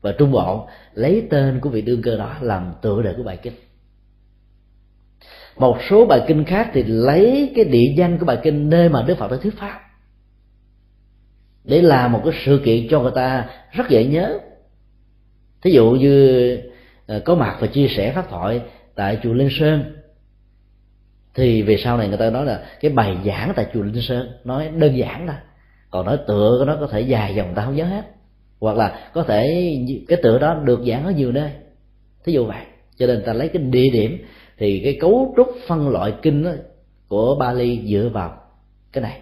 [0.00, 3.36] và trung bộ, lấy tên của vị đương cơ đó làm tựa đề của bài
[3.42, 3.52] kinh.
[5.56, 9.02] Một số bài kinh khác thì lấy cái địa danh của bài kinh nơi mà
[9.02, 9.80] đức phật đã thuyết pháp
[11.64, 14.38] để làm một cái sự kiện cho người ta rất dễ nhớ.
[15.62, 16.58] Thí dụ như
[17.06, 18.60] ờ, có mặt và chia sẻ pháp thoại
[18.94, 19.97] tại chùa Linh Sơn
[21.38, 24.28] thì về sau này người ta nói là cái bài giảng tại chùa Linh Sơn
[24.44, 25.36] nói đơn giản thôi.
[25.90, 28.02] Còn nói tựa nó có thể dài dòng ta không nhớ hết.
[28.60, 29.72] Hoặc là có thể
[30.08, 31.50] cái tựa đó được giảng ở nhiều nơi.
[32.24, 32.64] Thí dụ vậy.
[32.98, 34.24] Cho nên ta lấy cái địa điểm
[34.58, 36.50] thì cái cấu trúc phân loại kinh đó,
[37.08, 38.40] của Bali dựa vào
[38.92, 39.20] cái này.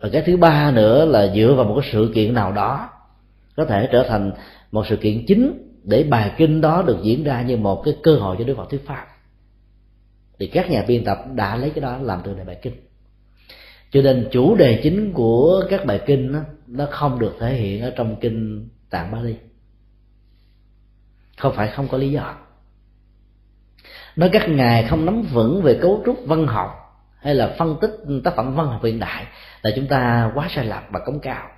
[0.00, 2.90] Và cái thứ ba nữa là dựa vào một cái sự kiện nào đó
[3.56, 4.32] có thể trở thành
[4.72, 8.16] một sự kiện chính để bài kinh đó được diễn ra như một cái cơ
[8.16, 9.06] hội cho Đức Phật thuyết pháp.
[10.38, 12.74] Thì các nhà biên tập đã lấy cái đó làm từ đề bài kinh.
[13.90, 17.82] Cho nên chủ đề chính của các bài kinh đó, nó không được thể hiện
[17.82, 19.34] ở trong kinh tạng Bali
[21.40, 22.34] không phải không có lý do.
[24.16, 26.70] Nói các ngài không nắm vững về cấu trúc văn học
[27.20, 27.90] hay là phân tích
[28.24, 29.26] tác phẩm văn học hiện đại
[29.62, 31.48] là chúng ta quá sai lầm và cống cao.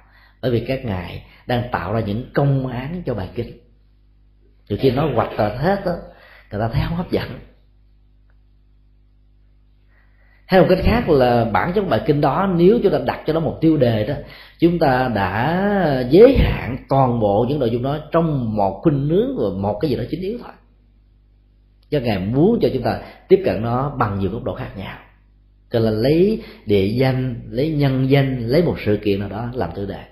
[0.41, 3.62] Bởi vì các ngài đang tạo ra những công án cho bài kinh
[4.73, 5.93] từ khi nó hoạch ra hết đó
[6.51, 7.29] người ta thấy không hấp dẫn.
[10.47, 13.33] Hay một cách khác là bản chất bài kinh đó, nếu chúng ta đặt cho
[13.33, 14.15] nó một tiêu đề đó,
[14.59, 19.37] chúng ta đã giới hạn toàn bộ những nội dung đó trong một khuynh nướng
[19.39, 20.53] và một cái gì đó chính yếu thôi.
[21.91, 24.99] Cho ngài muốn cho chúng ta tiếp cận nó bằng nhiều góc độ khác nhau.
[25.71, 29.71] Cho là lấy địa danh, lấy nhân danh, lấy một sự kiện nào đó làm
[29.75, 30.05] tiêu đề.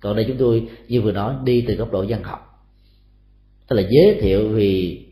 [0.00, 2.49] Còn đây chúng tôi như vừa nói, đi từ góc độ văn học
[3.70, 5.02] tức là giới thiệu vì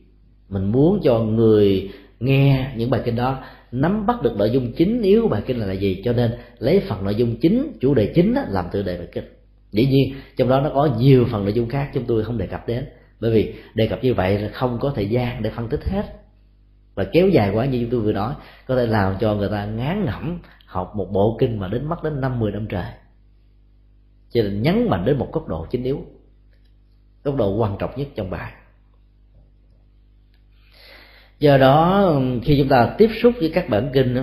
[0.49, 1.91] mình muốn cho người
[2.21, 3.39] nghe những bài kinh đó
[3.73, 6.03] nắm bắt được nội dung chính yếu của bài kinh là, là gì.
[6.05, 9.09] Cho nên lấy phần nội dung chính chủ đề chính đó, làm tựa đề bài
[9.13, 9.25] kinh.
[9.73, 12.47] Dĩ nhiên trong đó nó có nhiều phần nội dung khác chúng tôi không đề
[12.47, 12.85] cập đến.
[13.21, 16.05] Bởi vì đề cập như vậy là không có thời gian để phân tích hết.
[16.95, 18.35] Và kéo dài quá như chúng tôi vừa nói
[18.67, 22.05] có thể làm cho người ta ngán ngẩm học một bộ kinh mà đến mất
[22.05, 22.87] đến năm mười năm trời.
[24.31, 26.01] Cho nên nhấn mạnh đến một cấp độ chính yếu
[27.31, 28.53] góc độ quan trọng nhất trong bài.
[31.39, 32.13] Do đó
[32.45, 34.23] khi chúng ta tiếp xúc với các bản kinh đó,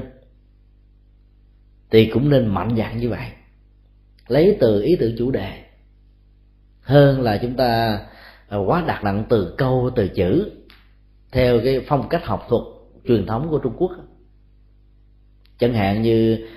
[1.92, 3.28] thì cũng nên mạnh dạn như vậy.
[4.28, 5.64] Lấy từ ý tưởng chủ đề.
[6.82, 8.00] Hơn là chúng ta
[8.50, 10.52] à, quá đặt nặng từ câu từ chữ
[11.32, 12.64] theo cái phong cách học thuật
[13.08, 13.92] truyền thống của trung quốc
[15.60, 16.48] chẳng hạn như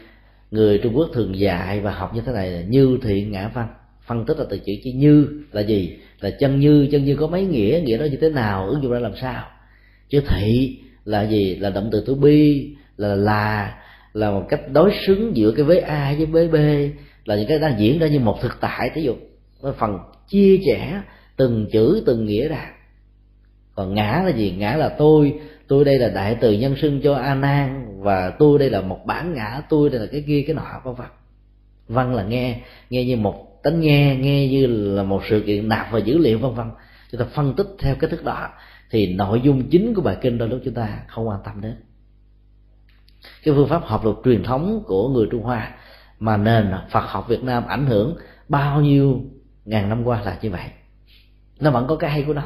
[0.51, 3.69] người trung quốc thường dạy và học như thế này là như thiện ngã văn.
[4.07, 5.99] Phân tích là từ chữ chữ như là gì?
[6.21, 8.93] Là chân như chân như có mấy nghĩa nghĩa đó như thế nào, ứng dụng
[8.93, 9.45] ra làm sao.
[10.09, 11.57] Chứ thị là gì?
[11.57, 13.75] Là động từ to bi, là là
[14.13, 16.55] là một cách đối xứng giữa cái với a với với b,
[17.25, 18.91] là những cái đang diễn ra như một thực tại.
[18.95, 19.15] Ví dụ
[19.79, 21.01] phần chia sẻ
[21.37, 22.71] từng chữ, từng nghĩa ra.
[23.75, 24.55] Còn ngã là gì?
[24.59, 25.35] Ngã là tôi
[25.69, 29.01] tôi đây là đại từ nhân xưng cho a nan, và tôi đây là một
[29.07, 31.07] bản ngã, tôi đây là cái kia, cái nọ, vân vân.
[31.89, 35.91] Văn là nghe nghe như một tánh nghe nghe như là một sự kiện nạp
[35.91, 36.71] vào dữ liệu vân vân.
[37.13, 38.49] Chúng ta phân tích theo cái thức đó.
[38.91, 41.75] Thì nội dung chính của bài kinh đôi lúc chúng ta không quan tâm đến.
[43.45, 45.75] Cái phương pháp học luật truyền thống của người trung hoa
[46.19, 48.17] mà nền phật học việt nam ảnh hưởng
[48.49, 49.21] bao nhiêu
[49.65, 50.65] ngàn năm qua là như vậy.
[51.61, 52.43] Nó vẫn có cái hay của nó,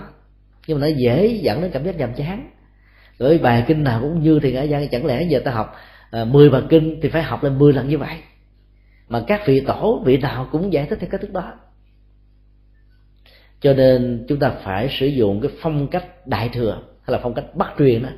[0.66, 2.50] nhưng mà nó dễ dẫn đến cảm giác nhàm chán.
[3.18, 5.76] Bởi bài kinh nào cũng như thì ngã gian chẳng lẽ giờ ta học
[6.10, 8.16] à, mười 10 bài kinh thì phải học lên 10 lần như vậy?
[9.12, 11.54] Mà các vị tổ, vị nào cũng giải thích theo cách thức đó.
[13.60, 17.34] Cho nên chúng ta phải sử dụng cái phong cách đại thừa, hay là phong
[17.34, 18.08] cách bắt truyền đó,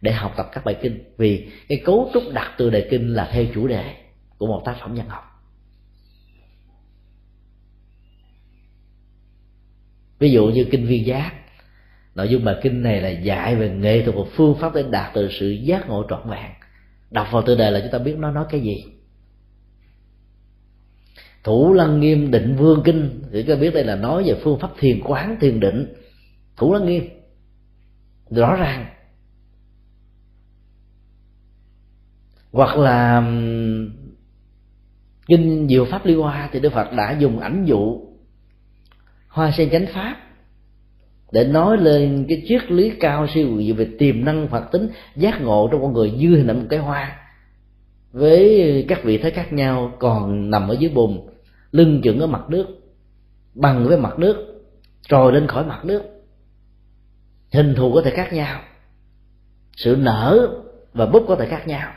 [0.00, 1.04] để học tập các bài kinh.
[1.16, 3.94] Vì cái cấu trúc đặt từ đề kinh là theo chủ đề
[4.38, 5.24] của một tác phẩm văn học.
[10.18, 11.32] Ví dụ như kinh viên giác,
[12.14, 15.10] nội dung bài kinh này là dạy về nghệ thuật và phương pháp để đạt
[15.14, 16.50] từ sự giác ngộ trọn vẹn.
[17.10, 18.84] Đọc vào từ đề là chúng ta biết nó nói cái gì
[21.44, 24.70] thủ lăng nghiêm định vương kinh, thì các biết đây là nói về phương pháp
[24.78, 25.94] thiền quán, thiền định.
[26.56, 27.08] Thủ lăng nghiêm,
[28.30, 28.86] rõ ràng.
[32.52, 33.20] Hoặc là
[35.26, 38.00] kinh diệu pháp liên hoa thì đức phật đã dùng ảnh dụ
[39.28, 40.16] hoa sen chánh pháp
[41.32, 45.68] để nói lên cái triết lý cao siêu về tiềm năng phật tính giác ngộ
[45.72, 47.18] trong con người như hình một cái hoa
[48.12, 51.33] với các vị thế khác nhau còn nằm ở dưới bùn
[51.74, 52.66] lưng chừng ở mặt nước,
[53.54, 54.64] bằng với mặt nước,
[55.08, 56.02] trồi lên khỏi mặt nước.
[57.52, 58.60] Hình thù có thể khác nhau,
[59.76, 60.48] sự nở
[60.92, 61.92] và bút có thể khác nhau.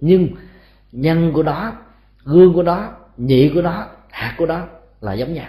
[0.00, 0.28] Nhưng
[0.92, 1.72] nhân của nó,
[2.24, 4.66] gương của nó, nhị của nó, hạt của nó
[5.00, 5.48] là giống nhau.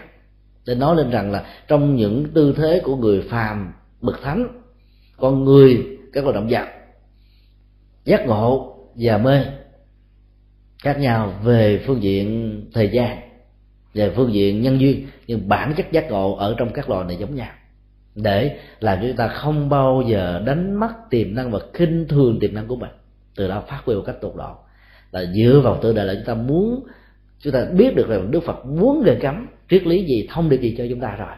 [0.65, 4.61] Để nói lên rằng là trong những tư thế của người phàm bậc thánh,
[5.17, 6.67] con người, các loài động vật,
[8.05, 9.45] giác ngộ và mê,
[10.83, 13.28] khác nhau về phương diện thời gian
[13.93, 17.17] về phương diện nhân duyên, nhưng bản chất giác ngộ ở trong các loài này
[17.19, 17.49] giống nhau.
[18.15, 22.39] Để làm cho chúng ta không bao giờ đánh mất tiềm năng và khinh thường
[22.39, 22.89] tiềm năng của mình.
[23.35, 24.55] Từ đó phát huy một cách tột độ.
[25.11, 26.83] Là dựa vào tự đề là chúng ta muốn,
[27.39, 30.57] chúng ta biết được rằng đức phật muốn đề cấm, triết lý gì, thông điệp
[30.57, 31.35] gì cho chúng ta rồi.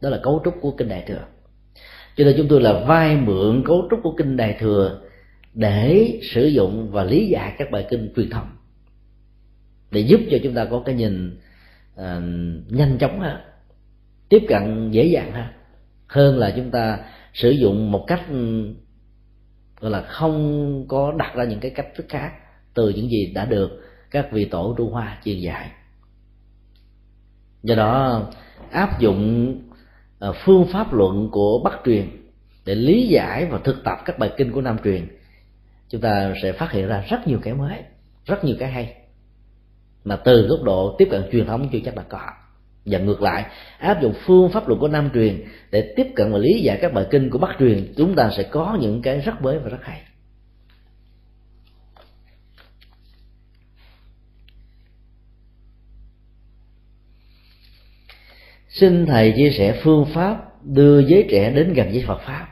[0.00, 1.24] Đó là cấu trúc của kinh đại thừa.
[2.16, 5.00] Cho nên chúng tôi là vai mượn cấu trúc của kinh đại thừa
[5.54, 8.46] để sử dụng và lý giải các bài kinh truyền thống
[9.90, 11.38] để giúp cho chúng ta có cái nhìn
[11.94, 12.02] uh,
[12.72, 13.36] nhanh chóng hơn
[14.28, 15.46] tiếp cận dễ dàng hơn
[16.06, 16.98] hơn là chúng ta
[17.34, 18.68] sử dụng một cách ừ,
[19.80, 22.32] gọi là không có đặt ra những cái cách thức khác
[22.74, 23.70] từ những gì đã được
[24.10, 25.70] các vị tổ tu hoa truyền dạy.
[27.62, 28.22] Do đó
[28.70, 29.54] áp dụng
[30.18, 32.06] à, phương pháp luận của bắc truyền
[32.64, 35.08] để lý giải và thực tập các bài kinh của nam truyền
[35.88, 37.78] chúng ta sẽ phát hiện ra rất nhiều cái mới
[38.26, 38.99] rất nhiều cái hay
[40.10, 42.30] mà từ góc độ tiếp cận truyền thống chưa chắc là có.
[42.84, 43.44] Và ngược lại,
[43.78, 46.92] áp dụng phương pháp luận của nam truyền để tiếp cận và lý giải các
[46.92, 49.78] bài kinh của bắc truyền, chúng ta sẽ có những cái rất mới và rất
[49.82, 50.02] hay.
[58.68, 62.48] Xin thầy chia sẻ phương pháp đưa giới trẻ đến gần với Phật pháp.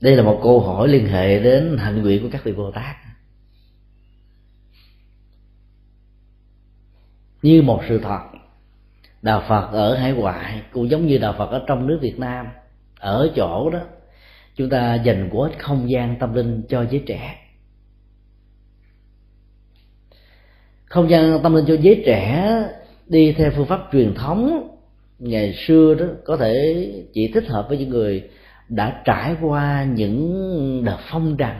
[0.00, 2.96] Đây là một câu hỏi liên hệ đến hạnh nguyện của các vị Bồ Tát.
[7.42, 8.20] Như một sự thật,
[9.22, 12.46] đạo Phật ở hải ngoại cũng giống như đạo Phật ở trong nước Việt Nam.
[13.00, 13.80] Ở chỗ đó,
[14.54, 17.36] chúng ta dành quá không gian tâm linh cho giới trẻ.
[20.84, 22.52] Không gian tâm linh cho giới trẻ
[23.06, 24.68] đi theo phương pháp truyền thống,
[25.18, 28.30] ngày xưa đó có thể chỉ thích hợp với những người
[28.68, 31.56] đã trải qua những đợt phong trần.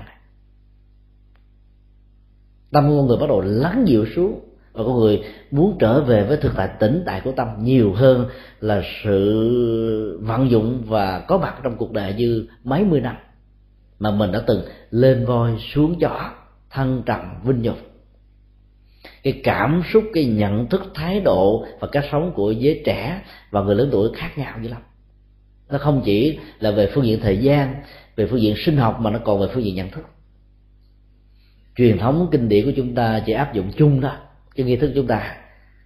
[2.71, 6.37] Tâm con người bắt đầu lắng dịu xuống và con người muốn trở về với
[6.37, 8.27] thực tại tĩnh tại của tâm nhiều hơn
[8.61, 13.17] là sự vận dụng và có mặt trong cuộc đời như mấy mươi năm
[13.99, 16.31] mà mình đã từng lên voi xuống chó
[16.71, 17.77] thân trầm, vinh nhục.
[19.23, 23.63] Cái cảm xúc, cái nhận thức, thái độ và cách sống của giới trẻ và
[23.63, 24.83] người lớn tuổi khác nhau dữ lắm.
[25.71, 27.75] Nó không chỉ là về phương diện thời gian,
[28.17, 30.05] về phương diện sinh học mà nó còn về phương diện nhận thức.
[31.77, 34.17] Truyền thống kinh điển của chúng ta chỉ áp dụng chung đó
[34.59, 35.37] cái nghi thức chúng ta.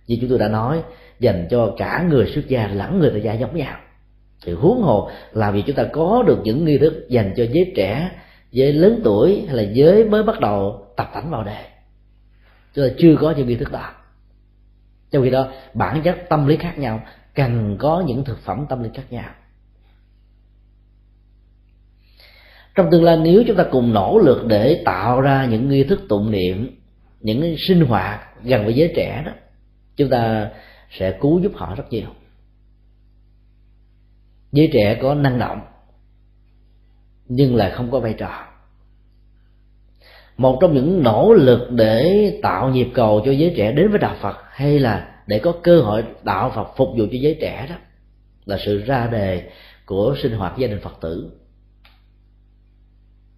[0.06, 0.82] Như chúng tôi đã nói,
[1.20, 3.76] dành cho cả người xuất gia lẫn người tại gia giống nhau.
[4.44, 7.72] Thì huống hồ là vì chúng ta có được những nghi thức dành cho giới
[7.76, 8.10] trẻ,
[8.50, 11.64] giới lớn tuổi hay là giới mới bắt đầu tập tánh vào đề
[12.74, 13.92] chúng ta chưa có những nghi thức đó.
[15.10, 17.02] Trong khi đó, bản chất tâm lý khác nhau,
[17.34, 19.30] cần có những thực phẩm tâm lý khác nhau.
[22.74, 26.00] Trong tương lai, nếu chúng ta cùng nỗ lực để tạo ra những nghi thức
[26.08, 26.81] tụng niệm
[27.22, 29.32] những sinh hoạt gần với giới trẻ đó,
[29.96, 30.50] chúng ta
[30.90, 32.08] sẽ cứu giúp họ rất nhiều.
[34.52, 35.60] Giới trẻ có năng động,
[37.28, 38.46] nhưng lại không có vai trò.
[40.36, 44.16] Một trong những nỗ lực để tạo nhịp cầu cho giới trẻ đến với đạo
[44.20, 47.76] phật hay là để có cơ hội đạo phật phục vụ cho giới trẻ đó
[48.44, 49.50] là sự ra đề
[49.86, 51.30] của sinh hoạt gia đình phật tử.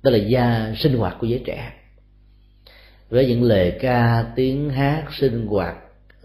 [0.03, 1.73] Đó là gia sinh hoạt của giới trẻ
[3.15, 5.77] với những lời ca tiếng hát sinh hoạt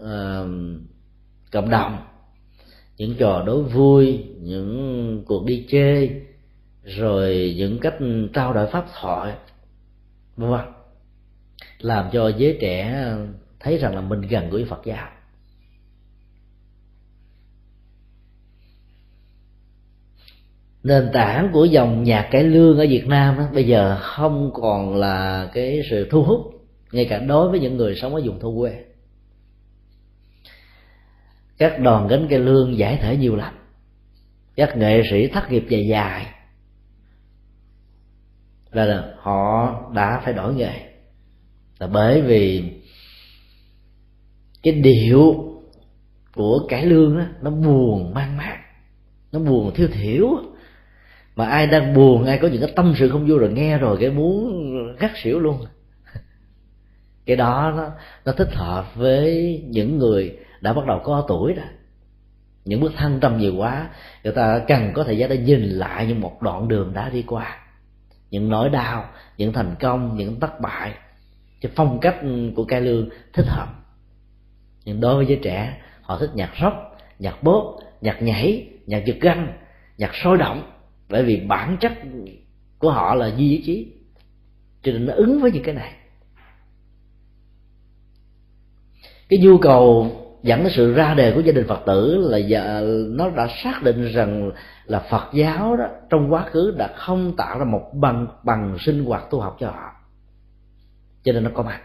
[0.02, 0.48] uh,
[1.52, 2.06] cộng đồng
[2.96, 6.22] những trò đối vui những cuộc đi chơi
[6.84, 7.94] rồi những cách
[8.34, 9.34] trao đổi pháp thoại
[10.36, 10.60] vân vân
[11.78, 13.06] làm cho giới trẻ
[13.60, 15.08] thấy rằng là mình gần gũi Phật giáo.
[20.82, 24.96] Nền tảng của dòng nhạc cải lương ở Việt Nam đó, bây giờ không còn
[24.96, 26.59] là cái sự thu hút
[26.92, 28.84] ngay cả đối với những người sống ở vùng thôn quê.
[31.58, 33.54] Các đoàn gánh cây lương giải thể nhiều lắm.
[34.56, 36.26] Các nghệ sĩ thất nghiệp dài dài.
[38.72, 40.72] Là họ đã phải đổi nghề.
[41.78, 42.72] Là bởi vì
[44.62, 45.34] cái điệu
[46.34, 48.58] của cải lương đó, nó buồn mang mát.
[49.32, 50.28] Nó buồn thiêu thiểu.
[51.36, 53.96] Mà ai đang buồn ai có những cái tâm sự không vui rồi nghe rồi
[54.00, 55.66] cái muốn gắt xỉu luôn
[57.26, 57.90] cái đó nó,
[58.24, 61.66] nó thích hợp với những người đã bắt đầu có tuổi rồi.
[62.64, 63.88] Những bước thăng trầm nhiều quá
[64.24, 67.24] người ta cần có thời gian để nhìn lại những một đoạn đường đã đi
[67.26, 67.58] qua.
[68.30, 70.94] Những nỗi đau những thành công những thất bại.
[71.60, 72.16] Cái phong cách
[72.56, 73.68] của cai lương thích hợp.
[74.84, 76.76] Nhưng đối với giới trẻ họ thích nhạc rock
[77.18, 79.48] nhạc bốp nhạc nhảy nhạc giật gân
[79.98, 80.72] nhạc sôi động.
[81.08, 81.92] Bởi vì bản chất
[82.78, 83.92] của họ là duy ý chí
[84.82, 85.92] cho nên nó ứng với những cái này.
[89.30, 90.10] Cái nhu cầu
[90.42, 93.82] dẫn đến sự ra đề của gia đình phật tử là giờ, nó đã xác
[93.82, 94.50] định rằng
[94.86, 99.04] là phật giáo đó trong quá khứ đã không tạo ra một bằng bằng sinh
[99.04, 99.92] hoạt tu học cho họ.
[101.24, 101.80] Cho nên nó có mặt.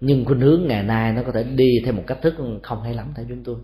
[0.00, 2.94] Nhưng khuynh hướng ngày nay nó có thể đi theo một cách thức không hay
[2.94, 3.56] lắm theo chúng tôi.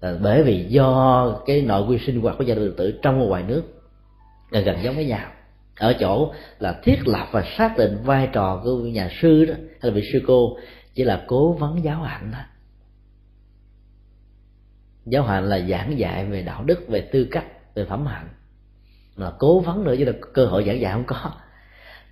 [0.00, 3.26] Là bởi vì do cái nội quy sinh hoạt của gia đình tử trong và
[3.26, 3.62] ngoài nước
[4.50, 5.30] gần gần giống với nhau.
[5.78, 9.90] Ở chỗ là thiết lập và xác định vai trò của nhà sư đó, hay
[9.90, 10.56] là vị sư cô
[10.98, 12.42] chỉ là cố vấn giáo hạnh thôi.
[15.06, 17.44] Giáo hạnh là giảng dạy về đạo đức, về tư cách,
[17.74, 18.28] về phẩm hạnh.
[19.16, 21.32] Mà cố vấn nữa chứ là cơ hội giảng dạy không có.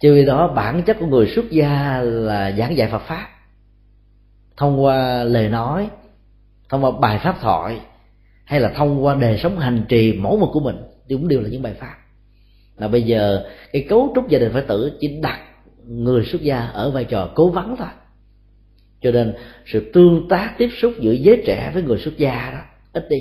[0.01, 3.29] Chứ vì đó, bản chất của người xuất gia là giảng dạy Phật pháp.
[4.57, 5.91] Thông qua lời nói,
[6.69, 7.81] thông qua bài pháp thoại,
[8.45, 10.77] hay là thông qua đề sống hành trì mẫu mực của mình
[11.09, 11.97] thì cũng đều là những bài pháp.
[12.77, 15.41] Là bây giờ, cái cấu trúc gia đình phật tử chỉ đặt
[15.85, 17.89] người xuất gia ở vai trò cố vấn thôi
[19.01, 19.35] cho nên
[19.66, 22.60] sự tương tác tiếp xúc giữa giới trẻ với người xuất gia đó,
[22.93, 23.16] ít đi.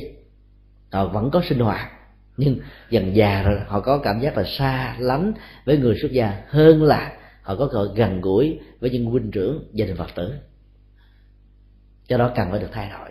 [0.92, 1.92] Họ vẫn có sinh hoạt,
[2.38, 5.34] nhưng dần già rồi, họ có cảm giác là xa lánh
[5.66, 7.12] với người xuất gia hơn là
[7.42, 10.34] họ có cơ gần gũi với những huynh trưởng, gia đình phật tử.
[12.08, 13.10] Cho đó cần phải được thay đổi.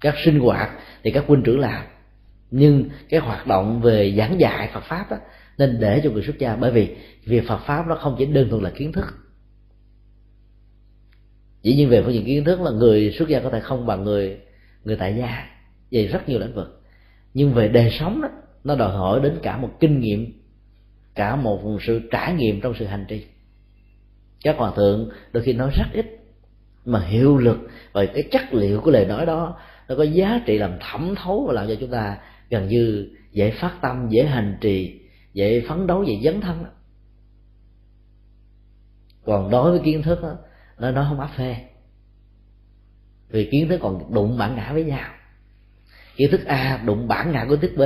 [0.00, 0.70] Các sinh hoạt
[1.02, 1.84] thì các huynh trưởng làm,
[2.50, 5.16] nhưng cái hoạt động về giảng dạy Phật pháp đó
[5.58, 8.48] nên để cho người xuất gia, bởi vì việc Phật pháp nó không chỉ đơn
[8.50, 9.04] thuần là kiến thức
[11.62, 14.04] dĩ nhiên về phương diện kiến thức là người xuất gia có thể không bằng
[14.04, 14.38] người
[14.84, 15.46] người tại gia
[15.90, 16.82] về rất nhiều lĩnh vực.
[17.34, 18.28] Nhưng về đời sống đó
[18.64, 20.32] nó đòi hỏi đến cả một kinh nghiệm
[21.14, 23.24] cả một sự trải nghiệm trong sự hành trì.
[24.44, 26.06] Các hòa thượng đôi khi nói rất ít
[26.84, 27.58] mà hiệu lực
[27.92, 29.56] và cái chất liệu của lời nói đó
[29.88, 32.16] nó có giá trị làm thẩm thấu và làm cho chúng ta
[32.50, 35.00] gần như dễ phát tâm dễ hành trì
[35.32, 36.64] dễ phấn đấu dễ dấn thân.
[39.24, 40.36] Còn đối với kiến thức đó,
[40.82, 41.56] nó nó không áp phê.
[43.28, 45.10] Vì kiến thức còn đụng bản ngã với nhau.
[46.16, 47.82] Kiến thức a đụng bản ngã của kiến thức b.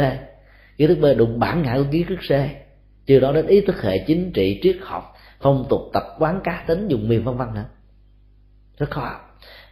[0.76, 2.32] Kiến thức b đụng bản ngã của kiến thức c.
[3.06, 6.64] Chưa đó đến ý thức hệ chính trị triết học phong tục tập quán cá
[6.66, 7.64] tính dùng miền vân vân nữa.
[8.78, 9.20] Rất khó.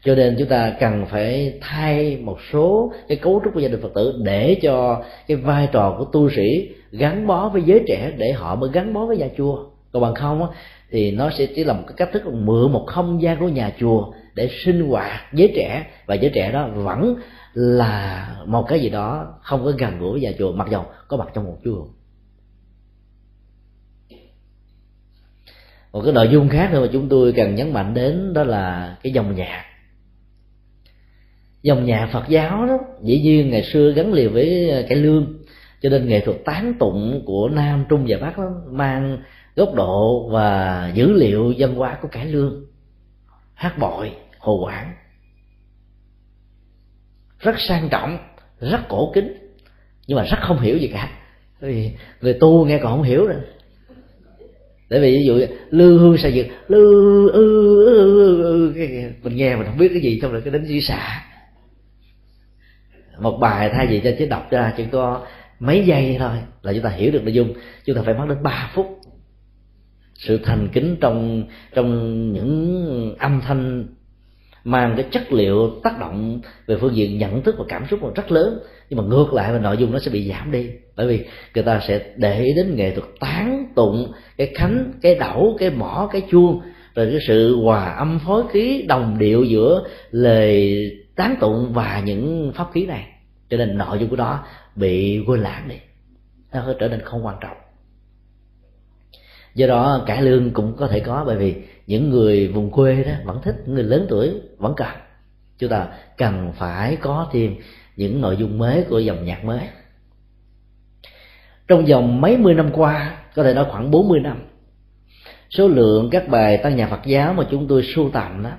[0.05, 3.83] Cho nên chúng ta cần phải thay một số cái cấu trúc của gia đình
[3.83, 8.13] phật tử để cho cái vai trò của tu sĩ gắn bó với giới trẻ
[8.17, 10.49] để họ mới gắn bó với nhà chùa còn bằng không á,
[10.95, 13.73] thì nó sẽ chỉ là một cái cách thức mượn một không gian của nhà
[13.81, 15.87] chùa để sinh hoạt giới trẻ.
[16.07, 17.16] Và giới trẻ đó vẫn
[17.55, 21.16] là một cái gì đó không có gần gũi với nhà chùa, mặc dầu có
[21.16, 21.87] mặt trong một chùa
[25.93, 28.97] một cái nội dung khác nữa mà chúng tôi cần nhấn mạnh đến đó là
[29.03, 29.65] cái dòng nhạc.
[31.62, 35.39] Dòng nhạc Phật giáo đó, dĩ nhiên ngày xưa gắn liền với cái lương,
[35.83, 39.19] cho nên nghệ thuật tán tụng của Nam Trung và Bắc đó mang
[39.56, 42.64] góc độ và dữ liệu dân hóa của cải lương.
[43.55, 44.94] Hát bội, hồ quảng.
[47.39, 48.18] Rất sang trọng,
[48.60, 49.32] rất cổ kính,
[50.06, 51.10] nhưng mà rất không hiểu gì cả.
[51.60, 51.90] Vì
[52.20, 53.40] người tu nghe còn không hiểu nữa.
[54.89, 55.40] Tại vì ví dụ
[55.70, 57.62] lư hương xà dược, lư ư
[58.43, 58.74] ư
[59.22, 61.24] mình nghe mình không biết cái gì, xong rồi cái đến di xạ.
[63.18, 65.26] Một bài thay vì cho chứ đọc ra chỉ có
[65.59, 67.55] mấy giây thôi là chúng ta hiểu được nội dung.
[67.85, 69.01] Chúng ta phải mất đến 3 phút
[70.25, 71.45] sự thành kính trong
[71.75, 73.87] trong những âm thanh
[74.65, 78.15] mang cái chất liệu tác động về phương diện nhận thức và cảm xúc còn
[78.15, 78.59] rất lớn.
[78.91, 80.71] Nhưng mà ngược lại và nội dung nó sẽ bị giảm đi.
[80.97, 85.57] Bởi vì người ta sẽ để đến nghệ thuật tán tụng cái khánh, cái đẩu
[85.59, 86.61] cái mỏ, cái chuông,
[86.95, 90.77] rồi cái sự hòa âm phối khí đồng điệu giữa lời
[91.17, 93.07] tán tụng và những pháp khí này.
[93.51, 94.47] Cho nên nội dung của đó
[94.77, 95.77] bị quên lãng đi.
[96.53, 97.57] Nó trở nên không quan trọng
[99.55, 103.12] do đó cải lương cũng có thể có, bởi vì những người vùng quê đó
[103.24, 104.89] vẫn thích người lớn tuổi vẫn cần.
[105.59, 107.56] Chúng ta cần phải có thêm
[107.97, 109.60] những nội dung mới của dòng nhạc mới.
[111.68, 114.43] Trong vòng mấy mươi năm qua, có thể nói khoảng 40 năm,
[115.51, 118.51] số lượng các bài tăng nhạc Phật giáo mà chúng tôi sưu tầm đó,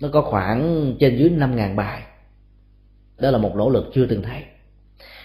[0.00, 2.02] nó có khoảng trên dưới năm ngàn bài.
[3.18, 4.42] Đó là một nỗ lực chưa từng thấy.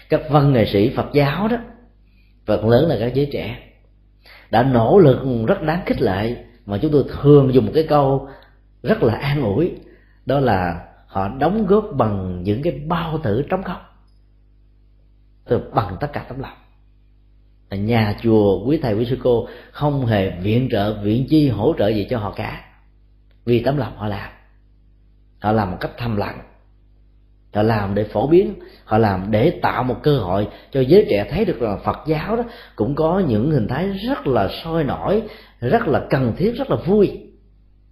[0.09, 1.57] Các văn nghệ sĩ Phật giáo đó,
[2.45, 3.69] phần lớn là các giới trẻ
[4.51, 6.45] đã nỗ lực rất đáng khích lệ.
[6.65, 8.30] Mà chúng tôi thường dùng một cái câu
[8.84, 9.71] rất là an ủi,
[10.26, 13.81] đó là họ đóng góp bằng những cái bao tử trống không
[15.45, 16.57] từ bằng tất cả tấm lòng.
[17.71, 21.88] Nhà chùa quý thầy quý sư cô không hề viện trợ, viện chi hỗ trợ
[21.88, 22.65] gì cho họ cả.
[23.45, 24.31] Vì tấm lòng họ làm.
[25.39, 26.39] Họ làm một cách thầm lặng
[27.53, 28.53] họ làm để phổ biến,
[28.84, 32.35] họ làm để tạo một cơ hội cho giới trẻ thấy được là phật giáo
[32.35, 32.43] đó
[32.76, 35.23] cũng có những hình thái rất là sôi nổi,
[35.59, 37.21] rất là cần thiết, rất là vui.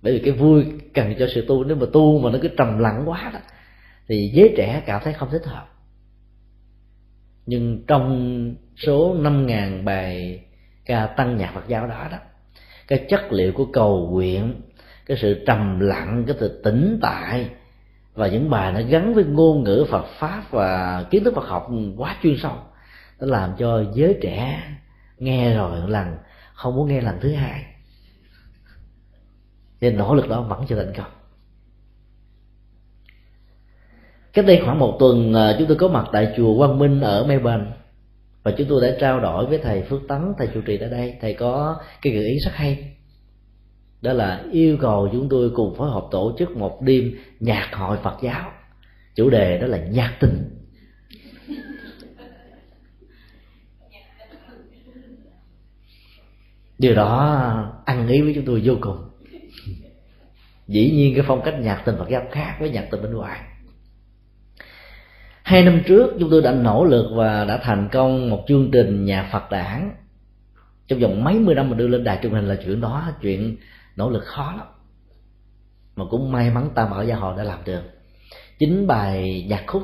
[0.01, 2.79] Bởi vì cái vui cần cho sự tu, nếu mà tu mà nó cứ trầm
[2.79, 3.39] lặng quá đó,
[4.07, 5.65] thì giới trẻ cảm thấy không thích hợp.
[7.45, 10.41] Nhưng trong số năm ngàn bài
[10.85, 12.17] ca tăng nhạc Phật giáo đó đó,
[12.87, 14.61] cái chất liệu của cầu nguyện,
[15.05, 17.49] cái sự trầm lặng, cái sự tĩnh tại
[18.17, 21.67] và những bài nó gắn với ngôn ngữ Phật pháp và kiến thức Phật học
[21.97, 22.55] quá chuyên sâu.
[23.19, 24.61] Nó làm cho giới trẻ
[25.17, 26.17] nghe rồi lần
[26.53, 27.65] không muốn nghe lần thứ hai.
[29.81, 31.11] Nên nỗ lực đó vẫn chưa thành công.
[34.33, 37.25] Cách đây khoảng một tuần à, chúng tôi có mặt tại chùa Quang Minh ở
[37.27, 37.65] Melbourne.
[38.43, 41.17] Và chúng tôi đã trao đổi với thầy Phước Tấn, thầy chủ trì ở đây.
[41.21, 42.96] Thầy có cái gợi ý rất hay
[44.01, 47.97] đó là yêu cầu chúng tôi cùng phối hợp tổ chức một đêm nhạc hội
[48.03, 48.51] Phật giáo.
[49.15, 50.53] Chủ đề đó là nhạc tình.
[56.79, 58.97] Điều đó ăn ý với chúng tôi vô cùng.
[60.67, 63.39] Dĩ nhiên cái phong cách nhạc tình Phật giáo khác với nhạc tình bên ngoài.
[65.43, 69.05] Hai năm trước, chúng tôi đã nỗ lực và đã thành công một chương trình
[69.05, 69.95] nhạc Phật đảng
[70.87, 73.57] trong vòng mấy mươi năm mà đưa lên đài truyền hình là chuyện đó, chuyện
[73.97, 74.67] nỗ lực khó lắm.
[75.95, 77.81] Mà cũng may mắn tam bảo gia hội đã làm được.
[78.59, 79.83] Chính bài nhạc khúc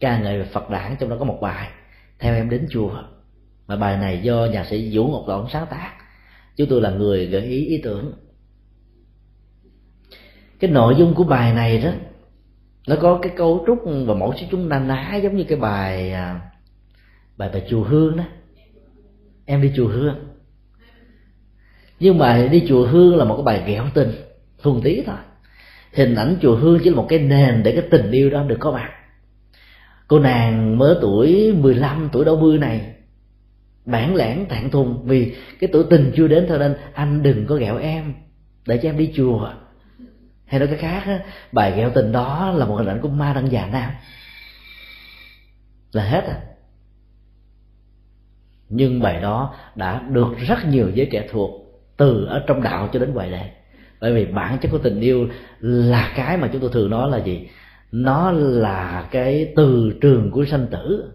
[0.00, 1.68] ca ngợi về Phật đản trong đó có một bài,
[2.18, 3.02] theo em đến chùa.
[3.66, 5.92] Mà bài này do nhạc sĩ Vũ Ngọc Đổng sáng tác.
[6.56, 8.12] Chúng tôi là người gợi ý ý tưởng.
[10.58, 11.90] Cái nội dung của bài này đó,
[12.88, 16.12] nó có cái cấu trúc và mẫu số chúng na ná giống như cái bài
[16.12, 16.50] à,
[17.36, 18.24] bài bài chùa hương đó.
[19.44, 20.29] Em đi chùa hương
[22.00, 24.12] nhưng mà đi chùa hương là một cái bài ghẹo tình
[24.62, 25.16] thuần tí thôi.
[25.92, 28.56] Hình ảnh chùa hương chỉ là một cái nền để cái tình yêu đó được
[28.60, 28.90] có mặt.
[30.08, 32.94] Cô nàng mới tuổi 15 tuổi đau mươi này
[33.84, 37.54] bản lãng thản thùng vì cái tuổi tình chưa đến thôi nên anh đừng có
[37.54, 38.14] ghẹo em
[38.66, 39.52] để cho em đi chùa.
[40.46, 41.20] Hay nói cái khác á,
[41.52, 43.90] bài ghẹo tình đó là một hình ảnh của ma đang già nam.
[45.92, 46.40] Là hết à.
[48.68, 51.69] Nhưng bài đó đã được rất nhiều giới trẻ thuộc
[52.00, 53.50] từ ở trong đạo cho đến ngoài đời.
[54.00, 55.28] Bởi vì bản chất của tình yêu
[55.60, 57.48] là cái mà chúng tôi thường nói là gì?
[57.92, 61.12] Nó là cái từ trường của sanh tử.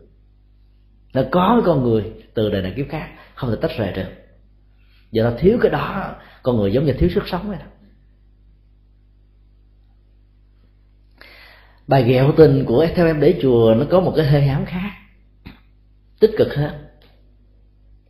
[1.14, 4.08] Nó có với con người từ đời này kiếp khác, không thể tách rời được.
[5.12, 7.66] Giờ nó thiếu cái đó, con người giống như thiếu sức sống vậy đó.
[11.88, 14.92] Bài ghẹo tình của theo em để chùa nó có một cái hơi ám khác,
[16.20, 16.72] tích cực hơn,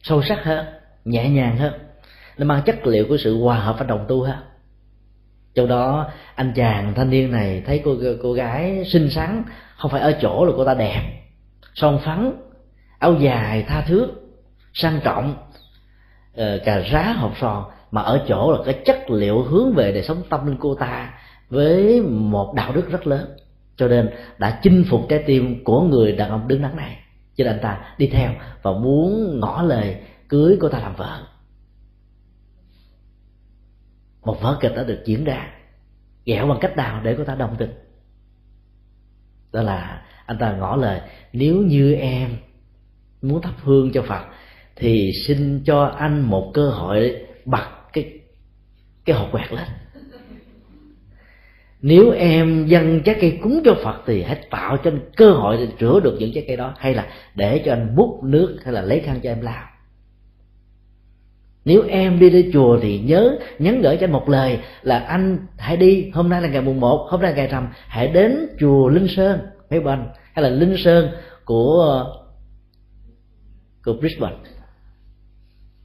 [0.02, 0.66] sâu sắc hơn,
[1.06, 1.85] nhẹ nhàng hơn
[2.38, 4.42] nó mang chất liệu của sự hòa hợp và đồng tu ha.
[5.56, 9.44] trong đó, anh chàng thanh niên này thấy cô cô gái xinh xắn,
[9.78, 11.02] không phải ở chỗ là cô ta đẹp.
[11.74, 12.34] Son phấn,
[13.00, 14.08] áo dài tha thước,
[14.74, 15.36] sang trọng
[16.36, 20.04] ờ, cà rá hộp sòn mà ở chỗ là cái chất liệu hướng về đời
[20.04, 21.14] sống tâm linh cô ta
[21.50, 23.38] với một đạo đức rất lớn.
[23.78, 26.98] Cho nên đã chinh phục trái tim của người đàn ông đứng đắn này.
[27.36, 28.32] Cho nên anh ta đi theo
[28.62, 29.96] và muốn ngỏ lời
[30.30, 31.20] cưới cô ta làm vợ
[34.26, 35.52] một vở kịch đã được diễn ra,
[36.26, 37.72] ghẹo bằng cách nào để cô ta đồng tình?
[39.54, 41.02] Đó là anh ta ngỏ lời,
[41.34, 42.30] nếu như em
[43.22, 44.26] muốn thắp hương cho phật,
[44.76, 48.20] thì xin cho anh một cơ hội bật cái
[49.06, 49.68] cái hộp quẹt lên.
[51.82, 55.58] Nếu em dâng trái cây cúng cho phật thì hãy tạo cho anh cơ hội
[55.58, 58.74] để rửa được những trái cây đó, hay là để cho anh múc nước, hay
[58.74, 59.66] là lấy khăn cho em làm
[61.66, 65.78] nếu em đi đến chùa thì nhớ, nhắn gửi cho một lời là anh hãy
[65.78, 68.90] đi, hôm nay là ngày mùng một, hôm nay là ngày rằm, hãy đến chùa
[68.90, 69.40] linh sơn
[69.70, 71.10] melbourne hay là linh sơn
[71.46, 72.06] của
[73.86, 74.36] của brisbane.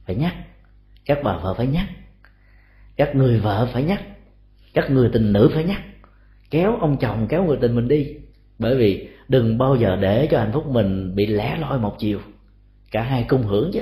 [0.05, 0.33] Phải nhắc,
[1.05, 1.85] các bà vợ phải nhắc,
[2.95, 4.01] các người vợ phải nhắc,
[4.73, 5.81] các người tình nữ phải nhắc,
[6.49, 8.07] kéo ông chồng, kéo người tình mình đi.
[8.59, 12.19] Bởi vì đừng bao giờ để cho hạnh phúc mình bị lẻ loi một chiều.
[12.91, 13.81] Cả hai cùng hưởng chứ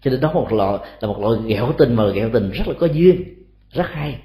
[0.00, 2.74] cho nên đó một loại, là một loại ghẹo tình mà ghẹo tình rất là
[2.80, 3.24] có duyên,
[3.70, 4.20] rất hay.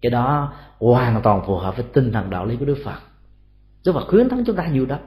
[0.00, 2.98] Cái đó hoàn toàn phù hợp với tinh thần đạo lý của đức phật.
[3.84, 4.98] Đức phật khuyến thắng chúng ta nhiều đó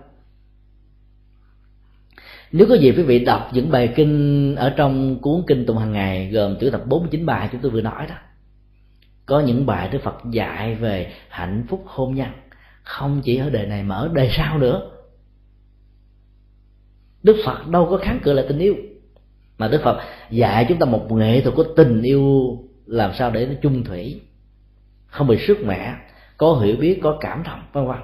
[2.54, 5.92] nếu có gì quý vị đọc những bài kinh ở trong cuốn kinh tụng hàng
[5.92, 8.16] ngày, gồm chữ tập 49 bài chúng tôi vừa nói đó,
[9.26, 12.30] có những bài đức phật dạy về hạnh phúc hôn nhân.
[12.84, 14.92] Không chỉ ở đời này mà ở đời sau nữa.
[17.24, 18.76] Đức phật đâu có kháng cự lại tình yêu
[19.58, 23.46] mà đức phật dạy chúng ta một nghệ thuật của tình yêu làm sao để
[23.46, 24.22] nó chung thủy.
[25.08, 25.96] Không bị sức mẻ,
[26.38, 27.98] có hiểu biết, có cảm thông, vân vân.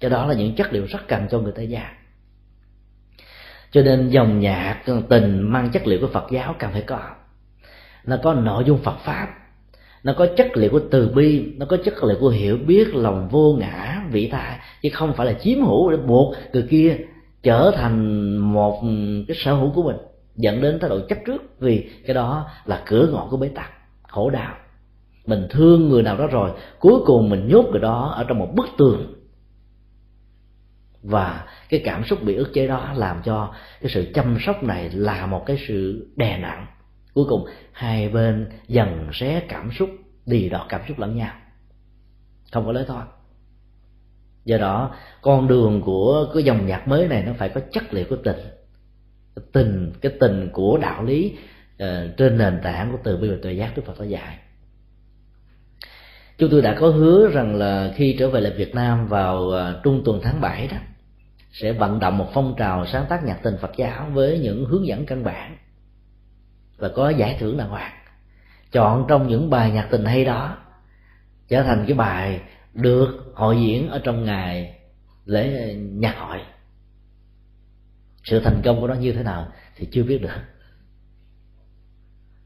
[0.00, 1.92] Cho đó là những chất liệu rất cần cho người ta già.
[3.70, 7.00] Cho nên dòng nhạc, tình mang chất liệu của phật giáo cần phải có.
[8.04, 9.28] Nó có nội dung phật pháp,
[10.02, 13.28] nó có chất liệu của từ bi, nó có chất liệu của hiểu biết, lòng
[13.28, 16.96] vô ngã, vị tha, chứ không phải là chiếm hữu để buộc người kia
[17.42, 18.82] trở thành một
[19.28, 19.96] cái sở hữu của mình,
[20.36, 23.70] dẫn đến thái độ chấp trước vì cái đó là cửa ngõ của bế tắc,
[24.02, 24.54] khổ đau.
[25.26, 28.52] Mình thương người nào đó rồi, cuối cùng mình nhốt người đó ở trong một
[28.54, 29.14] bức tường.
[31.02, 34.90] Và cái cảm xúc bị ức chế đó làm cho cái sự chăm sóc này
[34.90, 36.66] là một cái sự đè nặng.
[37.14, 39.90] Cuối cùng, hai bên dần xé cảm xúc,
[40.26, 41.32] đi đọt cảm xúc lẫn nhau.
[42.52, 43.06] Không có lối thoát
[44.50, 48.04] do đó con đường của cái dòng nhạc mới này nó phải có chất liệu
[48.10, 48.36] của tình.
[49.52, 51.36] Tình cái tình của đạo lý
[51.82, 51.86] uh,
[52.16, 54.38] trên nền tảng của từ bi và tuệ giác đức phật đã dạy.
[56.38, 59.82] Chúng tôi đã có hứa rằng là khi trở về lại Việt Nam vào uh,
[59.82, 60.76] trung tuần tháng 7 đó
[61.52, 64.86] sẽ vận động một phong trào sáng tác nhạc tình Phật giáo với những hướng
[64.86, 65.56] dẫn căn bản
[66.76, 67.92] và có giải thưởng đàng hoàng.
[68.72, 70.56] Chọn trong những bài nhạc tình hay đó
[71.48, 72.40] trở thành cái bài
[72.74, 74.74] được hội diễn ở trong ngày
[75.24, 76.38] lễ nhạc hội.
[78.24, 80.28] Sự thành công của nó như thế nào thì chưa biết được.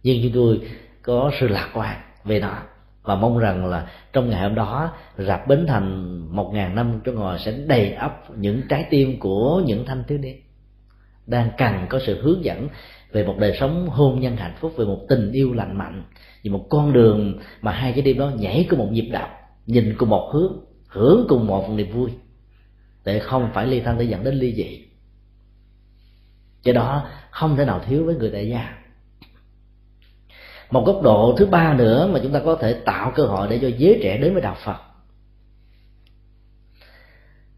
[0.03, 0.61] Nhưng chúng tôi
[1.03, 2.63] có sự lạc quan về nó
[3.03, 7.13] và mong rằng là trong ngày hôm đó, rạp bến thành một ngàn năm cho
[7.13, 10.41] ngồi sẽ đầy ắp những trái tim của những thanh thiếu niên
[11.27, 12.69] đang cần có sự hướng dẫn
[13.13, 16.03] về một đời sống hôn nhân hạnh phúc, về một tình yêu lành mạnh.
[16.45, 19.29] Về một con đường mà hai cái đêm đó nhảy cùng một nhịp đập
[19.67, 20.65] nhìn cùng một hướng
[20.95, 22.11] hưởng cùng một niềm vui,
[23.05, 24.85] để không phải ly thân để dẫn đến ly dị.
[26.63, 28.79] Do đó, không thể nào thiếu với người đại gia.
[30.71, 33.59] Một góc độ thứ ba nữa mà chúng ta có thể tạo cơ hội để
[33.63, 34.77] cho giới trẻ đến với đạo phật.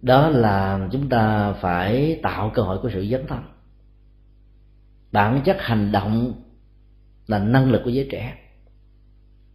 [0.02, 3.42] Đó là chúng ta phải tạo cơ hội của sự dấn thân.
[5.12, 6.42] Bản chất hành động
[7.26, 8.38] là năng lực của giới trẻ.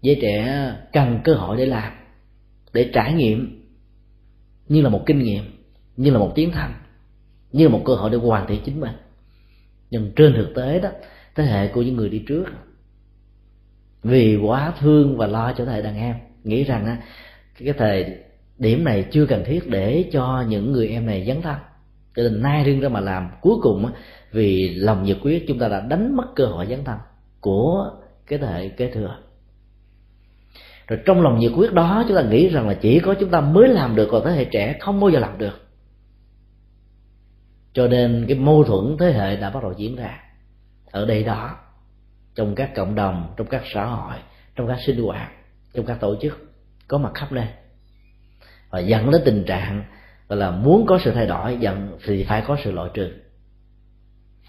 [0.01, 1.93] Giới trẻ cần cơ hội để làm,
[2.73, 3.60] để trải nghiệm
[4.71, 5.43] như là một kinh nghiệm,
[5.97, 6.73] như là một tiến thành,
[7.51, 8.95] như là một cơ hội để hoàn thiện chính mình.
[9.89, 10.89] Nhưng trên thực tế đó,
[11.35, 12.45] thế hệ của những người đi trước,
[14.03, 16.97] vì quá thương và lo cho thế hệ đàn em, nghĩ rằng á,
[17.59, 18.05] cái thời
[18.57, 21.55] điểm này chưa cần thiết để cho những người em này dấn thân.
[22.15, 23.91] Cho nên nay riêng ra mà làm, cuối cùng
[24.31, 26.97] vì lòng nhiệt quyết chúng ta đã đánh mất cơ hội dấn thân
[27.39, 27.91] của
[28.27, 29.17] cái thế hệ kế thừa
[30.91, 33.41] rồi trong lòng nhiệt quyết đó, chúng ta nghĩ rằng là chỉ có chúng ta
[33.41, 35.67] mới làm được còn thế hệ trẻ không bao giờ làm được.
[37.73, 40.19] Cho nên cái mâu thuẫn thế hệ đã bắt đầu diễn ra.
[40.91, 41.55] Ở đây đó,
[42.35, 44.15] trong các cộng đồng, trong các xã hội,
[44.55, 45.31] trong các sinh hoạt,
[45.73, 46.51] trong các tổ chức,
[46.87, 47.47] có mặt khắp nơi.
[48.69, 49.83] Và dẫn đến tình trạng
[50.27, 53.11] gọi là muốn có sự thay đổi dần thì phải có sự loại trừ.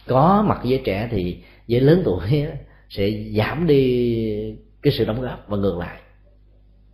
[0.07, 2.47] Có mặt giới trẻ thì giới lớn tuổi
[2.89, 6.02] sẽ giảm đi cái sự đóng góp và ngược lại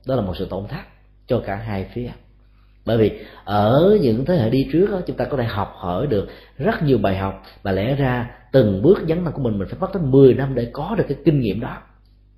[0.08, 0.80] đó là một sự tổn thất
[1.26, 2.10] cho cả hai phía.
[2.86, 3.10] Bởi vì
[3.44, 6.28] ở những thế hệ đi trước đó, chúng ta có thể học hỏi được
[6.58, 9.78] rất nhiều bài học và lẽ ra từng bước dấn thân của mình mình phải
[9.80, 11.78] mất tới 10 năm để có được cái kinh nghiệm đó.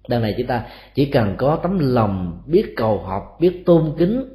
[0.09, 0.62] Đằng này chúng ta
[0.94, 4.34] chỉ cần có tấm lòng biết cầu học biết tôn kính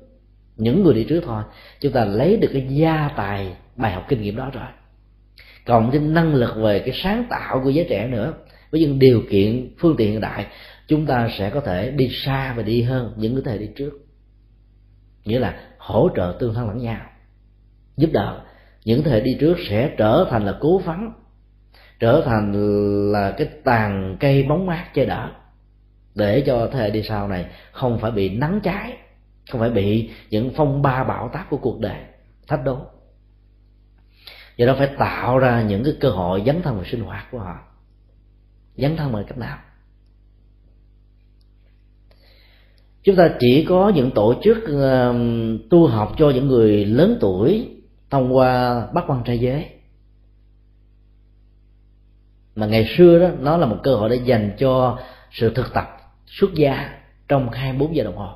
[0.58, 1.44] những người đi trước thôi
[1.80, 4.68] chúng ta lấy được cái gia tài bài học kinh nghiệm đó rồi.
[5.66, 8.34] Cộng thêm năng lực về cái sáng tạo của giới trẻ nữa
[8.72, 10.46] với những điều kiện phương tiện hiện đại
[10.88, 13.92] chúng ta sẽ có thể đi xa và đi hơn những cái thầy đi trước.
[15.24, 17.02] Nghĩa là hỗ trợ tương thân lẫn nhau,
[17.98, 18.42] giúp đỡ.
[18.86, 21.12] Những thế hệ đi trước sẽ trở thành là cố vấn
[22.00, 22.52] trở thành
[23.12, 25.32] là cái tàn cây bóng mát che đỡ
[26.16, 28.98] để cho thế hệ đi sau này không phải bị nắng cháy,
[29.52, 31.98] không phải bị những phong ba bão táp của cuộc đời
[32.48, 32.80] thách đố.
[34.58, 37.40] Do đó phải tạo ra những cái cơ hội dấn thân vào sinh hoạt của
[37.40, 37.60] họ.
[38.76, 39.58] Dấn thân bằng cách nào?
[43.06, 44.58] Chúng ta chỉ có những tổ chức
[45.70, 47.70] tu học cho những người lớn tuổi
[48.10, 49.66] thông qua bắt quan trai giới.
[52.56, 55.00] Mà ngày xưa đó, nó là một cơ hội để dành cho
[55.32, 55.86] sự thực tập
[56.26, 56.90] xuất gia
[57.28, 58.34] trong 24 giờ đồng hồ.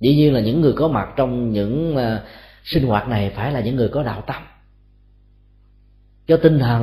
[0.00, 2.24] Dĩ nhiên là những người có mặt trong những ờ,
[2.64, 4.42] sinh hoạt này phải là những người có đạo tâm.
[6.26, 6.82] Cho tinh thần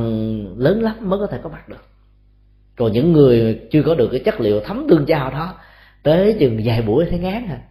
[0.58, 1.86] lớn lắm mới có thể có mặt được.
[2.76, 5.56] Còn những người chưa có được cái chất liệu thấm tương giao đó
[6.04, 7.62] tới chừng vài buổi thấy ngán à.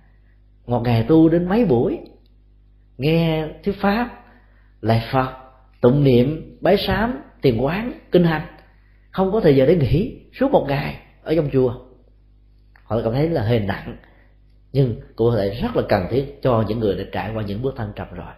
[0.66, 1.98] Một ngày tu đến mấy buổi.
[2.98, 4.24] Nghe thuyết pháp
[4.80, 5.32] lại phật,
[5.80, 8.46] tụng niệm, bái sám, tiền quán, kinh hành.
[9.10, 11.74] Không có thời giờ để nghỉ, suốt một ngày ở trong chùa.
[12.82, 13.96] Họ cảm thấy là hơi nặng,
[14.72, 17.62] nhưng cũng lại thể rất là cần thiết cho những người đã trải qua những
[17.62, 18.32] bước thăng trầm rồi.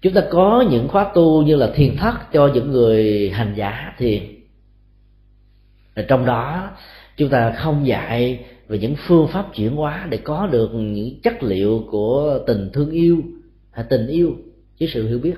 [0.00, 3.94] Chúng ta có những khóa tu như là thiền thất cho những người hành giả
[3.98, 4.22] thiền.
[6.08, 6.70] Trong đó
[7.16, 11.42] chúng ta không dạy về những phương pháp chuyển hóa để có được những chất
[11.42, 13.22] liệu của tình thương yêu,
[13.70, 14.36] hay tình yêu
[14.80, 15.34] với sự hiểu biết.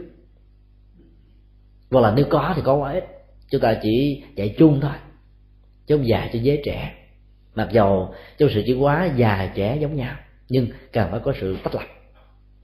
[1.90, 3.04] Hoặc là nếu có thì có quá ít.
[3.50, 4.90] Chúng ta chỉ dạy chung thôi,
[5.86, 6.94] chứ không dạy cho giới trẻ.
[7.54, 10.16] Mặc dầu trong sự chuyển hóa già trẻ giống nhau,
[10.48, 11.86] nhưng cần phải có sự tách lập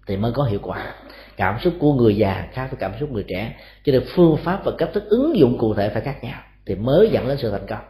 [0.06, 0.94] thì mới có hiệu quả.
[1.36, 3.56] Cảm xúc của người già khác với cảm xúc người trẻ.
[3.84, 6.74] Cho nên phương pháp và cách thức ứng dụng cụ thể phải khác nhau thì
[6.74, 7.89] mới dẫn đến sự thành công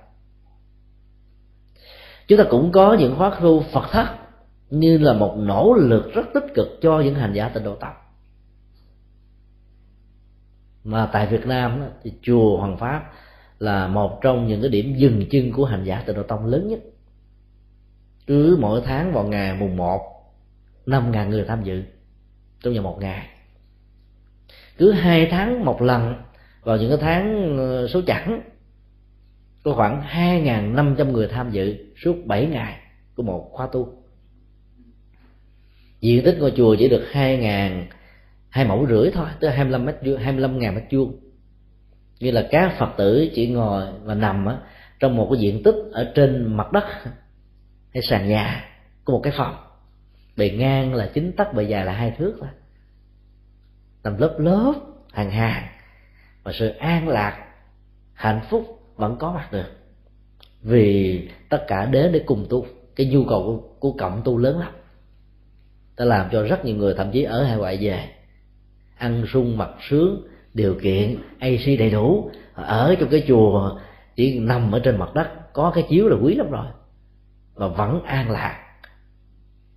[2.31, 4.07] chúng ta cũng có những khóa tu phật thất
[4.71, 7.95] như là một nỗ lực rất tích cực cho những hành giả tịnh độ tông
[10.85, 13.11] mà tại Việt Nam thì chùa Hoàng Pháp
[13.59, 16.69] là một trong những cái điểm dừng chân của hành giả tịnh độ tông lớn
[16.69, 16.79] nhất.
[18.27, 20.01] Cứ mỗi tháng vào ngày mùng một,
[20.87, 21.83] năm ngàn người tham dự,
[22.63, 23.27] trong vòng một ngày.
[24.79, 26.15] Cứ hai tháng một lần
[26.63, 28.41] vào những cái tháng ờ, số chẵn
[29.63, 32.79] có khoảng 2.500 người tham dự suốt 7 ngày
[33.15, 34.03] của một khóa tu.
[36.01, 37.85] Diện tích ngôi chùa chỉ được 2.000
[38.49, 41.21] hai mẫu rưỡi thôi tức là 25 mét vuông 25 ngàn mét vuông.
[42.21, 44.59] Như là các phật tử chỉ ngồi và nằm á,
[45.01, 46.85] trong một cái diện tích ở trên mặt đất
[47.95, 48.65] hay sàn nhà
[49.05, 49.57] của một cái phòng.
[50.37, 52.49] Bề ngang là chín tấc bề dài là hai thước thôi.
[54.05, 54.75] Nằm lớp lớp
[55.13, 55.67] hàng hàng.
[56.43, 57.47] Và sự an lạc
[58.15, 59.67] hạnh phúc vẫn có mặt được.
[60.63, 62.67] Vì tất cả đến để cùng tu
[62.97, 64.73] cái nhu cầu của, của cộng tu lớn lắm.
[65.97, 68.09] Ta làm cho rất nhiều người thậm chí ở hải ngoại về
[68.97, 73.79] ăn sung mặc sướng điều kiện AC đầy đủ ở trong cái chùa
[74.17, 76.67] chỉ nằm ở trên mặt đất có cái chiếu là quý lắm rồi
[77.55, 78.67] và vẫn an lạc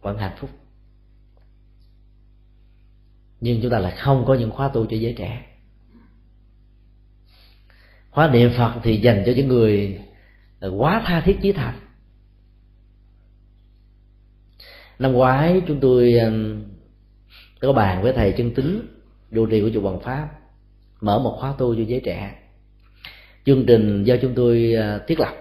[0.02, 0.50] vẫn hạnh phúc.
[3.42, 5.46] Nhưng chúng ta lại không có những khóa tu cho giới trẻ
[8.14, 10.00] khóa niệm phật thì dành cho những người
[10.78, 11.80] quá tha thiết chí thành
[15.00, 16.64] năm ngoái chúng tôi um,
[17.60, 18.88] có bàn với thầy chân tính
[19.34, 20.30] đô trì của chùa Hoàng Pháp,
[21.02, 22.36] mở một khóa tu cho giới trẻ.
[23.46, 25.34] Chương trình do chúng tôi à, thiết lập.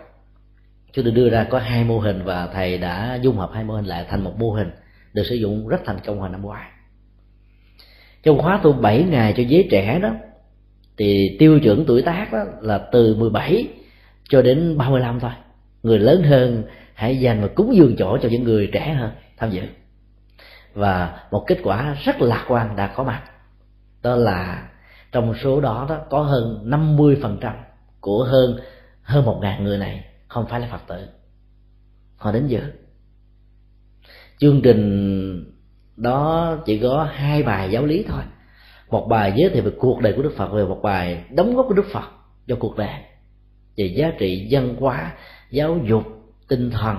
[0.92, 3.74] Chúng tôi đưa ra có hai mô hình và thầy đã dung hợp hai mô
[3.74, 4.70] hình lại thành một mô hình
[5.12, 6.70] được sử dụng rất thành công hồi năm ngoái.
[8.22, 10.14] Trong khóa tu 7 ngày cho giới trẻ đó
[10.96, 13.68] thì tiêu chuẩn tuổi tác đó là từ 17
[14.28, 15.30] cho đến 35 thôi.
[15.82, 16.62] Người lớn hơn
[16.94, 19.62] hãy dành và cúng dường chỗ cho những người trẻ hơn tham dự.
[20.74, 23.22] Và một kết quả rất lạc quan đã có mặt.
[24.02, 24.68] Đó là
[25.12, 27.52] trong số đó đó có hơn 50%
[28.00, 28.60] của hơn
[29.02, 31.08] hơn một ngàn người này không phải là phật tử.
[32.16, 32.60] Họ đến dự.
[34.38, 35.54] Chương trình
[35.96, 38.22] đó chỉ có hai bài giáo lý thôi
[38.92, 41.66] một bài giới thiệu về cuộc đời của đức phật về một bài đóng góp
[41.68, 42.10] của đức phật
[42.46, 43.02] cho cuộc đời.
[43.76, 45.16] Về giá trị văn hóa,
[45.50, 46.02] giáo dục,
[46.48, 46.98] tinh thần,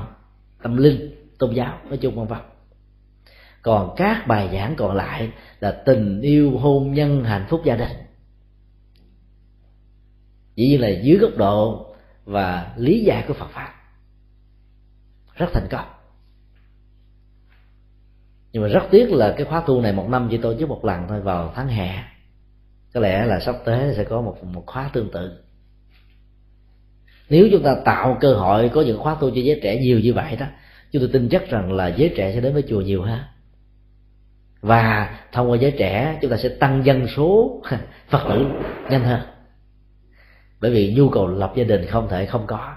[0.64, 2.40] tâm linh, tôn giáo, nói chung vân vân.
[3.62, 7.98] Còn các bài giảng còn lại là tình yêu, hôn nhân, hạnh phúc gia đình.
[10.56, 11.86] Dĩ nhiên là dưới góc độ
[12.26, 13.74] và lý giải của phật pháp.
[15.36, 15.86] Rất thành công
[18.54, 20.86] nhưng mà rất tiếc là cái khóa tu này một năm chỉ tổ chức một
[20.86, 22.04] lần thôi vào tháng hè.
[22.94, 25.32] Có lẽ là sắp tới sẽ có một một khóa tương tự.
[27.30, 30.14] Nếu chúng ta tạo cơ hội có những khóa tu cho giới trẻ nhiều như
[30.14, 30.46] vậy đó,
[30.92, 33.30] chúng tôi tin chắc rằng là giới trẻ sẽ đến với chùa nhiều ha.
[34.62, 37.62] Và thông qua giới trẻ, chúng ta sẽ tăng dân số
[38.10, 38.46] phật tử
[38.90, 39.22] nhanh hơn.
[40.62, 42.76] Bởi vì nhu cầu lập gia đình không thể không có.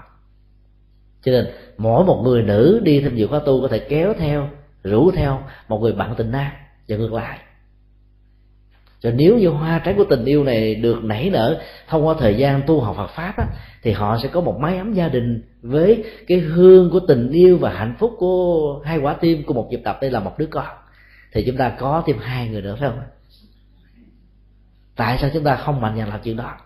[1.23, 1.47] Cho nên
[1.77, 4.49] mỗi một người nữ đi tham dự khóa tu có thể kéo theo
[4.89, 6.51] rủ theo một người bạn tình nam
[6.87, 7.39] và ngược lại.
[8.99, 12.35] Cho nếu như hoa trái của tình yêu này được nảy nở thông qua thời
[12.35, 13.45] gian tu học Phật pháp á,
[13.83, 17.57] thì họ sẽ có một mái ấm gia đình với cái hương của tình yêu
[17.57, 20.45] và hạnh phúc của hai quả tim của một nhịp tập đây là một đứa
[20.45, 20.67] con.
[21.31, 22.99] Thì chúng ta có thêm hai người nữa phải không
[24.97, 26.57] tại sao chúng ta không mạnh dạn làm chuyện đó?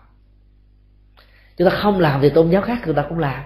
[1.56, 3.44] Chúng ta không làm thì tôn giáo khác người ta cũng làm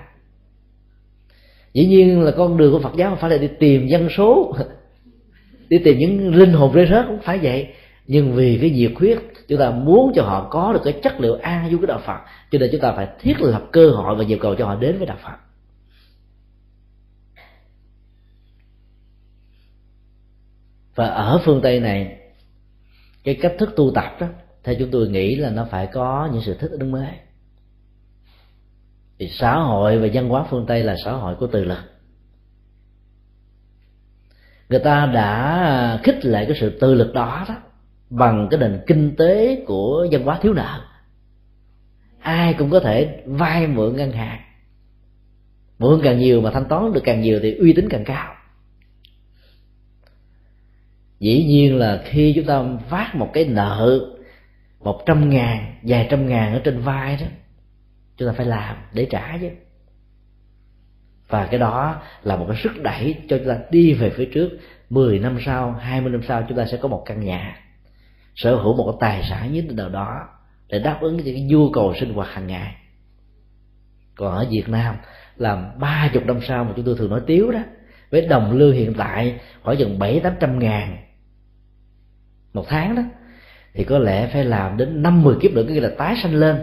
[1.77, 4.57] dĩ nhiên là con đường của phật giáo không phải là đi tìm dân số,
[5.69, 7.69] đi tìm những linh hồn rơi rớt cũng phải vậy.
[8.07, 11.35] Nhưng vì cái nhiệt huyết, chúng ta muốn cho họ có được cái chất liệu
[11.35, 12.19] an vui cái đạo phật,
[12.51, 14.99] cho nên chúng ta phải thiết lập cơ hội và yêu cầu cho họ đến
[14.99, 15.37] với đạo phật.
[20.95, 22.17] Và ở phương tây này,
[23.25, 24.27] cái cách thức tu tập đó,
[24.65, 27.11] theo chúng tôi nghĩ là nó phải có những sự thích ứng mới
[29.19, 31.97] thì xã hội và văn hóa phương tây là xã hội của từ lực
[34.69, 37.55] người ta đã khích lệ cái sự tự lực đó đó
[38.11, 40.85] bằng cái nền kinh tế của văn hóa thiếu nợ.
[42.21, 44.41] Ai cũng có thể vay mượn ngân hàng.
[45.79, 48.35] Mượn càng nhiều mà thanh toán được càng nhiều thì uy tín càng cao.
[51.21, 54.01] Dĩ nhiên là khi chúng ta phát một cái nợ
[54.81, 57.27] một trăm ngàn, vài trăm ngàn ở trên vai đó
[58.17, 59.51] chúng ta phải làm để trả chứ.
[61.29, 64.51] Và cái đó là một cái sức đẩy cho chúng ta đi về phía trước.
[64.91, 67.61] 10 năm sau 20 năm sau, chúng ta sẽ có một căn nhà.
[68.35, 70.29] Sở hữu một cái tài sản nhất định nào đó
[70.69, 72.75] để đáp ứng những cái nhu cầu sinh hoạt hàng ngày.
[74.15, 74.97] Còn ở Việt Nam
[75.37, 77.61] làm ba chục năm sau mà chúng tôi thường nói tiếu đó,
[78.11, 80.97] với đồng lương hiện tại khoảng chừng bảy tám trăm ngàn
[82.53, 83.03] một tháng đó,
[83.75, 86.57] thì có lẽ phải làm đến năm mười kiếp nữa cái là tái sanh lên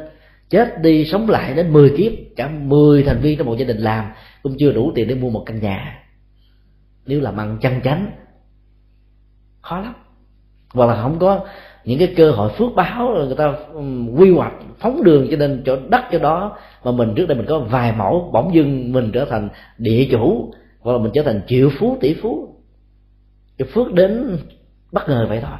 [0.53, 3.77] chết đi sống lại đến 10 kiếp, cả 10 thành viên trong một gia đình
[3.77, 4.05] làm,
[4.43, 6.03] cũng chưa đủ tiền để mua một căn nhà.
[7.05, 8.11] Nếu làm ăn chăn chánh,
[9.61, 9.93] khó lắm.
[10.73, 11.45] Hoặc là không có
[11.85, 13.53] những cái cơ hội phước báo người ta
[14.17, 17.47] quy hoạch, phóng đường cho nên chỗ đất cho đó, mà mình trước đây mình
[17.49, 21.41] có vài mẫu, bỗng dưng mình trở thành địa chủ, hoặc là mình trở thành
[21.47, 22.55] triệu phú, tỷ phú.
[23.57, 24.37] Cái phước đến
[24.91, 25.57] bất ngờ vậy thôi.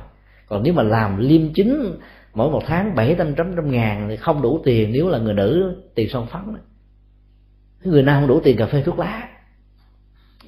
[0.47, 1.97] Còn nếu mà làm liêm chính
[2.33, 5.33] mỗi một tháng bảy trăm trăm trăm ngàn thì không đủ tiền nếu là người
[5.33, 6.41] nữ tiền son phấn
[7.83, 9.29] người nam không đủ tiền cà phê thuốc lá.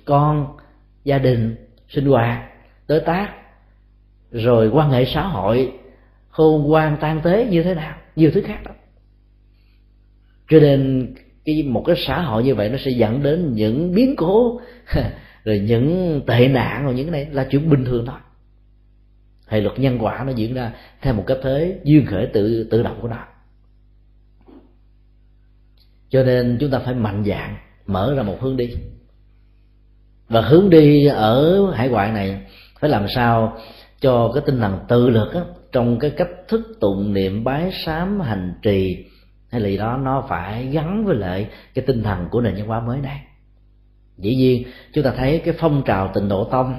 [0.06, 0.58] Con,
[1.04, 1.56] gia đình,
[1.90, 2.50] sinh hoạt,
[2.88, 3.34] đối tác,
[4.32, 5.72] rồi quan hệ xã hội
[6.30, 8.72] hôn quan tan tế như thế nào, nhiều thứ khác đó.
[10.50, 11.14] Cho nên
[11.46, 14.62] cái một cái xã hội như vậy nó sẽ dẫn đến những biến cố,
[15.44, 18.20] rồi những tệ nạn, rồi những cái này là chuyện bình thường thôi
[19.48, 22.84] hay luật nhân quả nó diễn ra theo một cách thế duyên khởi tự tự
[22.84, 23.26] động của nó.
[26.10, 27.58] Cho nên chúng ta phải mạnh dạng
[27.88, 28.76] mở ra một hướng đi.
[30.30, 32.42] Và hướng đi ở hải ngoại này
[32.80, 33.58] phải làm sao
[34.00, 35.42] cho cái tinh thần tự lực á,
[35.72, 39.06] trong cái cách thức tụng niệm bái sám hành trì
[39.52, 42.68] hay là gì đó nó phải gắn với lại cái tinh thần của nền văn
[42.68, 43.22] hóa mới này.
[44.18, 44.64] Dĩ nhiên
[44.94, 46.78] chúng ta thấy cái phong trào tịnh độ tông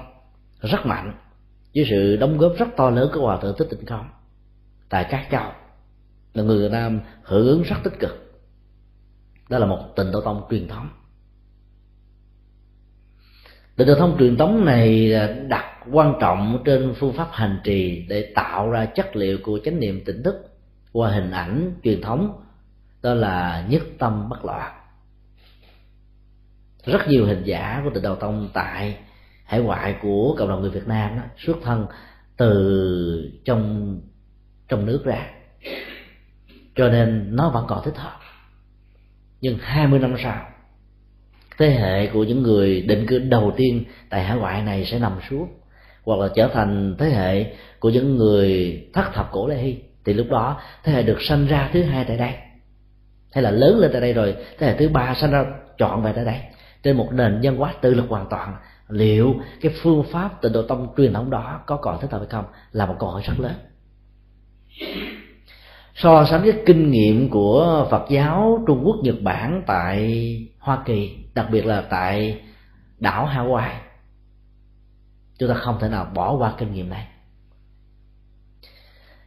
[0.60, 1.14] rất mạnh
[1.76, 4.08] với sự đóng góp rất to lớn của hòa thượng thích tịnh không,
[4.88, 5.52] tại các châu
[6.34, 8.42] là người Việt Nam hưởng ứng rất tích cực.
[9.48, 10.88] Đó là một tịnh độ tông truyền thống.
[13.76, 15.12] Tịnh độ tông truyền thống này
[15.48, 19.80] đặt quan trọng trên phương pháp hành trì để tạo ra chất liệu của chánh
[19.80, 20.34] niệm tỉnh thức
[20.92, 22.42] qua hình ảnh truyền thống,
[23.02, 24.72] đó là nhất tâm bất loạn.
[26.84, 28.98] Rất nhiều hình giả của tịnh độ tông tại
[29.47, 31.86] hải ngoại của cộng đồng người Việt Nam đó, xuất thân
[32.36, 34.01] từ trong
[34.68, 35.27] trong nước ra.
[36.74, 38.18] Cho nên nó vẫn còn thích hợp.
[39.40, 40.47] Nhưng 20 năm sau
[41.59, 45.12] thế hệ của những người định cư đầu tiên tại hải ngoại này sẽ nằm
[45.31, 45.48] xuống
[46.05, 49.78] hoặc là trở thành thế hệ của những người thất thập cổ lê hy.
[50.05, 52.32] Thì lúc đó thế hệ được sanh ra thứ hai tại đây.
[53.32, 55.44] Hay là lớn lên tại đây rồi thế hệ thứ ba sanh ra
[55.78, 56.40] chọn về tại đây.
[56.82, 58.55] Trên một nền văn hóa tự lực hoàn toàn
[58.88, 62.28] liệu cái phương pháp tịnh độ tông truyền thống đó có còn thích hợp hay
[62.30, 63.54] không là một câu hỏi rất lớn.
[65.94, 71.16] So sánh với kinh nghiệm của Phật giáo Trung Quốc, Nhật Bản tại Hoa Kỳ,
[71.34, 72.40] đặc biệt là tại
[72.98, 73.74] đảo Hawaii,
[75.38, 77.06] chúng ta không thể nào bỏ qua kinh nghiệm này.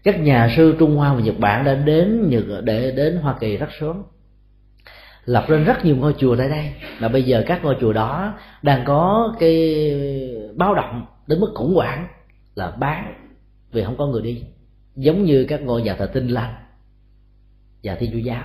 [0.04, 3.58] Các nhà sư Trung Hoa và Nhật Bản đã đến Nhật, để đến Hoa Kỳ
[3.58, 4.04] rất sớm
[5.26, 6.74] lập lên rất nhiều ngôi chùa tại đây.
[7.00, 9.86] Mà bây giờ các ngôi chùa đó đang có cái
[10.56, 12.08] báo động đến mức khủng hoảng
[12.56, 13.14] là bán
[13.72, 14.44] vì không có người đi.
[14.96, 16.54] Giống như các ngôi nhà thờ tinh lành
[17.84, 18.44] và thiên chúa giáo.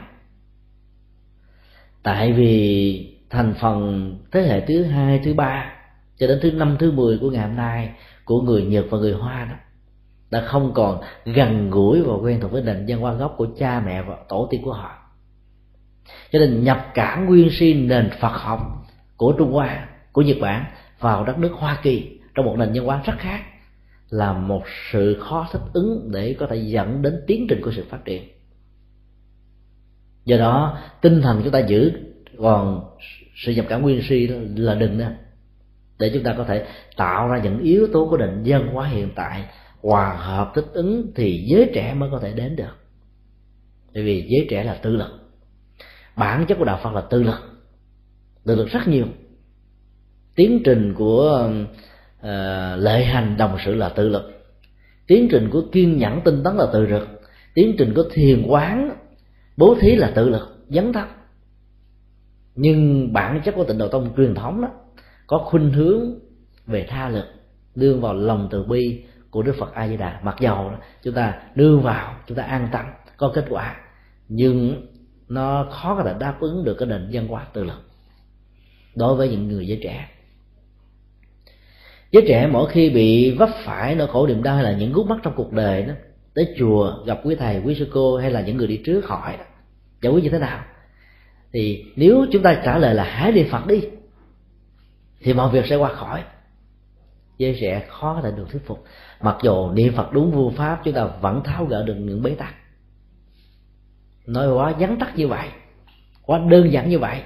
[2.03, 5.73] Tại vì thành phần thế hệ thứ hai, thứ ba
[6.17, 7.91] cho đến thứ năm, thứ mười của ngày hôm nay
[8.25, 9.57] của người nhật và người hoa đó,
[10.31, 13.83] đã không còn gần gũi và quen thuộc với nền văn hóa gốc của cha
[13.87, 15.04] mẹ và tổ tiên của họ
[16.33, 18.61] cho nên nhập cả nguyên si nền phật học
[19.17, 20.65] của trung hoa, của nhật bản
[20.99, 23.41] vào đất nước hoa kỳ trong một nền văn hóa rất khác
[24.11, 24.63] là một
[24.93, 28.29] sự khó thích ứng để có thể dẫn đến tiến trình của sự phát triển.
[30.25, 31.93] Do đó, tinh thần chúng ta giữ,
[32.39, 32.85] còn
[33.35, 34.27] sự nhập cảm nguyên si
[34.57, 35.07] là đừng đó
[35.99, 36.67] để chúng ta có thể
[36.97, 39.45] tạo ra những yếu tố của nền dân hóa hiện tại
[39.83, 42.77] hòa hợp thích ứng thì giới trẻ mới có thể đến được.
[43.95, 45.24] Bởi vì giới trẻ là tự lực
[46.17, 47.39] bản chất của đạo phật là tự lực.
[48.45, 49.07] Tự lực rất nhiều.
[50.35, 51.51] Tiến trình của
[52.21, 52.27] uh,
[52.79, 54.31] lệ hành đồng sự là tự lực.
[55.07, 57.09] Tiến trình của kiên nhẫn tinh tấn là tự lực.
[57.55, 58.97] Tiến trình của thiền quán
[59.57, 61.09] bố thí là tự lực dấn thân
[62.55, 64.69] nhưng bản chất của tịnh độ tông truyền thống đó
[65.27, 66.19] có khuynh hướng
[66.67, 67.25] về tha lực
[67.75, 70.21] đưa vào lòng từ bi của đức phật a di đà.
[70.23, 70.71] Mặc dầu
[71.03, 72.85] chúng ta đưa vào chúng ta an tâm
[73.17, 73.77] có kết quả.
[74.29, 74.87] Nhưng
[75.29, 77.83] nó khó có thể đáp ứng được cái nền văn hóa tự lực
[78.97, 80.09] đối với những người giới trẻ.
[82.11, 85.07] Giới trẻ mỗi khi bị vấp phải nỗi khổ niềm đau hay là những gút
[85.07, 85.95] mắt trong cuộc đời đó,
[86.35, 89.37] tới chùa gặp quý thầy, quý sư cô hay là những người đi trước hỏi
[89.39, 89.45] đó,
[90.03, 90.65] giải quyết như thế nào?
[91.53, 93.81] Thì nếu chúng ta trả lời là hãy niệm phật đi,
[95.21, 96.23] thì mọi việc sẽ qua khỏi.
[97.39, 98.85] Giới trẻ khó có thể được thuyết phục.
[99.21, 102.35] Mặc dù niệm phật đúng vô pháp, chúng ta vẫn tháo gỡ được những bế
[102.35, 102.55] tắc
[104.27, 105.49] nói quá vắn tắt như vậy,
[106.23, 107.21] quá đơn giản như vậy,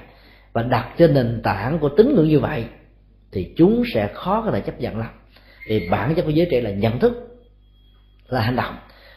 [0.52, 2.64] và đặt trên nền tảng của tín ngưỡng như vậy,
[3.32, 5.10] thì chúng sẽ khó có thể chấp nhận lắm.
[5.68, 7.12] Vì bản chất của giới trẻ là nhận thức,
[8.28, 8.76] là hành động.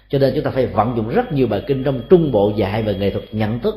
[0.09, 2.83] Cho nên chúng ta phải vận dụng rất nhiều bài kinh trong trung bộ dạy
[2.83, 3.75] về nghệ thuật nhận thức,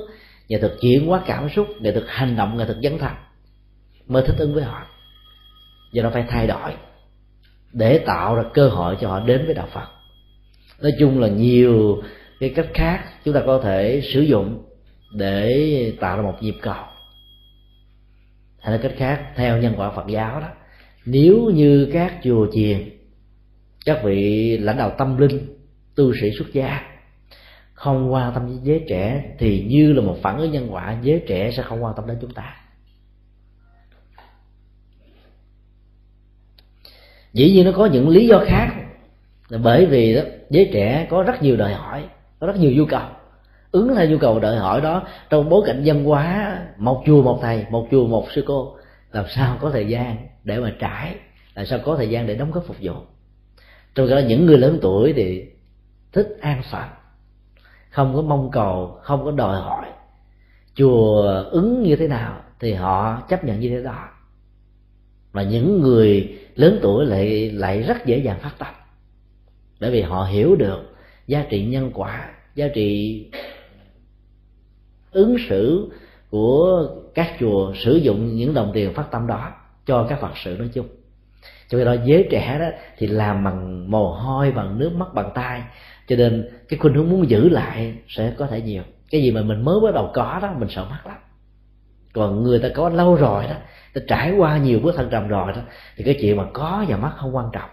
[0.49, 3.13] nghệ thuật chuyển hóa cảm xúc, nghệ thuật hành động, nghệ thuật dấn thân.
[4.07, 4.87] Mới thích ứng với họ.
[5.93, 6.73] Do đó phải thay đổi
[7.73, 9.87] để tạo ra cơ hội cho họ đến với đạo phật.
[10.83, 12.03] Nói chung là nhiều
[12.41, 14.65] cái cách khác chúng ta có thể sử dụng
[15.15, 16.85] để tạo ra một nhịp cầu.
[18.61, 20.49] Hay là cách khác, theo nhân quả phật giáo đó,
[21.07, 22.91] nếu như các chùa chiền,
[23.85, 25.57] các vị lãnh đạo tâm linh,
[25.95, 26.81] tu sĩ xuất gia
[27.73, 31.23] không quan tâm với giới trẻ, thì như là một phản ứng nhân quả, giới
[31.27, 32.57] trẻ sẽ không quan tâm đến chúng ta.
[37.33, 38.69] Dĩ nhiên nó có những lý do khác,
[39.49, 42.05] là bởi vì đó, giới trẻ có rất nhiều đòi hỏi
[42.45, 43.09] có rất nhiều nhu cầu.
[43.73, 47.39] Ứng theo nhu cầu đòi hỏi đó trong bối cảnh dân hóa, một chùa một
[47.43, 48.77] thầy, một chùa một sư cô,
[49.13, 51.15] làm sao có thời gian để mà trải,
[51.55, 52.95] làm sao có thời gian để đóng góp phục vụ.
[53.95, 55.45] Trong đó những người lớn tuổi thì
[56.13, 56.89] thích an phận,
[57.91, 59.87] không có mong cầu, không có đòi hỏi.
[60.75, 64.09] Chùa ứng như thế nào thì họ chấp nhận như thế đó.
[65.33, 68.75] Và những người lớn tuổi lại lại rất dễ dàng phát tâm.
[69.81, 70.95] Bởi vì họ hiểu được
[71.27, 73.27] giá trị nhân quả giá trị
[75.13, 75.91] ứng xử
[76.31, 79.53] của các chùa sử dụng những đồng tiền phát tâm đó
[79.87, 80.87] cho các phật sự nói chung.
[81.69, 82.67] Cho nên đó, giới trẻ đó
[82.99, 85.63] thì làm bằng mồ hôi, bằng nước mắt, bằng tay
[86.09, 88.83] cho nên cái khuynh hướng muốn giữ lại sẽ có thể nhiều.
[89.11, 91.17] Cái gì mà mình mới bắt đầu có đó, mình sợ mất lắm.
[92.13, 93.55] Còn người ta có lâu rồi đó,
[93.95, 95.61] ta trải qua nhiều bước thăng trầm rồi đó,
[95.97, 97.71] thì cái chuyện mà có và mất không quan trọng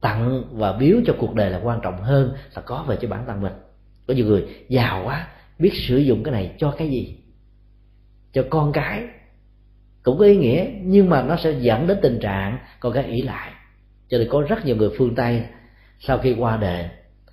[0.00, 3.24] tặng và biếu cho cuộc đời là quan trọng hơn là có về cho bản
[3.26, 3.52] thân mình.
[4.06, 5.28] Có nhiều người giàu quá,
[5.58, 7.16] biết sử dụng cái này cho cái gì?
[8.32, 9.04] Cho con cái.
[10.02, 13.22] Cũng có ý nghĩa, nhưng mà nó sẽ dẫn đến tình trạng con cái ỷ
[13.22, 13.52] lại.
[14.08, 15.44] Cho nên có rất nhiều người phương tây,
[15.98, 16.88] sau khi qua đời,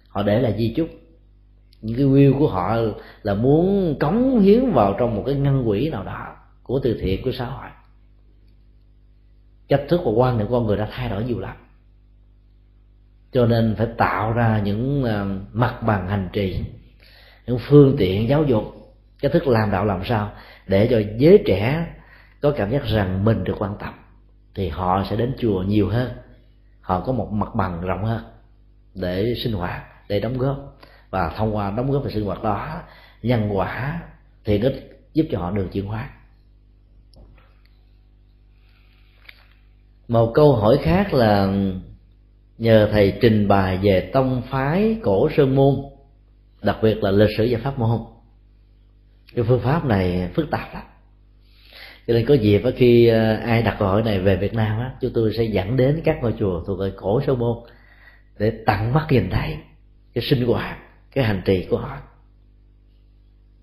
[0.10, 0.88] họ để là di chúc.
[1.82, 2.78] Những cái will của họ
[3.24, 7.22] là muốn cống hiến vào trong một cái ngân quỹ nào đó của từ thiện,
[7.24, 7.70] của xã hội.
[9.68, 11.56] Cách thức và quan niệm con người đã thay đổi nhiều lắm
[13.38, 16.64] cho nên phải tạo ra những ờ, mặt bằng hành trì,
[17.48, 18.64] những phương tiện giáo dục,
[19.22, 20.32] cách thức làm đạo làm sao
[20.68, 21.88] để cho giới trẻ
[22.42, 23.94] có cảm giác rằng mình được quan tâm.
[24.56, 26.10] Thì họ sẽ đến chùa nhiều hơn.
[26.82, 28.24] Họ có một mặt bằng rộng hơn
[28.96, 30.80] để sinh hoạt, để đóng góp.
[31.10, 32.82] Và thông qua đóng góp về sinh hoạt đó,
[33.22, 34.02] nhân quả
[34.46, 34.70] thì nó
[35.14, 36.10] giúp cho họ được chuyển hóa.
[40.08, 41.54] Một câu hỏi khác là
[42.58, 45.76] nhờ thầy trình bày về tông phái cổ sơn môn,
[46.62, 48.00] đặc biệt là lịch sử và pháp môn.
[49.36, 50.84] Cái phương pháp này phức tạp lắm.
[52.08, 54.92] Cho nên có dịp khi ờ, ai đặt câu hỏi này về Việt Nam á,
[55.02, 57.58] chúng tôi sẽ dẫn đến các ngôi chùa thuộc về cổ sơn môn
[58.40, 59.58] để tận mắt nhìn thấy
[60.14, 60.78] cái sinh hoạt,
[61.12, 61.98] cái hành trì của họ.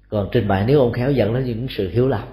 [0.09, 2.29] Còn trình bày, nếu ông khéo dẫn đến những sự hiếu lầm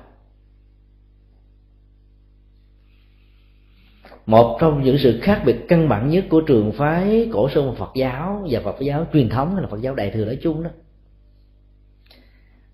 [4.32, 7.92] một trong những sự khác biệt căn bản nhất của trường phái cổ sơn Phật
[7.96, 10.70] giáo và Phật giáo truyền thống hay là Phật giáo đại thừa nói chung đó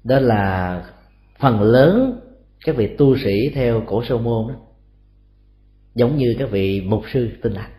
[0.03, 0.83] đó là
[1.39, 2.19] phần lớn
[2.65, 4.55] các vị tu sĩ theo cổ sơ môn đó,
[5.95, 7.71] giống như các vị mục sư tinh lành.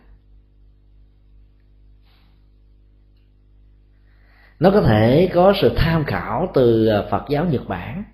[4.58, 8.04] Nó có thể có sự tham khảo từ à, phật giáo nhật bản.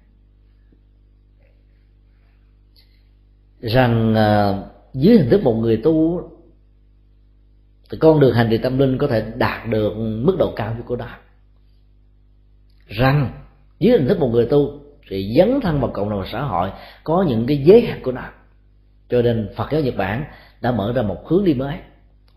[3.60, 4.52] Rằng à,
[4.94, 6.22] dưới hình thức một người tu
[7.90, 10.82] thì con đường hành trì tâm linh có thể đạt được mức độ cao như
[10.86, 11.08] cô đó.
[12.86, 13.32] Rằng,
[13.78, 16.70] dưới hình thức một người tu thì dấn thân vào cộng đồng xã hội,
[17.04, 18.24] có những cái giới hạn của nó.
[19.08, 20.24] Cho nên phật giáo nhật bản
[20.60, 21.76] đã mở ra một hướng đi mới.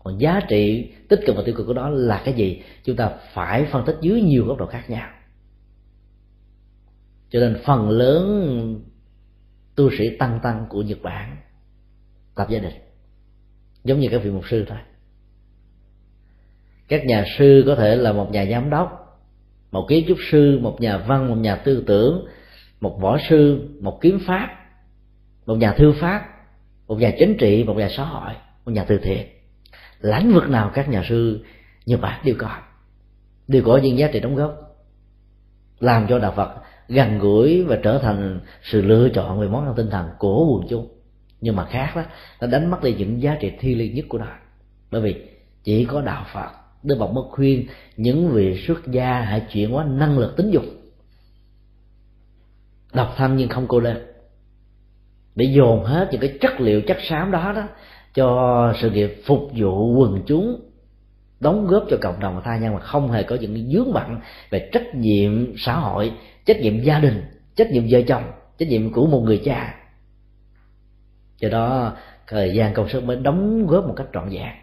[0.04, 2.62] Còn giá trị tích cực và tiêu cực của đó là cái gì?
[2.84, 5.08] Chúng ta phải phân tích dưới nhiều góc độ khác nhau.
[7.30, 8.82] Cho nên phần lớn
[9.76, 11.36] tu sĩ tăng tăng của nhật bản
[12.38, 12.74] tập gia đình.
[13.84, 14.78] Giống như các vị mục sư thôi.
[16.88, 19.18] Các nhà sư có thể là một nhà giám đốc,
[19.70, 22.26] một kiến trúc sư, một nhà văn, một nhà tư tưởng,
[22.80, 24.48] một võ sư, một kiếm pháp,
[25.46, 26.22] một nhà thư pháp,
[26.86, 28.32] một nhà chính trị, một nhà xã hội,
[28.64, 29.26] một nhà từ thiện.
[30.00, 31.44] Lãnh vực nào các nhà sư
[31.86, 32.58] như bản đều có.
[33.48, 34.54] Đều có những giá trị đóng góp.
[35.80, 36.50] Làm cho đạo phật
[36.88, 40.68] gần gũi và trở thành sự lựa chọn về món ăn tinh thần của quần
[40.68, 40.97] chúng
[41.40, 42.02] nhưng mà khác đó,
[42.40, 44.26] nó đánh mất đi những giá trị thiêng liêng nhất của nó
[44.90, 45.14] bởi vì
[45.64, 46.50] chỉ có đạo phật,
[46.82, 47.66] đức phật mới khuyên
[47.96, 50.64] những vị xuất gia hãy chuyển hóa năng lực tính dục.
[52.92, 53.96] Độc thân nhưng không cô đơn.
[55.34, 57.68] Để dồn hết những cái chất liệu, chất xám đó đó
[58.14, 60.60] cho sự nghiệp phục vụ quần chúng,
[61.40, 64.20] đóng góp cho cộng đồng và tha nhân mà không hề có những dướng bận
[64.50, 66.12] về trách nhiệm xã hội,
[66.44, 67.24] trách nhiệm gia đình,
[67.56, 68.22] trách nhiệm vợ chồng,
[68.58, 69.74] trách nhiệm của một người cha
[71.38, 71.96] do đó,
[72.26, 74.54] thời gian công sức mới đóng góp một cách trọn vẹn.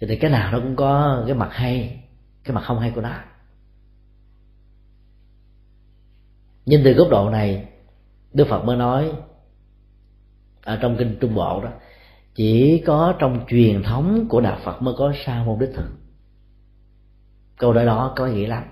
[0.00, 2.04] Thì cái nào nó cũng có cái mặt hay,
[2.44, 3.14] cái mặt không hay của nó.
[6.66, 7.68] Nhưng từ góc độ này,
[8.32, 9.12] đức phật mới nói
[10.62, 11.70] ở trong kinh trung bộ đó,
[12.34, 15.90] chỉ có trong truyền thống của đạo phật mới có sa môn đích thực.
[17.56, 18.64] Câu nói đó có nghĩa lắm,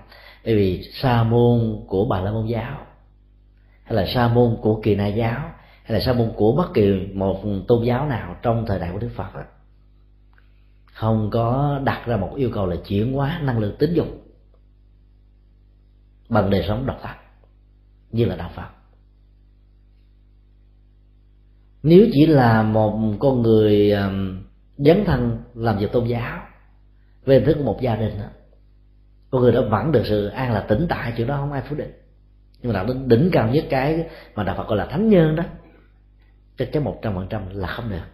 [0.45, 2.85] bởi vì sa môn của bà la môn giáo
[3.83, 5.51] hay là sa môn của kỳ na giáo
[5.89, 8.99] hay là sa môn của bất kỳ một tôn giáo nào trong thời đại của
[8.99, 9.31] đức phật
[10.93, 14.07] không có đặt ra một yêu cầu là chuyển hóa năng lượng tính dục
[16.29, 17.15] bằng đời sống độc lập
[18.11, 18.67] như là đạo phật.
[21.83, 23.93] Nếu chỉ là một con người
[24.77, 26.41] dấn thân làm việc tôn giáo
[27.25, 28.27] về hình thức của một gia đình đó,
[29.29, 31.75] con người đó vẫn được sự an là tĩnh tại chuyện đó không ai phủ
[31.75, 31.91] định.
[32.61, 35.35] Nhưng mà đạo đến đỉnh cao nhất cái mà đạo phật gọi là thánh nhân
[35.35, 35.43] đó
[36.59, 38.05] chắc chắn một trăm phần trăm là không được.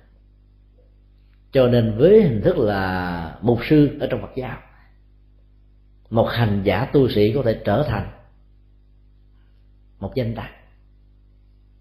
[1.51, 4.57] Cho nên với hình thức là mục sư ở trong phật giáo,
[6.09, 8.11] một hành giả tu sĩ có thể trở thành
[9.99, 10.51] một danh đạt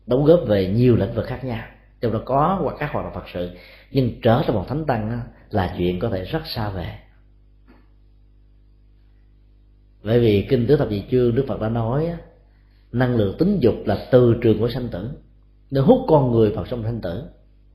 [0.07, 1.67] đóng góp về nhiều lĩnh vực khác nhau.
[2.01, 3.51] Trong đó có hoặc các hoạt động phật sự,
[3.91, 5.21] nhưng trở thành một thánh tăng
[5.51, 6.99] là chuyện có thể rất xa về
[10.03, 12.15] bởi vì kinh tứ thập nhị chương đức phật đã nói
[12.93, 15.11] năng lượng tính dục là từ trường của sanh tử
[15.71, 17.25] nó hút con người vào trong thanh tử.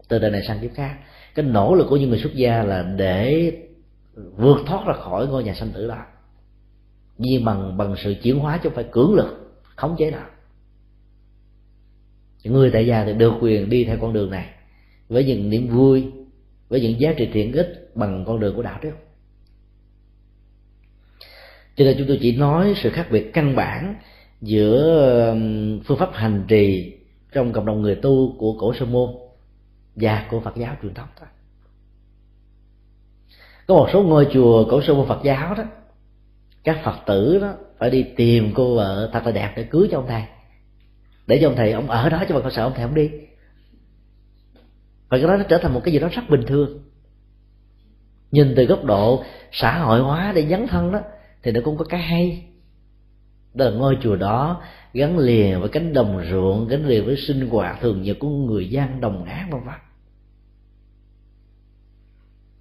[0.07, 0.97] Từ đời này sang kiếp khác.
[1.35, 3.51] Cái nỗ lực của những người xuất gia là để
[4.15, 6.05] vượt thoát ra khỏi ngôi nhà sanh tử đó.
[7.17, 10.27] Nhưng bằng bằng sự chuyển hóa chứ không phải cưỡng lực, khống chế nào.
[12.43, 14.45] Người tại gia thì được quyền đi theo con đường này.
[15.09, 16.11] Với những niềm vui,
[16.69, 18.91] với những giá trị thiện ích bằng con đường của đạo đức
[21.79, 23.95] cho nên chúng tôi chỉ nói sự khác biệt căn bản
[24.41, 26.93] giữa um, phương pháp hành trì
[27.31, 29.09] trong cộng đồng người tu của cổ sơ môn
[29.95, 31.27] và của phật giáo truyền thống thôi.
[33.67, 35.63] Có một số ngôi chùa cổ sơ môn phật giáo đó,
[36.63, 39.97] các phật tử đó phải đi tìm cô vợ thật là đẹp để cưới cho
[39.97, 40.23] ông thầy.
[41.27, 43.09] Để cho ông thầy, ông ở đó chứ mà con sợ ông thầy không đi.
[45.09, 46.83] Và cái đó nó trở thành một cái gì đó rất bình thường.
[48.31, 50.99] Nhìn từ góc độ xã hội hóa để dấn thân đó,
[51.43, 52.45] thì nó cũng có cái hay.
[53.53, 54.61] Đó là ngôi chùa đó
[54.93, 58.69] gắn liền với cánh đồng ruộng gắn liền với sinh hoạt thường nhật của người
[58.69, 59.75] dân đồng áng vân vân.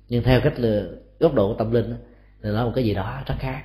[0.08, 0.82] Nhưng theo cách là
[1.18, 1.94] góc độ tâm linh
[2.42, 3.64] thì nó một cái gì đó rất khác.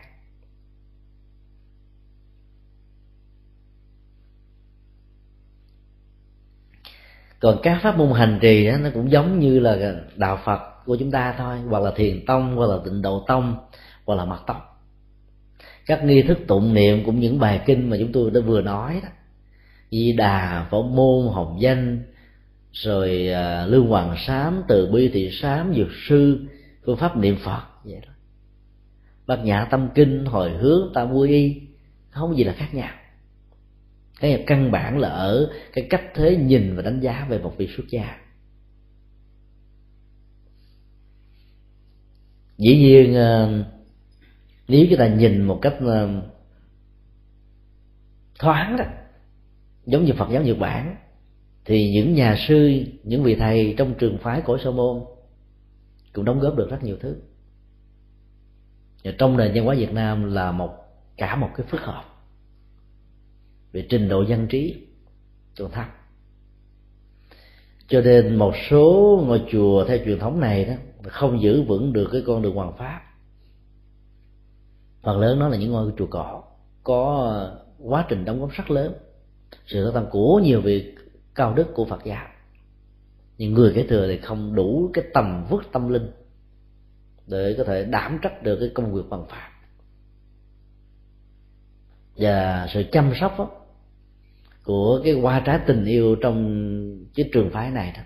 [7.39, 10.97] Còn các pháp môn hành trì đó, nó cũng giống như là đạo phật của
[10.99, 13.67] chúng ta thôi hoặc là thiền tông hoặc là tịnh độ tông
[14.05, 14.61] hoặc là mật tông
[15.85, 18.99] các nghi thức tụng niệm cũng những bài kinh mà chúng tôi đã vừa nói
[19.03, 19.09] đó.
[19.91, 22.03] Di đà phổ môn hồng danh
[22.71, 26.45] rồi à, lương hoàng sám từ bi thị sám dược sư
[26.85, 28.13] phương pháp niệm phật vậy đó.
[29.27, 31.61] Bát nhã tâm kinh hồi hướng tam quy y
[32.09, 32.89] không gì là khác nhau.
[34.19, 37.69] Cái căn bản là ở cái cách thế nhìn và đánh giá về một vị
[37.77, 38.17] xuất gia.
[42.57, 43.63] Dĩ nhiên à,
[44.67, 46.09] nếu chúng ta nhìn một cách ờ,
[48.39, 48.85] thoáng đó,
[49.85, 50.95] giống như phật giáo nhật bản,
[51.65, 55.03] thì những nhà sư, những vị thầy trong trường phái cổ sơ môn
[56.13, 57.15] cũng đóng góp được rất nhiều thứ.
[59.03, 60.71] Và trong nền văn hóa việt nam là một,
[61.17, 62.03] cả một cái phức hợp
[63.71, 64.87] về trình độ dân trí
[65.57, 65.87] còn thấp
[67.87, 70.73] cho nên một số ngôi chùa theo truyền thống này đó
[71.03, 73.01] không giữ vững được cái con đường hoàng pháp
[75.03, 76.43] phần lớn nó là những ngôi chùa cỏ
[76.83, 78.93] có ờ, quá trình đóng góp rất lớn.
[79.65, 80.95] Sự gia tăng của nhiều vị
[81.35, 82.27] cao đức của phật giáo.
[83.37, 86.11] Nhưng người kế thừa thì không đủ cái tầm vức tâm linh
[87.27, 89.49] để có thể đảm trách được cái công việc bằng pháp.
[92.15, 93.49] Và sự chăm sóc đó,
[94.63, 96.67] của cái hoa trái tình yêu trong
[97.15, 98.01] cái trường phái này đó,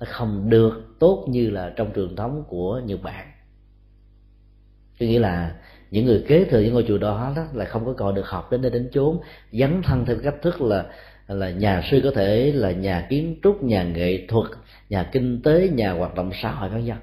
[0.00, 3.32] nó không được tốt như là trong truyền thống của nhật bản.
[5.00, 5.60] Có nghĩa là
[5.92, 8.52] những người kế thừa những ngôi chùa đó đó là không có còn được học
[8.52, 9.20] đến nơi đến chốn,
[9.52, 10.86] dấn thân theo cách thức là
[11.28, 14.50] là nhà sư có thể là nhà kiến trúc, nhà nghệ thuật,
[14.88, 16.96] nhà kinh tế, nhà hoạt động xã hội vân vân.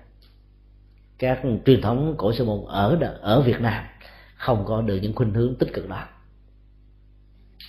[1.20, 3.84] Các truyền thống cổ sư môn ở ở Việt Nam
[4.36, 6.06] không có được những khuynh hướng tích cực đó.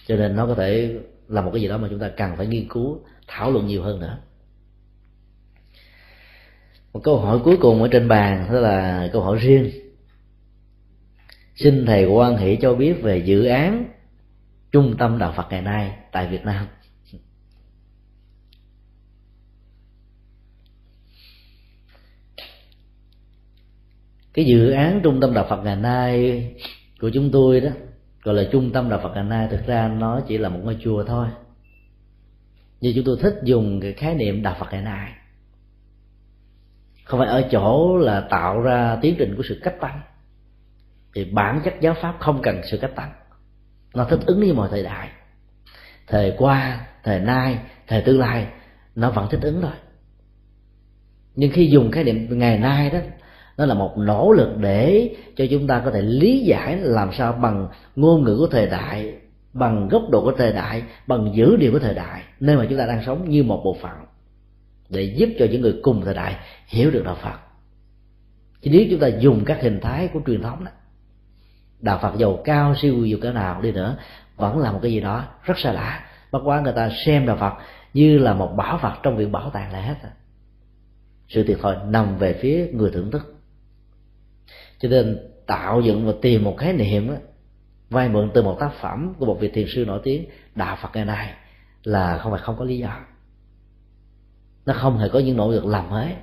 [0.07, 0.99] Cho nên nó có thể
[1.29, 3.83] là một cái gì đó mà chúng ta cần phải nghiên cứu, thảo luận nhiều
[3.83, 4.19] hơn nữa.
[6.93, 9.80] Một câu hỏi cuối cùng ở trên bàn đó là câu hỏi riêng
[11.61, 13.85] xin thầy quan hỷ cho biết về dự án
[14.73, 16.67] trung tâm đạo phật ngày nay tại việt nam.
[24.35, 26.45] Cái dự án trung tâm đạo phật ngày nay
[27.01, 27.71] của chúng tôi đó,
[28.23, 30.77] gọi là trung tâm đạo phật ngày nay, thực ra nó chỉ là một ngôi
[30.81, 31.27] chùa thôi.
[32.81, 35.13] Nhưng chúng tôi thích dùng cái khái niệm đạo phật ngày nay.
[37.05, 40.01] Không phải ở chỗ là tạo ra tiến trình của sự cách tăng
[41.15, 43.13] thì bản chất giáo pháp không cần sự cách tăng
[43.95, 45.09] nó thích ứng với mọi thời đại.
[46.07, 48.47] Thời qua, thời nay, thời tương lai,
[48.95, 49.73] nó vẫn thích ứng rồi
[51.35, 52.99] nhưng khi dùng khái niệm ngày nay đó,
[53.57, 57.33] nó là một nỗ lực để cho chúng ta có thể lý giải làm sao
[57.33, 59.15] bằng ngôn ngữ của thời đại,
[59.53, 62.79] bằng góc độ của thời đại, bằng dữ liệu của thời đại, nơi mà chúng
[62.79, 63.97] ta đang sống như một bộ phận,
[64.89, 67.39] để giúp cho những người cùng thời đại hiểu được đạo phật.
[68.63, 70.71] Chứ nếu chúng ta dùng các hình thái của truyền thống đó
[71.81, 73.97] đạo phật giàu cao siêu dù cỡ nào đi nữa
[74.37, 76.07] vẫn là một cái gì đó rất xa lạ.
[76.31, 77.53] Bất quá người ta xem đạo phật
[77.95, 79.95] như là một bảo vật trong viện bảo tàng là hết.
[81.29, 83.35] Sự thiệt thòi nằm về phía người thưởng thức.
[84.79, 87.15] Cho nên tạo dựng và tìm một khái niệm đó,
[87.91, 90.89] vay mượn từ một tác phẩm của một vị thiền sư nổi tiếng đạo phật
[90.95, 91.35] ngày nay
[91.83, 93.01] là không phải không có lý do.
[94.67, 96.15] Nó không hề có những nỗ lực làm mới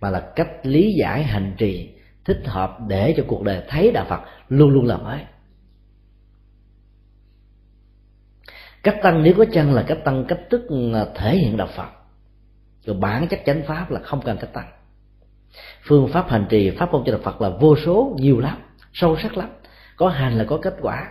[0.00, 1.90] mà là cách lý giải hành trì
[2.26, 5.20] thích hợp để cho cuộc đời thấy đạo phật luôn luôn là mới
[8.86, 10.62] cách tăng nếu có chăng là cách tăng cách thức
[10.94, 11.88] à, thể hiện đạo phật.
[12.84, 14.68] Rồi bản chất chánh pháp là không cần cách tăng.
[15.82, 18.58] Phương pháp hành trì, pháp môn cho đạo phật là vô số, nhiều lắm,
[18.92, 19.48] sâu sắc lắm.
[19.96, 21.10] Có hành là có kết quả.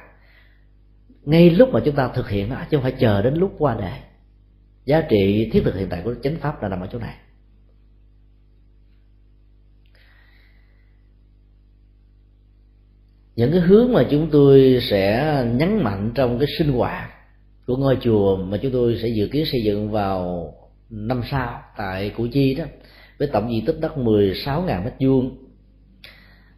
[1.21, 3.75] Ngay lúc mà chúng ta thực hiện nó chứ không phải chờ đến lúc qua
[3.79, 3.99] đời.
[4.85, 7.15] Giá trị thiết thực hiện tại của chánh pháp là nằm ở chỗ này.
[13.35, 17.09] Những cái hướng mà chúng tôi sẽ nhấn mạnh trong cái sinh hoạt
[17.67, 20.53] của ngôi chùa mà chúng tôi sẽ dự kiến xây dựng vào
[20.89, 22.65] năm sau tại Củ Chi đó,
[23.19, 25.37] với tổng diện tích đất 16.000 mét vuông,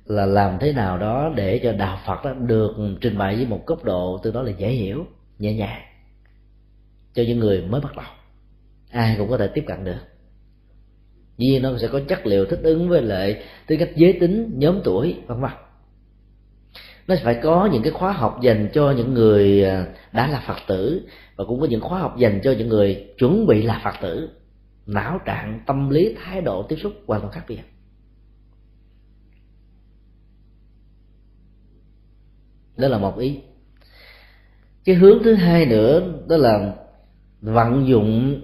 [0.06, 2.72] là làm thế nào đó để cho đạo Phật đó được
[3.02, 5.06] trình bày với một cấp độ từ đó là dễ hiểu,
[5.40, 5.82] nhẹ nhàng
[7.14, 8.06] cho những người mới bắt đầu.
[8.91, 9.99] Ai cũng có thể tiếp cận được.
[11.38, 14.82] Vì nó sẽ có chất liệu thích ứng với lại tư cách giới tính, nhóm
[14.84, 15.52] tuổi, vân vân
[17.07, 20.57] nó phải có những cái khóa học dành cho những người à, đã là phật
[20.67, 23.95] tử và cũng có những khóa học dành cho những người chuẩn bị là phật
[24.01, 24.29] tử.
[24.85, 27.61] Não trạng tâm lý thái độ tiếp xúc hoàn toàn khác biệt.
[32.77, 33.39] Đó là một ý.
[34.85, 36.73] Cái hướng thứ hai nữa đó là
[37.41, 38.41] vận dụng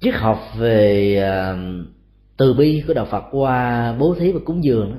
[0.00, 1.56] triết học về à,
[2.36, 4.90] từ bi của đạo Phật qua bố thí và cúng dường.
[4.90, 4.98] đó,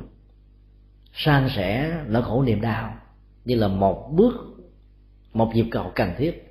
[1.16, 2.94] san sẻ nỗi khổ niềm đau.
[3.46, 4.34] Như là một bước,
[5.34, 6.46] một nhịp cầu cần thiết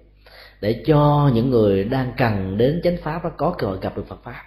[0.60, 4.06] để cho những người đang cần đến chánh pháp đó có cơ hội gặp được
[4.08, 4.42] Phật pháp.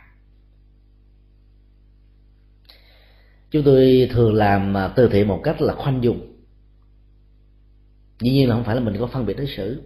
[3.52, 6.34] Chúng tôi thường làm à, từ thiện một cách là khoanh dùng.
[8.20, 9.82] Dĩ nhiên là không phải là mình có phân biệt đối xử.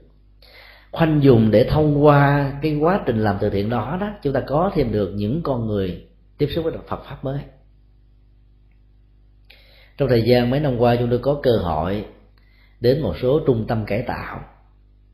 [0.92, 4.42] Khoanh dùng để thông qua cái quá trình làm từ thiện đó đó, chúng ta
[4.48, 7.40] có thêm được những con người tiếp xúc với Phật pháp mới
[10.02, 12.06] trong thời gian mấy năm qua chúng tôi có cơ hội
[12.80, 14.40] đến một số trung tâm cải tạo.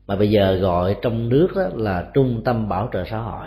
[0.06, 3.46] Mà bây giờ gọi trong nước đó là trung tâm bảo trợ xã hội.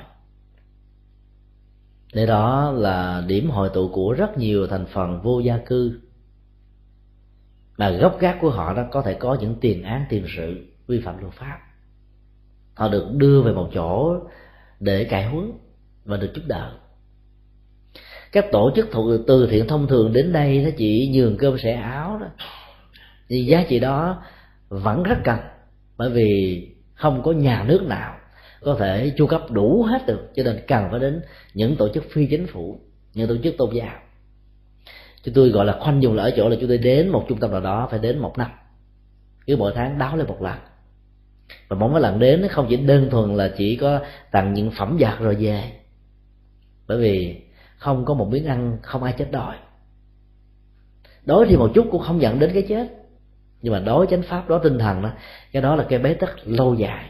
[2.13, 5.99] Nơi đó là điểm hội tụ của rất nhiều thành phần vô gia cư.
[7.77, 11.01] Mà gốc gác của họ đó có thể có những tiền án, tiền sự, vi
[11.05, 11.59] phạm luật pháp.
[12.75, 14.15] Họ được đưa về một chỗ
[14.79, 15.51] để cải huấn
[16.05, 16.73] và được giúp đỡ
[18.31, 21.73] các tổ chức thuộc từ thiện thông thường đến đây nó chỉ nhường cơm sẻ
[21.73, 22.27] áo đó.
[23.29, 24.23] Thì giá trị đó
[24.69, 25.39] vẫn rất cần,
[25.97, 28.15] bởi vì không có nhà nước nào
[28.61, 31.21] có thể chu cấp đủ hết được, cho nên cần phải đến
[31.53, 32.79] những tổ chức phi chính phủ,
[33.13, 33.99] những tổ chức tôn giáo.
[35.23, 37.39] Chúng tôi gọi là khoanh dùng là ở chỗ là chúng tôi đến một trung
[37.39, 38.51] tâm nào đó, phải đến một năm.
[39.45, 40.57] Cứ mỗi tháng đáo lên một lần.
[41.67, 43.99] Và mỗi lần đến không chỉ đơn thuần là chỉ có
[44.31, 45.63] tặng những phẩm vật rồi về.
[46.87, 47.41] Bởi vì
[47.81, 49.55] không có một miếng ăn, không ai chết đói.
[51.25, 52.87] Đói thì một chút cũng không dẫn đến cái chết.
[53.61, 55.09] Nhưng mà đói chánh pháp đó tinh thần đó,
[55.51, 57.09] cái đó là cái bế tắc lâu dài.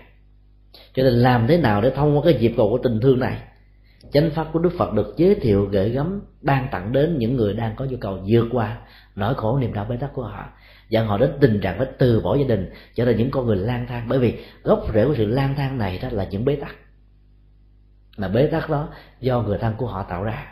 [0.94, 3.38] Cho nên làm thế nào để thông qua cái dịp cầu của tình thương này,
[4.14, 7.54] chánh pháp của đức phật được giới thiệu, gửi gắm, ban tặng đến những người
[7.54, 8.78] đang có nhu cầu vượt qua
[9.16, 10.50] nỗi khổ niềm đau bế tắc của họ,
[10.90, 13.58] dẫn họ đến tình trạng phải từ bỏ gia đình, trở thành những con người
[13.58, 14.06] lang thang.
[14.10, 16.76] Bởi vì gốc rễ của sự lang thang này đó là những bế tắc.
[18.18, 18.90] Mà bế tắc đó
[19.20, 20.48] do người thân của họ tạo ra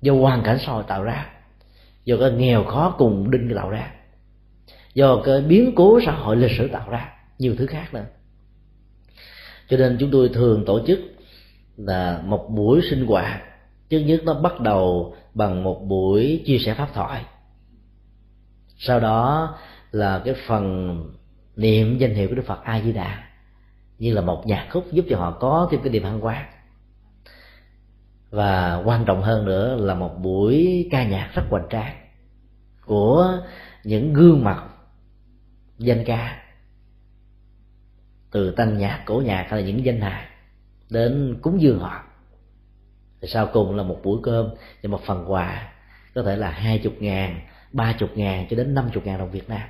[0.00, 1.26] do hoàn cảnh xã hội tạo ra.
[2.04, 3.92] Do cái nghèo khó cùng đinh tạo ra.
[4.94, 7.12] Do cái biến cố xã hội lịch sử tạo ra.
[7.38, 8.04] Nhiều thứ khác nữa.
[9.68, 10.98] Cho nên chúng tôi thường tổ chức
[11.76, 13.42] là một buổi sinh hoạt.
[13.88, 17.24] Trước nhất nó bắt đầu bằng một buổi chia sẻ pháp thoại.
[18.78, 19.54] Sau đó
[19.90, 20.98] là cái phần
[21.56, 23.24] niệm danh hiệu của đức phật a di đà.
[23.98, 26.46] Như là một nhạc khúc giúp cho họ có thêm cái niềm hăng quan
[28.30, 31.96] và quan trọng hơn nữa là một buổi ca nhạc rất hoành tráng
[32.86, 33.38] của
[33.84, 34.64] những gương mặt
[35.78, 36.44] danh ca,
[38.30, 40.26] từ tăng nhạc, cổ nhạc hay là những danh hài
[40.90, 42.04] đến cúng dường họ.
[43.20, 44.48] Thì sau cùng là một buổi cơm
[44.82, 45.72] và một phần quà,
[46.14, 47.40] có thể là hai chục ngàn,
[47.72, 49.68] ba chục ngàn cho đến năm chục ngàn đồng Việt Nam.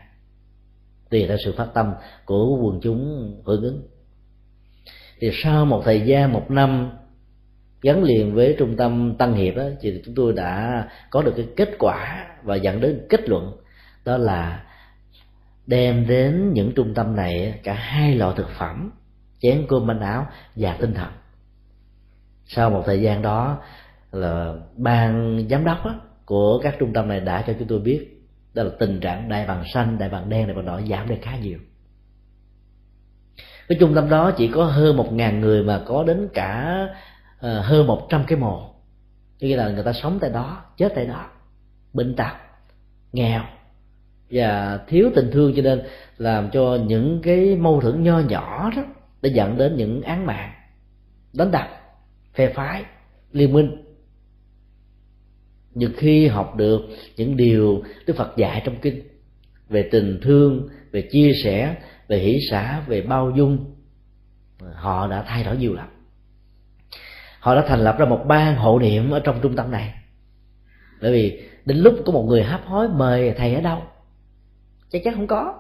[1.10, 1.93] Tùy theo sự phát tâm
[2.24, 3.89] của quần chúng hưởng ứng.
[5.20, 6.90] Thì sau một thời gian, một năm
[7.83, 11.47] gắn liền với trung tâm tăng hiệp đó, thì chúng tôi đã có được cái
[11.57, 13.57] kết quả và dẫn đến kết luận
[14.05, 14.65] đó là
[15.67, 18.91] đem đến những trung tâm này cả hai loại thực phẩm
[19.41, 20.27] chén cơm manh áo
[20.57, 21.09] và tinh thần.
[22.47, 23.59] Sau một thời gian đó
[24.13, 28.07] là ban giám đốc đó, của các trung tâm này đã cho chúng tôi biết
[28.55, 31.15] đó là tình trạng đại bằng xanh đại bằng đen đại bằng đỏ giảm đi
[31.23, 31.59] khá nhiều.
[33.69, 36.87] Cái trung tâm đó chỉ có hơn một ngàn người mà có đến cả
[37.40, 38.74] Ờ, hơn một trăm cái mồ.
[39.40, 41.31] Như là người ta sống tại đó, chết tại đó.
[41.93, 42.32] Bệnh tật,
[43.12, 43.43] nghèo.
[44.31, 45.82] Và thiếu tình thương cho nên
[46.19, 48.85] làm cho những cái mâu thuẫn nho nhỏ đó
[49.23, 50.52] để dẫn đến những án mạng,
[51.32, 51.69] đánh đập,
[52.35, 52.85] phe phái,
[53.32, 53.85] liên minh.
[55.74, 56.81] Nhưng khi học được
[57.16, 59.02] những điều đức phật dạy trong kinh
[59.69, 61.77] về tình thương, về chia sẻ,
[62.09, 63.74] về hỷ xã về bao dung,
[64.74, 65.89] họ đã thay đổi nhiều lắm
[67.40, 69.94] họ đã thành lập ra một ban hộ niệm ở trong trung tâm này.
[71.02, 73.82] Bởi vì đến lúc có một người hấp hối mời thầy ở đâu,
[74.90, 75.55] chắc chắn không có.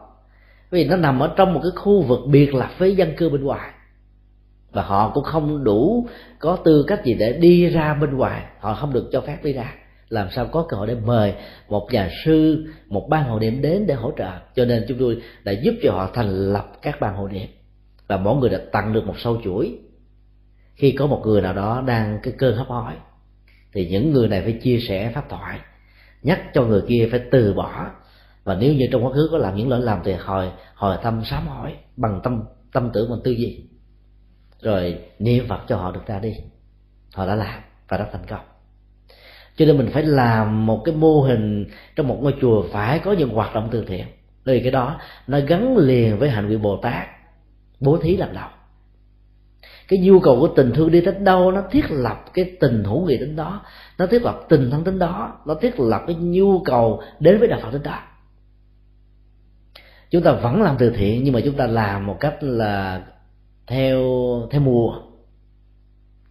[0.70, 3.44] Vì nó nằm ở trong một cái khu vực biệt lập với dân cư bên
[3.44, 3.70] ngoài.
[4.72, 6.06] Và họ cũng không đủ
[6.38, 8.42] có tư cách gì để đi ra bên ngoài.
[8.60, 9.74] Họ không được cho phép đi ra.
[10.08, 11.34] Làm sao có cơ hội để mời
[11.68, 14.30] một nhà sư, một ban hộ niệm đến để hỗ trợ?
[14.54, 17.48] Cho nên chúng tôi đã giúp cho họ thành lập các ban hộ niệm.
[18.06, 19.78] Và mỗi người đã tặng được một sâu chuỗi
[20.78, 22.92] khi có một người nào đó đang cái cơn hấp hối,
[23.72, 25.58] thì những người này phải chia sẻ pháp thoại,
[26.22, 27.86] nhắc cho người kia phải từ bỏ.
[28.44, 31.22] Và nếu như trong quá khứ có làm những lỗi lầm thì hồi hồi tâm
[31.24, 32.42] sám hỏi bằng tâm
[32.72, 33.64] tâm tưởng bằng tư duy.
[34.60, 36.34] Rồi niệm phật cho họ được ra đi.
[37.14, 38.44] Họ đã làm và đã thành công.
[39.56, 43.12] Cho nên mình phải làm một cái mô hình trong một ngôi chùa phải có
[43.12, 44.06] những hoạt động từ thiện.
[44.44, 47.06] Vì cái đó nó gắn liền với hành vi bồ tát,
[47.80, 48.48] bố thí làm đầu
[49.88, 53.06] cái nhu cầu của tình thương đi đến đâu, nó thiết lập cái tình hữu
[53.06, 53.62] nghị đến đó.
[53.98, 55.40] Nó thiết lập tình thân đến đó.
[55.46, 57.98] Nó thiết lập cái nhu cầu đến với đạo phật đến đó.
[60.10, 63.02] Chúng ta vẫn làm từ thiện, nhưng mà chúng ta làm một cách là
[63.66, 64.02] theo
[64.50, 65.00] theo mùa.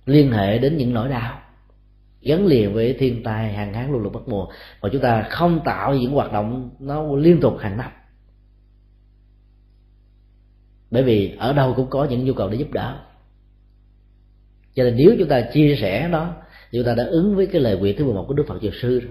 [0.06, 1.40] Liên hệ đến những nỗi đau.
[2.22, 4.48] Gắn liền với thiên tai, hàng tháng luôn luôn bất mùa.
[4.82, 7.92] Và chúng ta không tạo những hoạt động nó liên tục hàng năm.
[10.92, 13.07] Bởi vì ở đâu cũng có những nhu cầu để giúp đỡ
[14.78, 16.34] cho nên nếu chúng ta chia sẻ đó
[16.72, 19.02] chúng ta đã ứng với cái lời nguyện thứ 11 của Đức Phật Dược Sư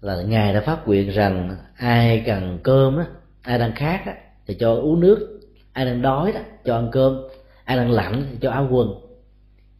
[0.00, 3.04] là ngài đã phát nguyện rằng ai cần cơm đó,
[3.42, 4.12] ai đang khát đó,
[4.46, 5.40] thì cho uống nước
[5.72, 7.22] ai đang đói đó cho ăn cơm
[7.64, 8.88] ai đang lạnh thì cho áo quần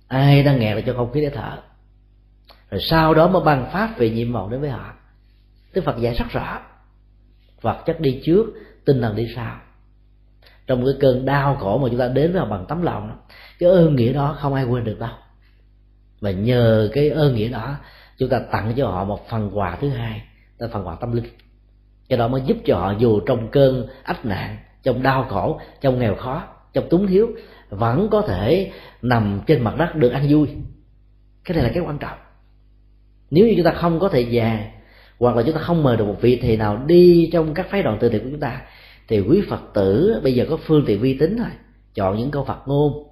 [0.08, 1.58] ai đang nghẹt thì cho không khí để thở.
[2.70, 4.94] Rồi sau đó mới ban pháp về nhiệm vụ đến với họ.
[5.74, 6.60] Đức Phật dạy rất rõ
[7.60, 8.46] vật chất đi trước
[8.84, 9.60] tinh thần đi sau.
[10.66, 13.18] Trong cái cơn đau khổ mà chúng ta đến với họ bằng tấm lòng
[13.62, 15.10] cái ơn nghĩa đó không ai quên được đâu.
[16.20, 17.76] Và nhờ cái ơn nghĩa đó,
[18.18, 20.22] chúng ta tặng cho họ một phần quà thứ hai
[20.58, 21.24] là phần quà tâm linh.
[22.08, 25.98] Cái đó mới giúp cho họ dù trong cơn ách nạn, trong đau khổ, trong
[25.98, 27.28] nghèo khó, trong túng thiếu,
[27.70, 28.72] vẫn có thể
[29.02, 30.48] nằm trên mặt đất được ăn vui.
[31.44, 32.18] Cái này là cái quan trọng.
[33.30, 34.70] Nếu như chúng ta không có thời gian
[35.18, 37.82] hoặc là chúng ta không mời được một vị thầy nào đi trong các phái
[37.82, 38.62] đoàn từ thiện của chúng ta,
[39.08, 41.50] thì quý phật tử bây giờ có phương tiện vi tính rồi
[41.94, 43.11] chọn những câu phật ngôn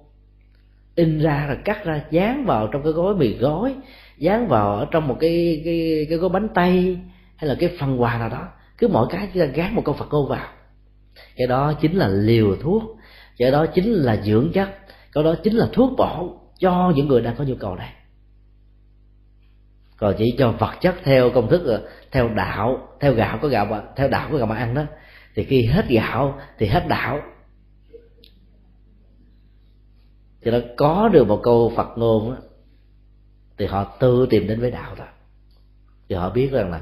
[0.95, 3.75] in ra rồi cắt ra, dán vào trong cái gói mì gói,
[4.17, 6.99] dán vào ở trong một cái cái cái gói bánh tay
[7.35, 8.47] hay là cái phần quà nào đó.
[8.77, 10.47] Cứ mỗi cái chúng ta gán một con phật ngôn vào.
[11.35, 12.83] Cái đó chính là liều thuốc,
[13.37, 14.69] cái đó chính là dưỡng chất,
[15.13, 17.93] cái đó chính là thuốc bổ cho những người đang có nhu cầu này.
[19.97, 23.65] Còn chỉ cho vật chất theo công thức ờ, theo đạo, theo gạo, có gạo
[23.65, 24.83] mà, theo đạo, có gạo mà ăn đó,
[25.35, 27.21] thì khi hết gạo thì hết đạo
[30.45, 32.37] cho nó có được một câu phật ngôn đó,
[33.57, 35.07] thì họ tự tìm đến với đạo thôi
[36.09, 36.81] thì họ biết rằng là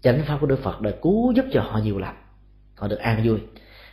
[0.00, 2.14] chánh pháp của đức phật đã cứu giúp cho họ nhiều lắm.
[2.76, 3.38] Họ được an vui.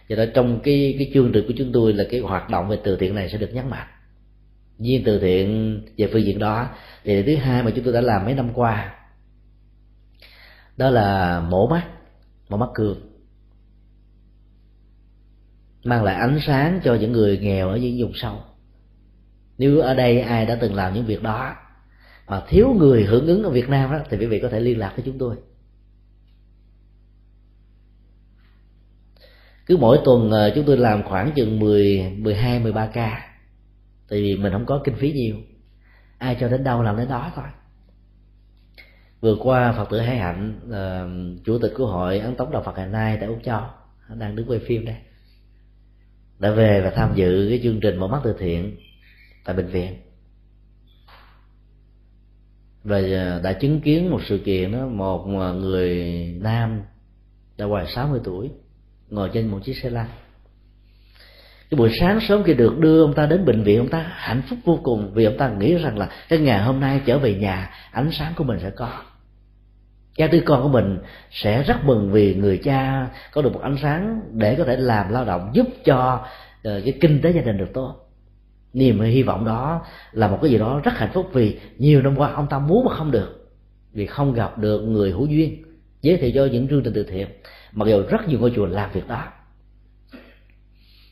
[0.10, 2.80] Cho đó trong cái cái chương trình của chúng tôi là cái hoạt động về
[2.84, 3.88] từ thiện này sẽ được nhấn mạnh
[4.78, 6.70] nhiên từ thiện về phương diện đó
[7.04, 8.96] thì thứ hai mà chúng tôi đã làm mấy năm qua
[10.78, 11.88] đó là mổ mắt
[12.50, 12.98] mổ mắt cương.
[15.84, 18.44] Mang lại ánh sáng cho những người nghèo ở những vùng sâu
[19.62, 21.56] nếu ở đây ai đã từng làm những việc đó
[22.28, 24.80] mà thiếu người hưởng ứng ở Việt Nam đó thì quý vị có thể liên
[24.80, 25.36] lạc với chúng tôi.
[29.66, 33.36] Cứ mỗi tuần ờ, chúng tôi làm khoảng chừng 10, 12, 13 ca
[34.10, 35.36] tại vì mình không có kinh phí nhiều.
[36.18, 37.46] Ai cho đến đâu làm đến đó thôi.
[39.22, 42.78] Vừa qua phật tử hải hạnh uh, chủ tịch của hội ấn tống đạo phật
[42.78, 43.62] ngày nay tại úc châu
[44.16, 44.96] đang đứng quay phim đây.
[46.40, 48.78] Đã về và tham dự cái chương trình mở mắt từ thiện
[49.46, 49.96] tại bệnh viện.
[52.84, 55.98] Và à, đã chứng kiến một sự kiện đó, một à, người
[56.42, 56.82] nam
[57.58, 58.50] đã ngoài 60 tuổi
[59.10, 60.08] ngồi trên một chiếc xe lăn.
[61.70, 64.42] Cái buổi sáng sớm khi được đưa ông ta đến bệnh viện, ông ta hạnh
[64.50, 67.36] phúc vô cùng vì ông ta nghĩ rằng là cái ngày hôm nay trở về
[67.36, 69.04] nhà, ánh sáng của mình sẽ có.
[70.18, 71.00] Cha đứa con của mình
[71.32, 75.12] sẽ rất mừng vì người cha có được một ánh sáng để có thể làm
[75.12, 76.26] lao động giúp cho
[76.64, 78.11] ờ, cái kinh tế gia đình được tốt
[78.74, 82.16] niềm hy vọng đó là một cái gì đó rất hạnh phúc vì nhiều năm
[82.16, 83.52] qua ông ta muốn mà không được.
[83.94, 85.64] Vì không gặp được người hữu duyên,
[86.02, 87.28] giới thiệu cho những chương trình từ thiện,
[87.72, 89.24] mặc dù rất nhiều ngôi chùa làm việc đó.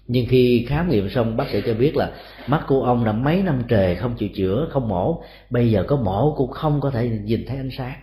[0.08, 2.12] Nhưng khi khám nghiệm xong, bác sĩ cho biết là
[2.48, 5.24] mắt của ông đã mấy năm trời không chịu chữa, không mổ.
[5.50, 8.00] Bây giờ có mổ cũng không có thể nhìn thấy ánh sáng.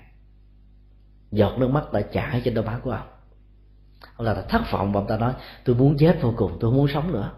[1.32, 3.06] Giọt nước mắt đã chảy trên đôi má của ông.
[4.16, 5.32] Ông là thất vọng và ông ta nói,
[5.64, 7.30] tôi muốn chết vô cùng, tôi không muốn sống nữa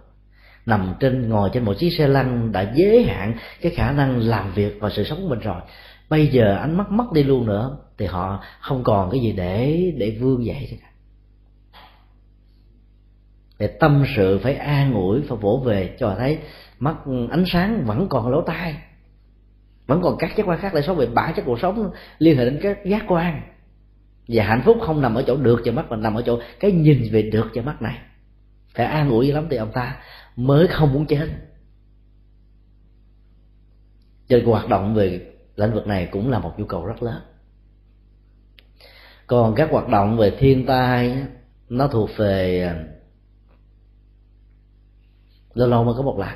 [0.68, 4.52] nằm trên, ngồi trên một chiếc xe lăn đã giới hạn cái khả năng làm
[4.52, 5.60] việc và sự sống của mình rồi.
[6.08, 9.92] Bây giờ ánh mắt mất đi luôn nữa, thì họ không còn cái gì để
[9.96, 10.78] để vươn dậy
[13.58, 16.38] để tâm sự phải an ủi và vỗ về cho thấy
[16.78, 16.96] mắt,
[17.30, 18.76] ánh sáng vẫn còn lỗ tai.
[19.86, 22.44] Vẫn còn các giác quan khác để sống về bản chất cuộc sống liên hệ
[22.44, 23.42] đến các giác quan.
[24.28, 26.72] Và hạnh phúc không nằm ở chỗ được cho mắt, mà nằm ở chỗ cái
[26.72, 27.98] nhìn về được cho mắt này.
[28.74, 29.96] Phải an ủi lắm thì ông ta
[30.38, 31.28] mới không muốn chết.
[34.28, 37.22] Cho nên hoạt động về lĩnh vực này cũng là một nhu cầu rất lớn.
[39.26, 41.24] Còn các hoạt động về thiên tai,
[41.68, 42.84] nó thuộc về à,
[45.54, 46.28] lâu lâu mới có một lần.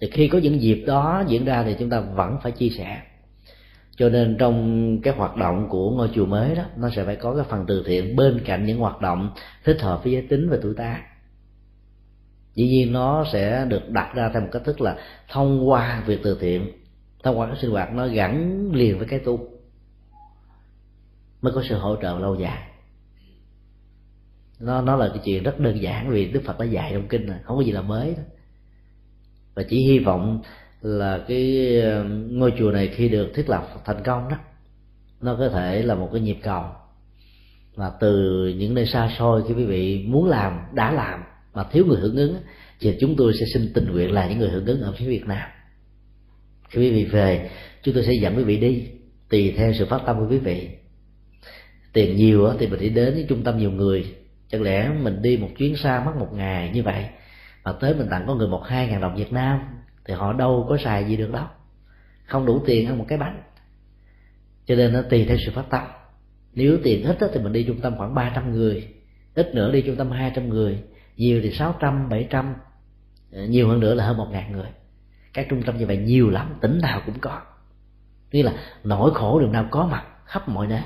[0.00, 3.02] Thì khi có những dịp đó diễn ra thì chúng ta vẫn phải chia sẻ.
[3.96, 7.34] Cho nên trong cái hoạt động của ngôi chùa mới đó, nó sẽ phải có
[7.34, 9.30] cái phần từ thiện bên cạnh những hoạt động
[9.64, 11.17] thích hợp với giới tính và tuổi tác
[12.58, 14.96] dĩ nhiên nó sẽ được đặt ra theo một cách thức là
[15.28, 16.72] thông qua việc từ thiện.
[17.22, 19.48] Thông qua cái sinh hoạt nó gắn liền với cái tu.
[21.40, 22.62] Mới có sự hỗ trợ lâu dài.
[24.60, 27.26] Nó nó là cái chuyện rất đơn giản vì đức phật đã dạy trong kinh
[27.26, 28.22] này không có gì là mới đó.
[29.54, 30.42] Và chỉ hy vọng
[30.82, 34.36] là cái ờ, ngôi chùa này khi được thiết lập thành công đó,
[35.20, 36.64] nó có thể là một cái nhịp cầu
[37.76, 41.22] mà từ những nơi xa xôi khi quý vị muốn làm, đã làm
[41.58, 42.36] mà thiếu người hưởng ứng
[42.80, 45.26] thì chúng tôi sẽ xin tình nguyện là những người hưởng ứng ở phía Việt
[45.26, 45.48] Nam.
[46.68, 47.50] Khi quý vị về,
[47.82, 48.88] chúng tôi sẽ dẫn quý vị đi,
[49.28, 50.68] tùy theo sự phát tâm của quý vị.
[51.92, 54.14] Tiền nhiều thì mình đi đến với trung tâm nhiều người.
[54.48, 57.04] Chẳng lẽ mình đi một chuyến xa mất một ngày như vậy,
[57.64, 59.60] mà tới mình tặng có người một, hai ngàn đồng Việt Nam,
[60.04, 61.46] thì họ đâu có xài gì được đâu.
[62.24, 63.42] Không đủ tiền ăn một cái bánh.
[64.66, 65.82] Cho nên nó tùy theo sự phát tâm.
[66.54, 68.88] Nếu tiền ít thì mình đi trung tâm khoảng 300 người.
[69.34, 70.78] Ít nữa đi trung tâm 200 người
[71.18, 72.54] nhiều thì 600, 700
[73.32, 74.68] ờ, nhiều hơn nữa là hơn một ngàn người.
[75.32, 77.40] Các trung tâm như vậy nhiều lắm tỉnh nào cũng có.
[78.32, 78.52] Như là
[78.84, 80.82] nỗi khổ đường nào có mặt khắp mọi nơi.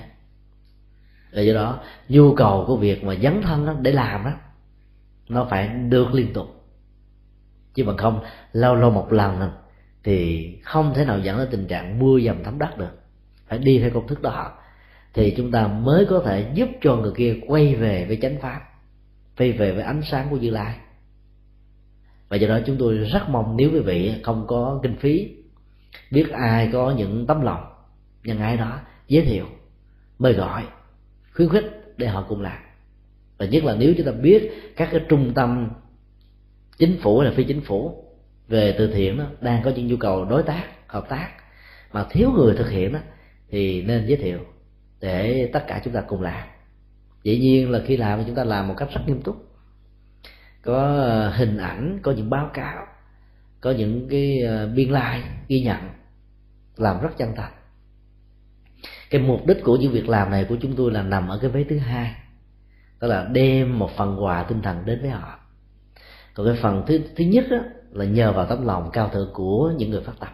[1.33, 4.33] Và do đó nhu cầu của việc mà dấn thân đó để làm đó
[5.29, 6.47] nó phải được liên tục.
[7.75, 9.51] Chứ bằng không lâu lâu một lần
[10.05, 13.01] thì không thể nào dẫn đến tình trạng mưa dầm thấm đất được.
[13.47, 14.53] Phải đi theo công thức đó.
[15.15, 18.72] Thì chúng ta mới có thể giúp cho người kia quay về với chánh pháp
[19.43, 20.77] quay về với ánh sáng của như lai.
[22.29, 25.37] Và do đó chúng tôi rất mong nếu quý vị không có kinh phí,
[26.11, 27.65] biết ai có những tấm lòng
[28.25, 29.47] nhân ai đó giới thiệu,
[30.19, 30.65] mời gọi,
[31.35, 32.59] khuyến khích để họ cùng làm.
[33.39, 35.71] Và nhất là nếu chúng ta biết các cái trung tâm
[36.79, 38.05] chính phủ hay là phi chính phủ
[38.49, 41.31] về từ thiện đó đang có những nhu cầu đối tác, hợp tác
[41.93, 42.99] mà thiếu người thực hiện đó,
[43.51, 44.39] thì nên giới thiệu
[45.01, 46.49] để tất cả chúng ta cùng làm
[47.23, 49.37] dĩ nhiên là khi làm chúng ta làm một cách rất nghiêm túc.
[50.63, 52.87] Có ờ, hình ảnh có những báo cáo
[53.61, 55.79] có những cái ờ, biên lai like, ghi nhận
[56.77, 57.53] làm rất chân thành.
[59.11, 61.51] Cái mục đích của những việc làm này của chúng tôi là nằm ở cái
[61.51, 62.15] vế thứ hai
[63.01, 65.39] đó là đem một phần quà tinh thần đến với họ.
[66.35, 67.59] Còn cái phần thứ thứ nhất đó,
[67.91, 70.29] là nhờ vào tấm lòng cao thượng của những người phát tâm.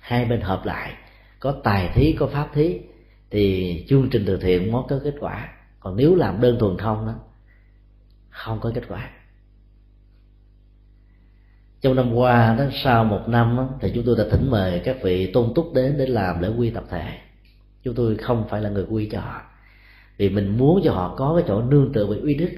[0.00, 0.94] Hai bên hợp lại
[1.40, 2.80] có tài thí có pháp thí
[3.30, 5.55] thì chương trình từ thiện mới có kết quả
[5.86, 7.14] còn nếu làm đơn thuần không đó
[8.28, 9.10] không có kết quả.
[11.80, 14.96] Trong năm qua đó sau một năm đó, thì chúng tôi đã thỉnh mời các
[15.02, 17.18] vị tôn túc đến để làm lễ quy tập thể
[17.82, 19.42] chúng tôi không phải là người quy cho họ
[20.16, 22.50] vì mình muốn cho họ có cái chỗ nương tựa về uy đức.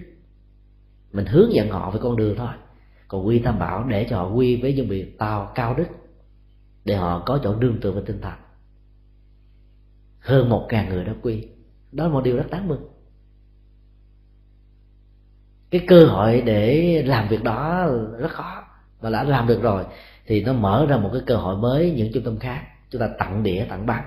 [1.12, 2.52] Mình hướng dẫn họ về con đường thôi.
[3.08, 5.86] Còn quy tam bảo để cho họ quy với những vị tao cao đức
[6.84, 8.38] để họ có chỗ nương tựa về tinh thần.
[10.20, 11.48] Hơn một ngàn người đã quy.
[11.92, 12.97] Đó là một điều rất đáng mừng
[15.70, 17.88] cái cơ hội để làm việc đó
[18.18, 18.64] rất khó
[19.00, 19.84] và đã làm được rồi
[20.26, 22.62] thì nó mở ra một cái cơ hội mới những trung tâm khác.
[22.90, 24.04] Chúng ta tặng đĩa, tặng băng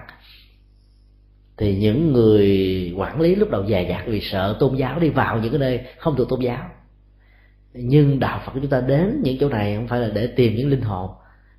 [1.61, 5.40] thì những người quản lý lúc đầu dè dặt vì sợ tôn giáo đi vào
[5.40, 6.69] những cái nơi không thuộc tôn giáo.
[7.73, 10.56] Nhưng đạo phật của chúng ta đến những chỗ này không phải là để tìm
[10.56, 11.09] những linh hồn,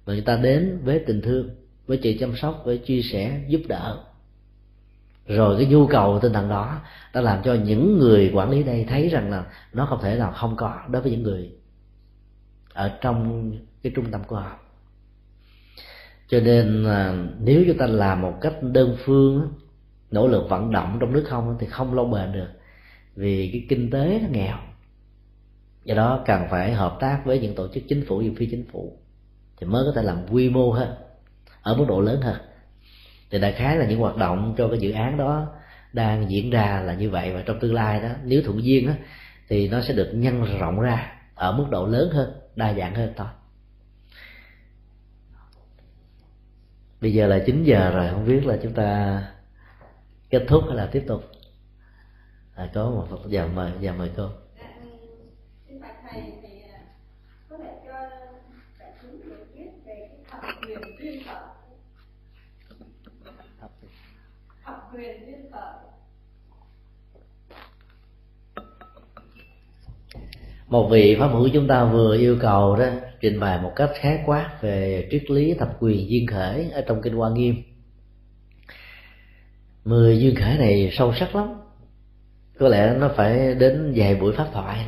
[0.06, 1.50] mà chúng ta đến với tình thương,
[1.86, 4.04] với sự chăm sóc, với chia sẻ, giúp đỡ
[5.26, 6.80] rồi cái nhu cầu tinh thần đó
[7.14, 10.32] đã làm cho những người quản lý đây thấy rằng là nó không thể nào
[10.32, 11.50] không có đối với những người
[12.72, 13.50] ở trong
[13.82, 14.58] cái trung tâm của họ.
[16.28, 16.86] Cho nên
[17.40, 19.52] nếu chúng ta làm một cách đơn phương
[20.10, 22.48] nỗ lực vận động trong nước không thì không lâu bền được.
[23.14, 24.56] Vì cái kinh tế nó nghèo.
[25.84, 28.64] Do đó cần phải hợp tác với những tổ chức chính phủ và phi chính
[28.72, 28.98] phủ
[29.56, 30.94] thì mới có thể làm quy mô hơn,
[31.62, 32.36] ở mức độ lớn hơn
[33.32, 35.46] thì đại khái là những hoạt động cho cái dự án đó
[35.92, 37.32] đang diễn ra là như vậy.
[37.32, 38.92] Và trong tương lai đó nếu thuận duyên đó
[39.48, 43.12] thì nó sẽ được nhân rộng ra ở mức độ lớn hơn đa dạng hơn
[43.16, 43.26] thôi.
[47.00, 49.22] Bây giờ là 9 giờ rồi không biết là chúng ta
[50.30, 51.24] kết thúc hay là tiếp tục?
[52.54, 54.28] À, có một giờ mời giờ mời cô.
[70.72, 72.86] Một vị pháp hữu chúng ta vừa yêu cầu đó,
[73.20, 77.02] trình bày một cách khái quát về triết lý thập quyền duyên khởi ở trong
[77.02, 77.62] kinh hoa nghiêm.
[79.84, 81.48] Mười duyên khởi này sâu sắc lắm.
[82.58, 84.86] Có lẽ nó phải đến vài buổi pháp thoại.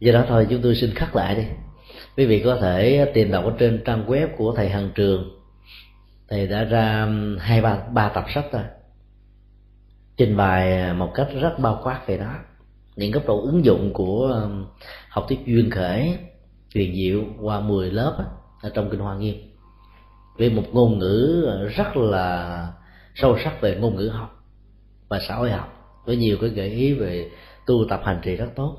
[0.00, 1.44] Do đó thôi, chúng tôi xin khắc lại đi.
[2.16, 5.43] Quý vị có thể tìm đọc ở trên trang web của thầy hằng trường
[6.30, 8.62] thì đã ra um, hai ba ba tập sách rồi
[10.16, 12.34] trình bày à, một cách rất bao quát về đó.
[12.96, 14.66] Những góc độ ứng dụng của um,
[15.08, 16.18] học thuyết duyên khởi
[16.74, 18.24] truyền diệu qua 10 lớp
[18.62, 19.34] ở trong kinh hoa nghiêm.
[20.38, 22.68] Về một ngôn ngữ à, rất là
[23.14, 24.44] sâu sắc về ngôn ngữ học
[25.08, 27.30] và xã hội học, với nhiều cái gợi ý về
[27.66, 28.76] tu tập hành trì rất tốt.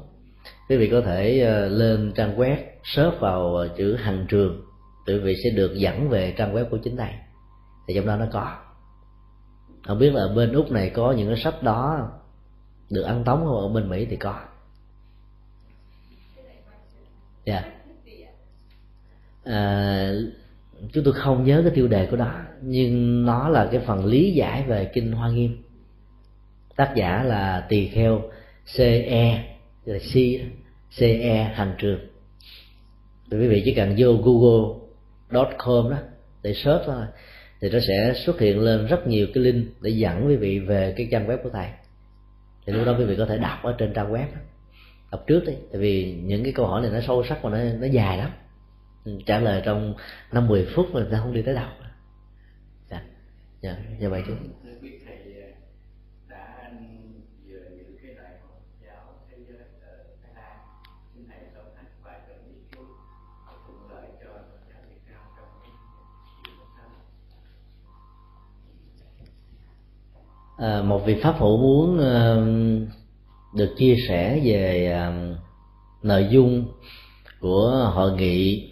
[0.69, 4.61] Quý vị có thể à, lên trang web search vào chữ hành trường
[5.07, 7.11] quý vị sẽ được dẫn về trang web của chính thầy
[7.87, 8.57] thì trong đó nó có.
[9.87, 12.09] Không biết là ở bên úc này có những cái sách đó
[12.89, 13.57] được ăn tống không?
[13.57, 14.39] Ở bên mỹ thì có.
[17.45, 17.53] Dạ.
[17.53, 17.65] Yeah.
[19.43, 20.11] à,
[20.93, 22.31] chúng tôi không nhớ cái tiêu đề của đó
[22.61, 25.63] nhưng nó là cái phần lý giải về kinh hoa nghiêm.
[26.75, 28.21] Tác giả là tỳ kheo
[28.65, 29.45] ce
[29.85, 30.13] là c
[30.97, 31.99] ce hành trường.
[33.31, 35.97] Thì quý vị chỉ cần vô google.com đó
[36.43, 37.05] để search thôi
[37.65, 40.93] thì nó sẽ xuất hiện lên rất nhiều cái link để dẫn quý vị về
[40.97, 41.67] cái trang web của thầy
[42.65, 44.25] thì lúc đó quý vị có thể đọc ở trên trang web
[45.11, 47.57] đọc trước đi, tại vì những cái câu hỏi này nó sâu sắc và nó
[47.79, 48.29] nó dài lắm.
[49.05, 49.93] Ừ, trả lời trong
[50.31, 51.69] năm mười phút mà người ta không đi tới đâu.
[52.89, 53.01] Dạ
[53.61, 54.33] dạ như vậy chứ.
[70.57, 72.45] À, một vị pháp hữu muốn ờ,
[73.55, 75.13] được chia sẻ về ờ,
[76.03, 76.65] nội dung
[77.39, 78.69] của hội nghị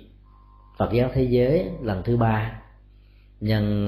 [0.77, 2.61] Phật giáo thế giới lần thứ ba
[3.39, 3.87] nhân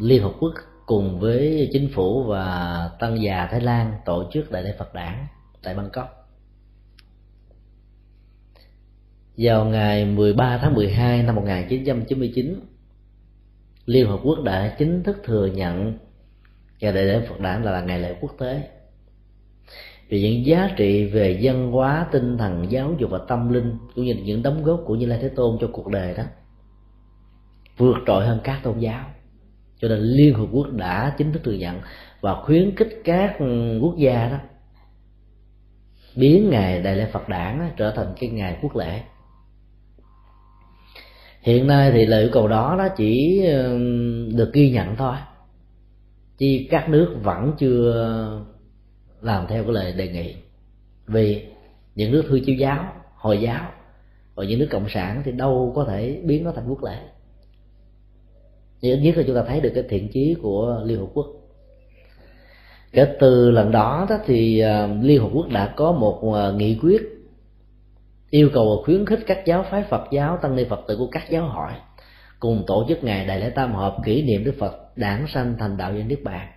[0.00, 0.54] Liên Hợp Quốc
[0.86, 5.26] cùng với chính phủ và tăng già Thái Lan tổ chức đại lễ Phật đản
[5.62, 6.20] tại Bangkok.
[9.36, 12.60] Vào ngày 13 tháng 12 năm 1999,
[13.86, 15.98] Liên Hợp Quốc đã chính thức thừa nhận
[16.80, 18.68] ngày đại lễ Phật đản là ngày lễ quốc tế.
[20.08, 24.04] Vì những giá trị về văn hóa, tinh thần, giáo dục và tâm linh, cũng
[24.04, 26.24] như những đóng góp của như lai thế tôn cho cuộc đời đó,
[27.76, 29.04] vượt trội hơn các tôn giáo.
[29.80, 31.80] Cho nên liên hợp quốc đã chính thức thừa nhận
[32.20, 33.36] và khuyến khích các
[33.80, 34.38] quốc gia đó
[36.16, 39.02] biến ngày đại lễ phật đản trở thành cái ngày quốc lễ.
[41.40, 43.42] Hiện nay thì lời yêu cầu đó nó chỉ
[44.34, 45.16] được ghi nhận thôi
[46.40, 47.92] chứ các nước vẫn chưa
[49.20, 50.34] làm theo cái lời đề nghị.
[51.06, 51.46] Vì
[51.94, 53.70] những nước thư chiếu giáo hồi giáo
[54.34, 56.98] và những nước cộng sản thì đâu có thể biến nó thành quốc lễ
[58.82, 61.26] thì ít nhất là chúng ta thấy được cái thiện chí của liên hợp quốc.
[62.92, 66.78] Kể từ lần đó, đó thì à, liên hợp quốc đã có một à, nghị
[66.82, 67.02] quyết
[68.30, 71.08] yêu cầu và khuyến khích các giáo phái phật giáo tăng ni phật tử của
[71.12, 71.72] các giáo hội
[72.40, 75.76] cùng tổ chức ngày đại lễ tam hợp kỷ niệm đức phật đản sanh thành
[75.76, 76.48] đạo dân niết bàn,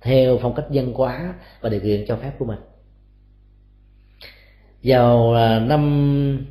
[0.00, 2.58] theo phong cách dân hóa và điều kiện cho phép của mình.
[4.82, 6.46] Vào năm,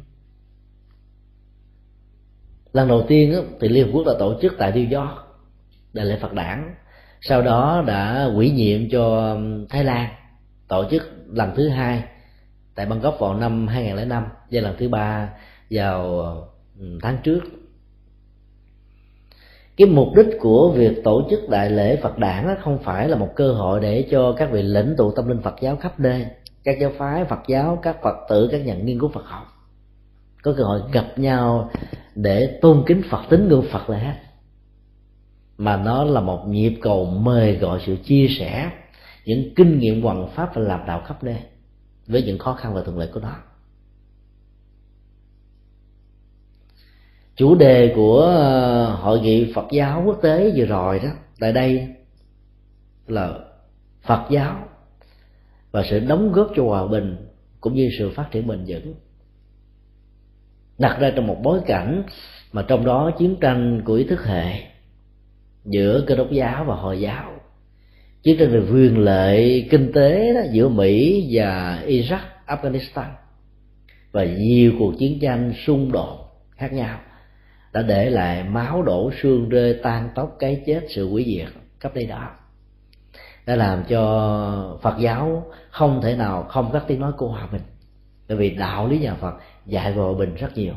[2.74, 5.18] lần đầu tiên thì liên hợp quốc đã tổ chức tại new york
[5.94, 6.76] đại lễ phật đản,
[7.22, 10.14] sau đó đã ủy nhiệm cho um, thái lan
[10.68, 12.04] tổ chức lần thứ hai
[12.76, 15.30] tại bangkok vào năm 2005 và lần thứ ba
[15.70, 16.20] vào
[16.80, 17.40] um, tháng trước
[19.80, 23.30] cái mục đích của việc tổ chức đại lễ Phật đản không phải là một
[23.36, 26.26] cơ hội để cho các vị lãnh tụ tâm linh Phật giáo khắp nơi,
[26.64, 29.44] các giáo phái, Phật giáo, các Phật tử, các nhà nghiên cứu Phật học.
[30.44, 31.70] Có cơ hội gặp nhau
[32.16, 34.16] để tôn kính Phật tính ngưỡng Phật là hết.
[35.58, 38.72] Mà nó là một nhịp cầu mời gọi sự chia sẻ,
[39.26, 41.38] những kinh nghiệm hoằng pháp và làm đạo khắp nơi
[42.08, 43.36] với những khó khăn và thuận lợi của nó.
[47.40, 51.10] Chủ đề của ờ, hội nghị Phật giáo quốc tế vừa rồi đó
[51.40, 51.88] tại đây
[53.08, 53.34] là
[54.02, 54.68] Phật giáo
[55.72, 57.28] và sự đóng góp cho hòa bình
[57.62, 58.94] cũng như sự phát triển bền vững.
[60.78, 62.04] Đặt ra trong một bối cảnh
[62.54, 64.54] mà trong đó chiến tranh của ý thức hệ
[65.66, 67.32] giữa cơ đốc giáo và hồi giáo
[68.24, 73.10] chiến tranh về quyền lợi kinh tế đó, giữa mỹ và iraq afghanistan
[74.12, 76.18] và nhiều cuộc chiến tranh xung đột
[76.52, 77.00] khác nhau
[77.74, 81.94] đã để lại máu đổ xương rơi tan tóc cái chết sự quỷ diệt cấp
[81.96, 82.32] đây đó.
[83.46, 87.62] Đã làm cho phật giáo không thể nào không cắt tiếng nói của hòa bình.
[88.28, 89.34] Bởi vì đạo lý nhà phật
[89.66, 90.74] dạy về hòa bình rất nhiều.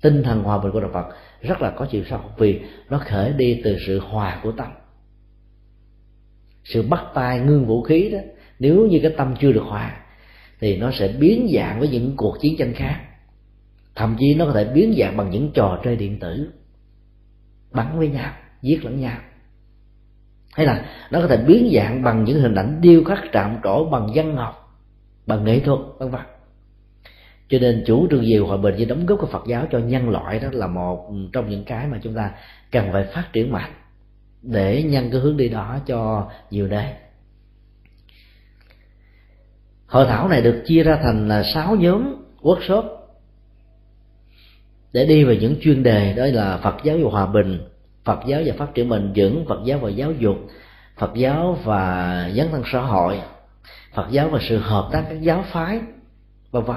[0.00, 1.06] Tinh thần hòa bình của đạo phật
[1.40, 4.68] rất là có chiều sâu, vì nó khởi đi từ sự hòa của tâm.
[6.64, 8.18] Sự bắt tay ngưng vũ khí đó,
[8.58, 9.96] nếu như cái tâm chưa được hòa,
[10.60, 13.00] thì nó sẽ biến dạng với những cuộc chiến tranh khác
[13.94, 16.52] thậm chí nó có thể biến dạng bằng những trò chơi điện tử.
[17.70, 18.32] Bắn với nhau,
[18.62, 19.18] giết lẫn nhau.
[20.52, 23.90] Hay là nó có thể biến dạng bằng những hình ảnh điêu khắc trạm trổ
[23.90, 24.78] bằng văn học,
[25.26, 26.20] bằng nghệ thuật, vân vân.
[27.48, 30.10] Cho nên chủ trương về hòa bình với đóng góp của Phật giáo cho nhân
[30.10, 32.30] loại đó là một trong những cái mà chúng ta
[32.70, 33.72] cần phải phát triển mạnh
[34.42, 36.86] để nhân cái hướng đi đó cho nhiều nơi
[39.94, 43.03] hội thảo này được chia ra thành là sáu nhóm workshop
[44.94, 47.58] để đi về những chuyên đề, đó là Phật giáo và hòa bình,
[48.04, 50.36] Phật giáo và phát triển bền vững, Phật giáo và giáo dục,
[50.96, 53.20] Phật giáo và dấn thân xã hội,
[53.94, 55.80] Phật giáo và sự hợp tác các giáo phái,
[56.50, 56.76] vân vân.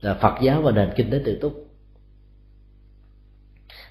[0.00, 1.66] Là Phật giáo và nền kinh tế tự túc.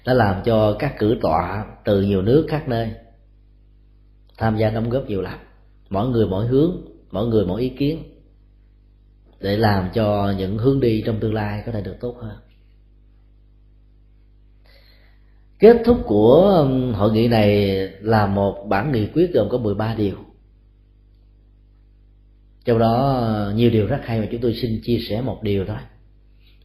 [0.06, 2.90] Đã làm cho các cử tọa từ nhiều nước khác nơi
[4.38, 5.38] tham gia đóng góp nhiều lắm.
[5.90, 6.76] Mỗi người mỗi hướng,
[7.10, 8.11] mỗi người mỗi ý kiến
[9.42, 12.36] để làm cho những hướng đi trong tương lai có thể được tốt hơn.
[15.58, 19.94] Kết thúc của um, hội nghị này là một bản nghị quyết gồm có 13
[19.94, 20.16] điều.
[22.64, 25.64] Trong đó uh, nhiều điều rất hay mà chúng tôi xin chia sẻ một điều
[25.64, 25.76] thôi.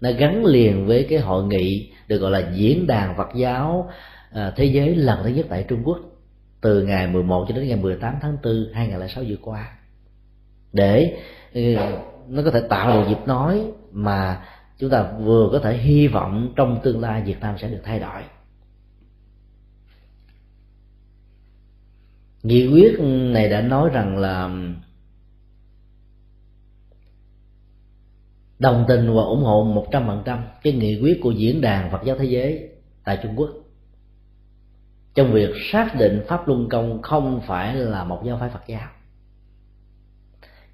[0.01, 3.89] Nó gắn liền với cái hội nghị được gọi là diễn đàn Phật giáo
[4.31, 5.97] uh, thế giới lần thứ nhất tại Trung Quốc
[6.61, 9.77] từ ngày 11 cho đến ngày 18 tháng 4 2006 vừa qua.
[10.73, 11.17] Để
[11.59, 14.45] uh, nó có thể tạo được dịp nói mà
[14.77, 17.99] chúng ta vừa có thể hy vọng trong tương lai Việt Nam sẽ được thay
[17.99, 18.23] đổi.
[22.43, 22.99] Nghị quyết
[23.33, 24.49] này đã nói rằng là
[28.59, 31.91] đồng tình và ủng hộ một trăm phần trăm cái nghị quyết của diễn đàn
[31.91, 32.69] Phật giáo thế giới
[33.03, 33.49] tại Trung Quốc
[35.13, 38.89] trong việc xác định pháp luân công không phải là một giáo phái Phật giáo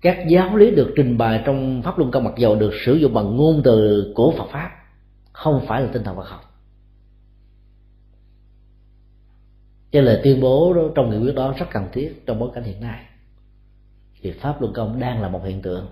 [0.03, 3.13] các giáo lý được trình bày trong pháp luân công mặc dầu được sử dụng
[3.13, 4.71] bằng ngôn từ của Phật pháp
[5.31, 6.41] không phải là tinh thần Phật học.
[9.91, 12.63] Cho lời tuyên bố đó, trong nghị quyết đó rất cần thiết trong bối cảnh
[12.63, 13.05] hiện nay.
[14.21, 15.87] Thì pháp luân công đang là một hiện tượng.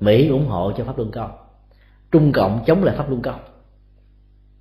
[0.00, 1.30] Mỹ ủng hộ cho pháp luân công
[2.14, 3.40] trung cộng chống lại pháp luân công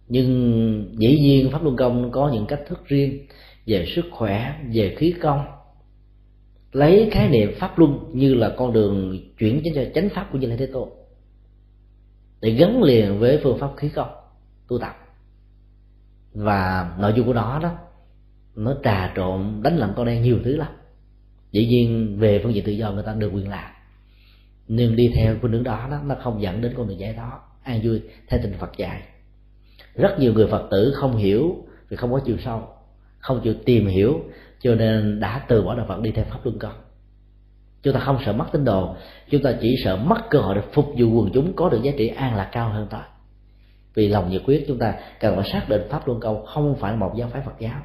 [0.07, 3.27] nhưng dĩ nhiên pháp luân công có những cách thức riêng
[3.65, 5.45] về sức khỏe về khí công
[6.73, 10.47] lấy khái niệm pháp luân như là con đường chuyển cho chánh pháp của như
[10.47, 10.89] lai thế tôn
[12.41, 14.09] để gắn liền với phương pháp khí công
[14.67, 14.95] tu tập.
[16.33, 17.75] Và nội dung của nó đó
[18.55, 20.71] nó trà trộn đánh lận con đen nhiều thứ lắm.
[21.51, 23.71] Dĩ nhiên về phương diện tự do người ta được quyền làm.
[24.67, 27.39] Nhưng đi theo con đường đó, đó nó không dẫn đến con đường giải thoát.
[27.63, 29.01] An vui theo tình Phật dạy.
[29.95, 32.67] Rất nhiều người Phật tử không hiểu vì không có chiều sâu
[33.23, 34.19] không chịu tìm hiểu
[34.63, 36.75] cho nên đã từ bỏ đạo Phật đi theo pháp luân công
[37.83, 38.95] chúng ta không sợ mất tín đồ,
[39.29, 41.91] chúng ta chỉ sợ mất cơ hội để phục vụ quần chúng có được giá
[41.97, 43.01] trị an lạc cao hơn thôi
[43.93, 46.95] vì lòng nhiệt quyết chúng ta cần phải xác định pháp luân công không phải
[46.95, 47.81] một giáo phái Phật giáo.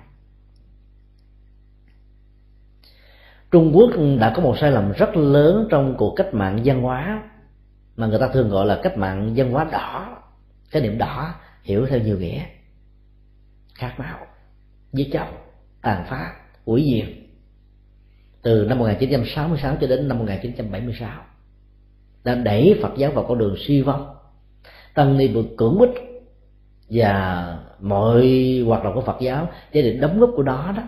[3.50, 3.90] Trung Quốc
[4.20, 7.22] đã có một sai lầm rất lớn trong cuộc cách mạng văn hóa,
[7.96, 10.18] mà người ta thường gọi là cách mạng văn hóa đỏ.
[10.70, 12.42] Cái niệm đỏ hiểu theo nhiều nghĩa.
[13.74, 14.26] Khác máu,
[14.92, 15.28] giết chóc,
[15.82, 16.37] tàn phá
[16.68, 17.06] ủy nhiệm
[18.42, 21.10] từ năm 1966 cho đến năm 1976
[22.24, 24.14] đã đẩy Phật giáo vào con đường suy vong.
[24.94, 25.90] Tăng ni bực cưỡng bức.
[26.90, 28.28] Và mọi
[28.66, 30.82] hoạt động của Phật giáo để đình đóng góp của đó đó,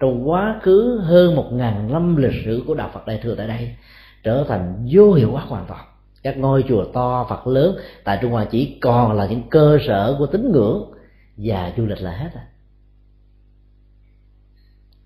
[0.00, 3.48] trong quá khứ hơn một ngàn năm lịch sử của đạo Phật Đại thừa tại
[3.48, 3.76] đây,
[4.22, 5.84] trở thành vô hiệu hóa hoàn toàn.
[6.22, 10.16] Các ngôi chùa to, Phật lớn, tại Trung Hoa chỉ còn là những cơ sở
[10.18, 10.92] của tín ngưỡng
[11.36, 12.44] và du lịch là hết à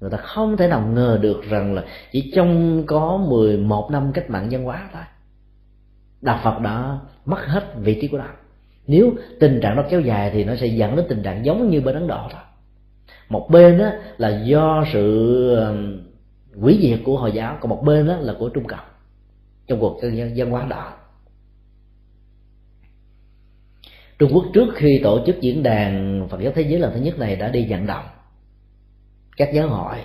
[0.03, 4.31] người ta không thể nào ngờ được rằng là chỉ trong có 11 năm cách
[4.31, 5.03] mạng văn hóa thôi.
[6.21, 8.35] Đạo Phật đã mất hết vị trí của đạo.
[8.87, 11.81] Nếu tình trạng đó kéo dài thì nó sẽ dẫn đến tình trạng giống như
[11.81, 12.41] bên Ấn Độ thôi.
[13.29, 15.67] Một bên đó là do sự
[16.61, 18.87] quỷ diệt của hồi giáo, còn một bên đó là của trung cộng
[19.67, 20.01] trong cuộc
[20.35, 20.93] dân hóa đó
[24.19, 27.19] Trung Quốc trước khi tổ chức diễn đàn Phật giáo thế giới lần thứ nhất
[27.19, 28.05] này đã đi vận động
[29.37, 29.97] các giáo hội,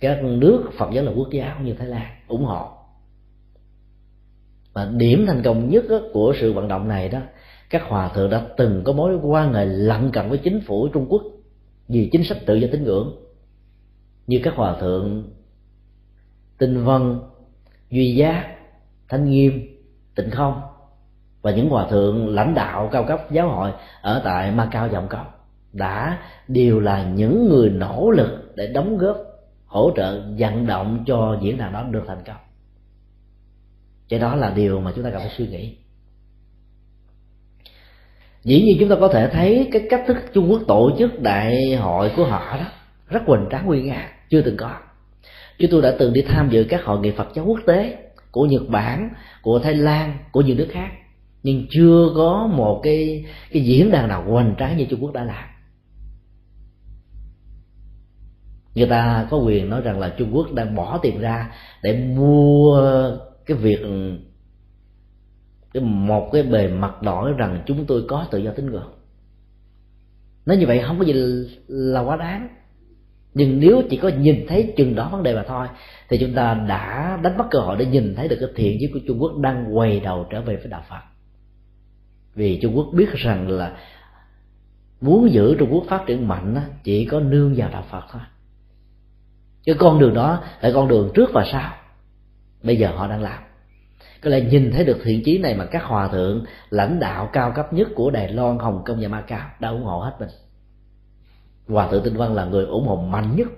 [0.00, 2.68] các nước Phật giáo là quốc giáo như Thái Lan ủng hộ.
[4.72, 7.20] Và điểm thành công nhất của sự vận động này đó,
[7.70, 11.06] các hòa thượng đã từng có mối quan hệ lặng cận với chính phủ Trung
[11.08, 11.22] Quốc
[11.88, 13.16] vì chính sách tự do tín ngưỡng.
[14.26, 15.30] Như các hòa thượng
[16.58, 17.20] tinh vân,
[17.90, 18.56] duy giác
[19.08, 19.52] thanh nghiêm,
[20.14, 20.60] tịnh không
[21.42, 25.08] và những hòa thượng lãnh đạo cao cấp giáo hội ở tại Macau và Hồng
[25.08, 25.26] Kông
[25.72, 26.18] đã
[26.48, 29.16] đều là những người nỗ lực để đóng góp,
[29.66, 32.36] hỗ trợ, vận động cho diễn đàn đó được thành công.
[34.08, 35.76] Cái đó là điều mà chúng ta cần phải suy nghĩ.
[38.44, 41.76] Dĩ nhiên chúng ta có thể thấy cái cách thức trung quốc tổ chức đại
[41.76, 42.66] hội của họ đó
[43.08, 44.74] rất hoành tráng, nguy nga, chưa từng có.
[45.58, 47.96] Chúng tôi đã từng đi tham dự các hội nghị phật giáo quốc tế
[48.30, 49.10] của nhật bản,
[49.42, 50.88] của thái lan, của nhiều nước khác,
[51.42, 55.24] nhưng chưa có một cái cái diễn đàn nào hoành tráng như trung quốc đã
[55.24, 55.44] làm.
[58.74, 62.82] Người ta có quyền nói rằng là trung quốc đang bỏ tiền ra để mua
[63.46, 63.78] cái việc,
[65.74, 68.92] cái một cái bề mặt đỏ rằng chúng tôi có tự do tín ngưỡng.
[70.46, 71.12] Nói như vậy không có gì
[71.68, 72.48] là quá đáng.
[73.34, 75.66] Nhưng nếu chỉ có nhìn thấy chừng đó vấn đề mà thôi,
[76.08, 78.86] thì chúng ta đã đánh mất cơ hội để nhìn thấy được cái thiện chí
[78.94, 81.00] của trung quốc đang quay đầu trở về với đạo phật.
[82.34, 83.76] Vì trung quốc biết rằng là
[85.00, 88.22] muốn giữ trung quốc phát triển mạnh chỉ có nương vào đạo phật thôi
[89.66, 91.72] cái con đường đó là con đường trước và sau.
[92.62, 93.42] Bây giờ họ đang làm.
[94.22, 97.52] Có lẽ nhìn thấy được thiện chí này mà các hòa thượng, lãnh đạo cao
[97.54, 100.28] cấp nhất của đài loan, hồng kông và macau đã ủng hộ hết mình.
[101.68, 103.48] Hòa thượng tinh văn là người ủng hộ mạnh nhất.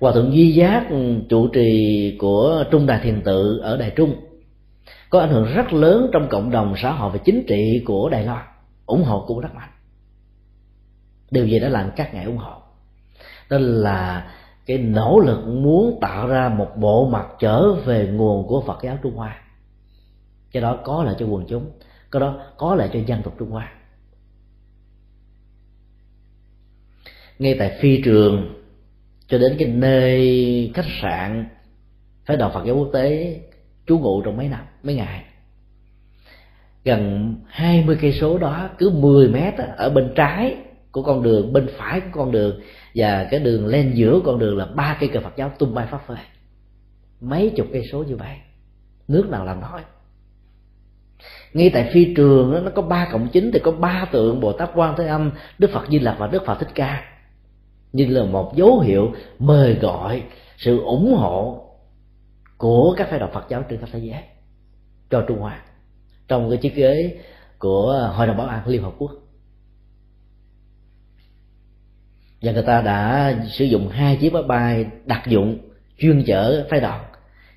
[0.00, 4.16] Hòa thượng duy giác ừ, trụ trì của trung đài thiền tự ở đài trung,
[5.10, 8.24] có ảnh hưởng rất lớn trong cộng đồng xã hội và chính trị của đài
[8.24, 8.44] loan,
[8.86, 9.70] ủng hộ cũng rất mạnh.
[11.30, 12.62] Điều gì đã làm các ngài ủng hộ.
[13.50, 14.30] Đó là
[14.68, 18.98] cái nỗ lực muốn tạo ra một bộ mặt trở về nguồn của Phật giáo
[19.02, 19.42] Trung Hoa.
[20.52, 21.70] Cái đó có lợi cho quần chúng,
[22.10, 23.72] cái đó có lợi cho dân tộc Trung Hoa.
[27.38, 28.62] Ngay tại phi trường,
[29.28, 31.48] cho đến cái nơi khách sạn,
[32.24, 33.40] phái đoàn Phật giáo quốc tế
[33.86, 35.24] trú ngụ trong mấy năm, mấy ngày.
[36.84, 40.56] Gần 20 cây số đó, cứ 10 mét ở bên trái
[40.92, 42.60] của con đường, bên phải của con đường
[42.98, 45.86] và cái đường lên giữa con đường là ba cây cờ Phật giáo tung bay
[45.90, 46.16] pháp phơi
[47.20, 48.36] mấy chục cây số như vậy
[49.08, 49.82] nước nào làm nói?
[51.52, 54.52] Ngay tại phi trường đó, nó có ba cộng chín thì có ba tượng bồ
[54.52, 57.04] tát quan thế âm đức phật di lặc và đức phật thích ca.
[57.92, 60.22] Như là một dấu hiệu mời gọi
[60.56, 61.64] sự ủng hộ
[62.56, 64.22] của các phái đoàn phật giáo trên khắp thế giới
[65.10, 65.62] cho trung hoa
[66.28, 67.18] trong cái chiếc ghế
[67.58, 69.10] của hội đồng bảo an liên hợp quốc.
[72.42, 75.58] Và người ta đã sử dụng hai chiếc máy bay đặc dụng
[75.98, 77.04] chuyên chở phái đoàn.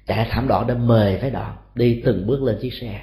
[0.08, 3.02] Chạy thảm đỏ để mời phái đoàn đi từng bước lên chiếc xe.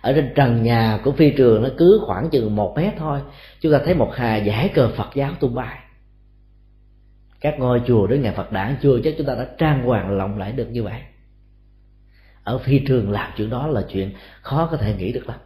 [0.00, 3.20] Ở trên trần nhà của phi trường nó cứ khoảng chừng một mét thôi.
[3.60, 5.78] Chúng ta thấy một hà giải cờ phật giáo tung bay.
[7.40, 10.38] Các ngôi chùa đến ngày phật đản chưa chắc chúng ta đã trang hoàng lộng
[10.38, 11.00] lẫy được như vậy.
[12.44, 15.38] Ở phi trường làm chuyện đó là chuyện khó có thể nghĩ được lắm.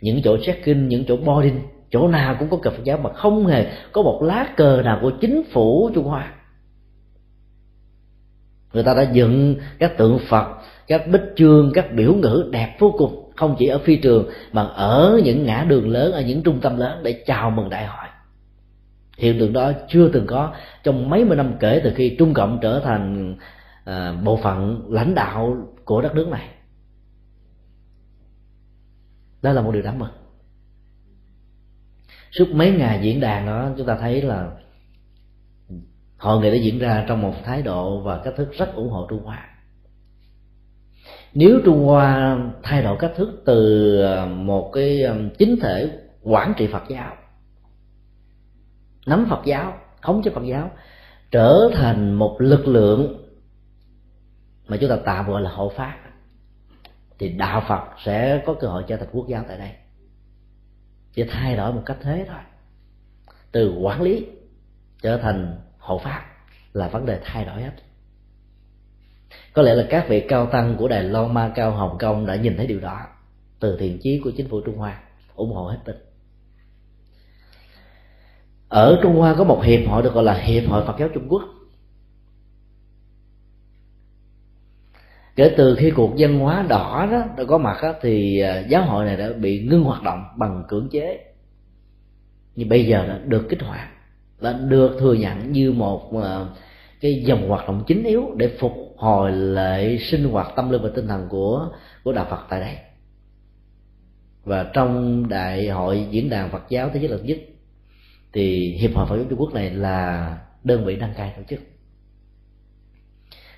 [0.00, 1.60] Những chỗ check in những chỗ boarding
[1.94, 4.98] chỗ nào cũng có cờ phật giáo mà không hề có một lá cờ nào
[5.02, 6.34] của chính phủ trung hoa.
[8.72, 10.46] Người ta đã dựng các tượng phật
[10.86, 14.62] các bích chương các biểu ngữ đẹp vô cùng không chỉ ở phi trường mà
[14.62, 18.06] ở những ngã đường lớn ở những trung tâm lớn để chào mừng đại hội.
[19.18, 22.58] Hiện tượng đó chưa từng có trong mấy mươi năm kể từ khi trung cộng
[22.62, 23.36] trở thành
[23.84, 26.48] à, bộ phận lãnh đạo của đất nước này.
[29.42, 30.23] Đó là một điều đáng mừng
[32.38, 34.50] suốt mấy ngày diễn đàn đó, chúng ta thấy là
[36.18, 39.06] hội nghị đã diễn ra trong một thái độ và cách thức rất ủng hộ
[39.10, 39.48] trung hoa.
[41.34, 45.90] Nếu trung hoa thay đổi cách thức từ ờ, một cái ờ, chính thể
[46.22, 47.16] quản trị phật giáo,
[49.06, 50.70] nắm phật giáo, khống chế phật giáo,
[51.30, 53.24] trở thành một lực lượng
[54.68, 55.98] mà chúng ta tạm gọi là hộ pháp,
[57.18, 59.70] thì đạo phật sẽ có cơ hội trở thành quốc giáo tại đây
[61.14, 62.40] chỉ thay đổi một cách thế thôi.
[63.52, 64.26] Từ quản lý
[65.02, 66.24] trở thành hộ pháp
[66.72, 67.72] là vấn đề thay đổi hết.
[69.52, 72.36] Có lẽ là các vị cao tăng của đài loan, ma cao, hồng kông đã
[72.36, 73.00] nhìn thấy điều đó.
[73.60, 75.02] Từ thiện chí của chính phủ trung hoa
[75.34, 75.96] ủng hộ hết mình.
[78.68, 81.26] Ở trung hoa có một hiệp hội được gọi là hiệp hội phật giáo trung
[81.28, 81.42] quốc.
[85.36, 88.84] Kể từ khi cuộc dân hóa đỏ đó đã có mặt đó, thì à, giáo
[88.84, 91.18] hội này đã bị ngưng hoạt động bằng cưỡng chế.
[92.56, 93.88] Nhưng bây giờ đã được kích hoạt
[94.40, 96.46] đã được thừa nhận như một à,
[97.00, 100.90] cái dòng hoạt động chính yếu để phục hồi lại sinh hoạt tâm linh và
[100.94, 101.68] tinh thần của
[102.04, 102.76] của đạo Phật tại đây.
[104.44, 107.38] Và trong đại hội diễn đàn Phật giáo thế giới lần nhất
[108.32, 111.60] thì hiệp hội Phật giáo Trung Quốc này là đơn vị đăng cai tổ chức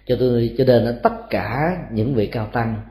[0.07, 2.83] cho tôi, cho nên tất cả những vị cao tăng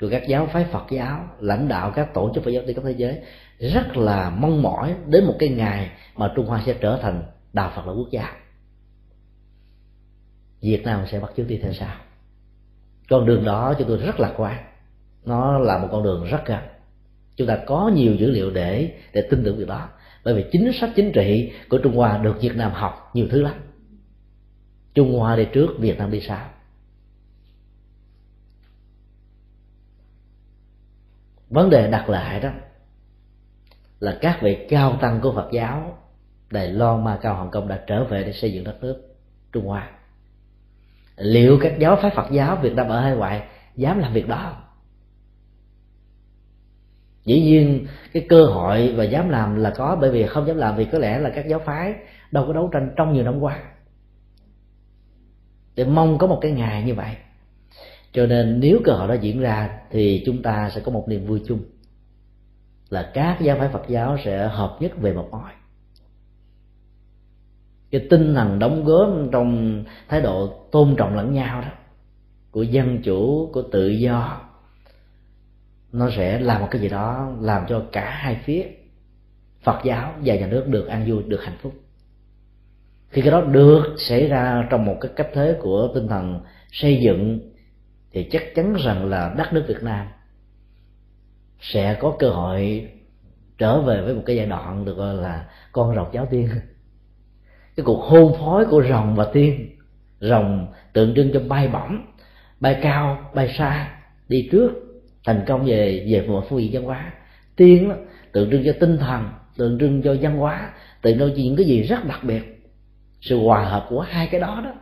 [0.00, 2.82] của các giáo phái Phật giáo, lãnh đạo các tổ chức Phật giáo trên khắp
[2.84, 3.18] thế giới
[3.58, 7.22] rất là mong mỏi đến một cái ngày mà Trung Hoa sẽ trở thành
[7.52, 8.32] đạo Phật là quốc gia.
[10.60, 11.94] Việt Nam sẽ bắt chước đi theo sau.
[13.08, 14.64] Con đường đó cho tôi rất lạc quan.
[15.24, 16.60] Nó là một con đường rất gần.
[17.36, 19.88] Chúng ta có nhiều dữ liệu để để tin tưởng việc đó.
[20.24, 23.42] Bởi vì chính sách chính trị của Trung Hoa được Việt Nam học nhiều thứ
[23.42, 23.54] lắm.
[24.94, 26.50] Trung Hoa đi trước, Việt Nam đi sau.
[31.50, 32.50] Vấn đề đặt lại đó
[34.00, 35.98] là các vị cao tăng của Phật giáo
[36.50, 39.16] Đài Loan, Ma Cao, Hồng Kông đã trở về để xây dựng đất nước
[39.52, 39.90] Trung Hoa.
[41.16, 43.42] Liệu các giáo phái Phật giáo Việt Nam ở hai ngoại
[43.76, 44.68] dám làm việc đó
[47.24, 50.76] dĩ nhiên cái cơ hội và dám làm là có bởi vì không dám làm
[50.76, 51.94] vì có lẽ là các giáo phái
[52.30, 53.62] đâu có đấu tranh trong nhiều năm qua.
[55.74, 57.16] Để mong có một cái ngày như vậy
[58.18, 61.26] cho nên nếu cơ hội đó diễn ra thì chúng ta sẽ có một niềm
[61.26, 61.60] vui chung.
[62.90, 65.50] Là các giáo phái Phật giáo sẽ hợp nhất về một mối
[67.90, 71.68] cái tinh thần đóng góp trong thái độ tôn trọng lẫn nhau đó,
[72.50, 74.40] của dân chủ, của tự do,
[75.92, 78.64] nó sẽ làm một cái gì đó, làm cho cả hai phía
[79.62, 81.72] Phật giáo và nhà nước được an vui, được hạnh phúc.
[83.08, 86.40] Khi cái đó được xảy ra trong một cái cách thế của tinh thần
[86.72, 87.40] xây dựng
[88.12, 90.06] thì chắc chắn rằng là đất nước Việt Nam
[91.60, 92.88] sẽ có cơ hội
[93.58, 96.48] trở về với một cái giai đoạn được gọi là con rồng giáo tiên.
[97.76, 99.76] Cái cuộc hôn phối của rồng và tiên
[100.20, 102.06] rồng tượng trưng cho bay bổng
[102.60, 104.70] bay cao bay xa đi trước
[105.24, 107.12] thành công về về một phương diện văn hóa.
[107.56, 107.94] Tiên đó,
[108.32, 110.72] tượng trưng cho tinh thần tượng trưng cho văn hóa
[111.02, 112.42] tượng trưng cho những cái gì rất đặc biệt.
[113.20, 114.72] Sự hòa hợp của hai cái đó đó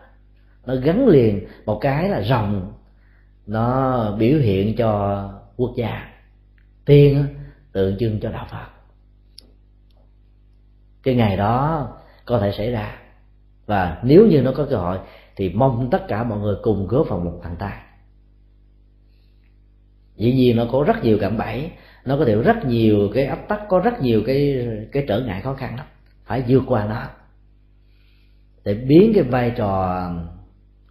[0.67, 2.73] nó gắn liền một cái là rồng
[3.47, 5.23] nó biểu hiện cho
[5.57, 6.13] quốc gia.
[6.85, 7.27] Tiên
[7.73, 8.67] tượng trưng cho đạo phật.
[11.03, 11.89] Cái ngày đó
[12.25, 12.99] có thể xảy ra.
[13.67, 14.99] Và nếu như nó có cơ hội,
[15.37, 17.79] thì mong tất cả mọi người cùng góp vào một bàn tay.
[20.17, 21.71] Dĩ nhiên nó có rất nhiều cạm bẫy,
[22.05, 25.43] nó có thể rất nhiều cái áp tắc, có rất nhiều cái cái trở ngại
[25.43, 25.87] khó khăn lắm.
[26.25, 27.03] Phải vượt qua nó.
[28.65, 30.11] Để biến cái vai trò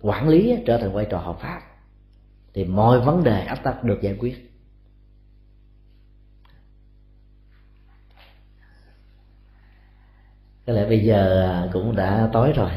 [0.01, 1.61] quản lý trở thành vai trò hợp pháp
[2.56, 4.51] thì mọi vấn đề áp tắc được giải quyết.
[10.67, 12.72] Có lẽ bây giờ à, cũng đã tối rồi.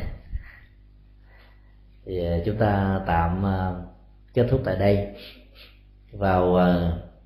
[2.06, 3.72] Thì à, chúng ta tạm à,
[4.34, 5.14] kết thúc tại đây.
[6.12, 6.58] Vào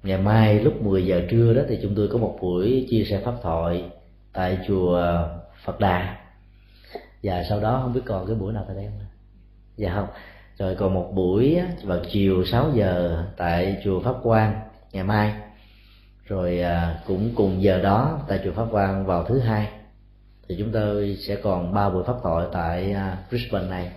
[0.02, 3.20] ngày mai lúc 10 giờ trưa đó thì chúng tôi có một buổi chia sẻ
[3.24, 3.90] pháp thoại
[4.32, 5.18] tại chùa
[5.64, 6.18] Phật Đà.
[7.22, 9.06] Và sau đó không biết còn cái buổi nào tại đây không
[9.76, 10.08] dạ không
[10.58, 14.60] rồi còn một buổi vào chiều 6 giờ tại chùa Pháp Quang
[14.92, 15.34] ngày mai.
[16.26, 19.68] Rồi à, cũng cùng giờ đó tại chùa Pháp Quang vào thứ hai.
[20.48, 23.92] Thì chúng tôi sẽ còn ba buổi pháp thoại tại à, Brisbane này.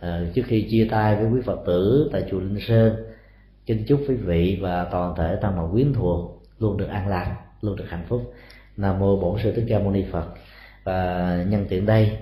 [0.00, 2.96] À, trước khi chia tay với quý phật tử tại chùa linh sơn
[3.66, 7.36] kính chúc quý vị và toàn thể tăng màu quyến thuộc luôn được an lạc
[7.60, 8.34] luôn được hạnh phúc.
[8.76, 10.24] Nam mô bổn sư thích ca mâu ni phật.
[10.84, 12.18] Và nhân tiện đây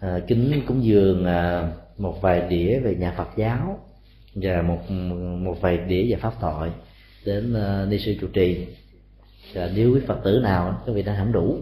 [0.00, 1.68] à, kính cúng dường à,
[1.98, 3.78] một vài đĩa về nhà phật giáo
[4.34, 4.90] và một
[5.38, 6.70] một vài đĩa về pháp thoại
[7.24, 8.66] đến ờ, uh, ni sư trụ trì.
[9.54, 11.58] Và nếu quý phật tử nào các vị đang không đủ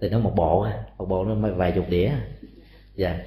[0.00, 0.66] thì nó một bộ
[0.98, 2.10] một bộ nó vài chục đĩa
[2.96, 3.18] dạ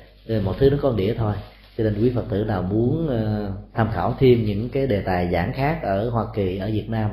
[0.43, 1.33] một thứ nó có một đĩa thôi.
[1.77, 5.31] Cho nên quý phật tử nào muốn uh, tham khảo thêm những cái đề tài
[5.31, 7.11] giảng khác ở hoa kỳ ở việt nam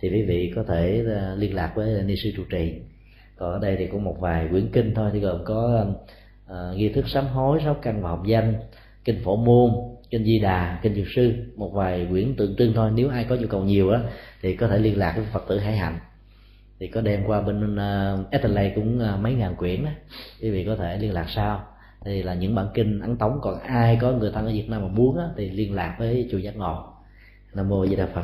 [0.00, 2.74] thì quý vị có thể uh, liên lạc với ni sư trụ trì.
[3.36, 5.86] Còn ở đây thì cũng một vài quyển kinh thôi thì gồm có
[6.52, 8.54] uh, nghi thức sám hối sáu căn và học danh
[9.06, 9.70] kinh phổ môn
[10.10, 12.90] kinh di đà kinh dược sư một vài quyển tượng trưng thôi.
[12.94, 14.00] Nếu ai có nhu cầu nhiều á
[14.42, 15.98] thì có thể liên lạc với phật tử hải hạnh.
[16.80, 19.90] Thì có đem qua bên uh, Adelaide cũng ờ, mấy ngàn quyển đó
[20.42, 21.64] quý vị có thể liên lạc sau.
[22.04, 23.38] Thì là những bản kinh ấn tống.
[23.42, 26.28] Còn ai có người thân ở việt nam mà muốn á, thì liên lạc với
[26.30, 26.84] chùa giác ngộ.
[27.54, 28.22] Nam mô di đà phật.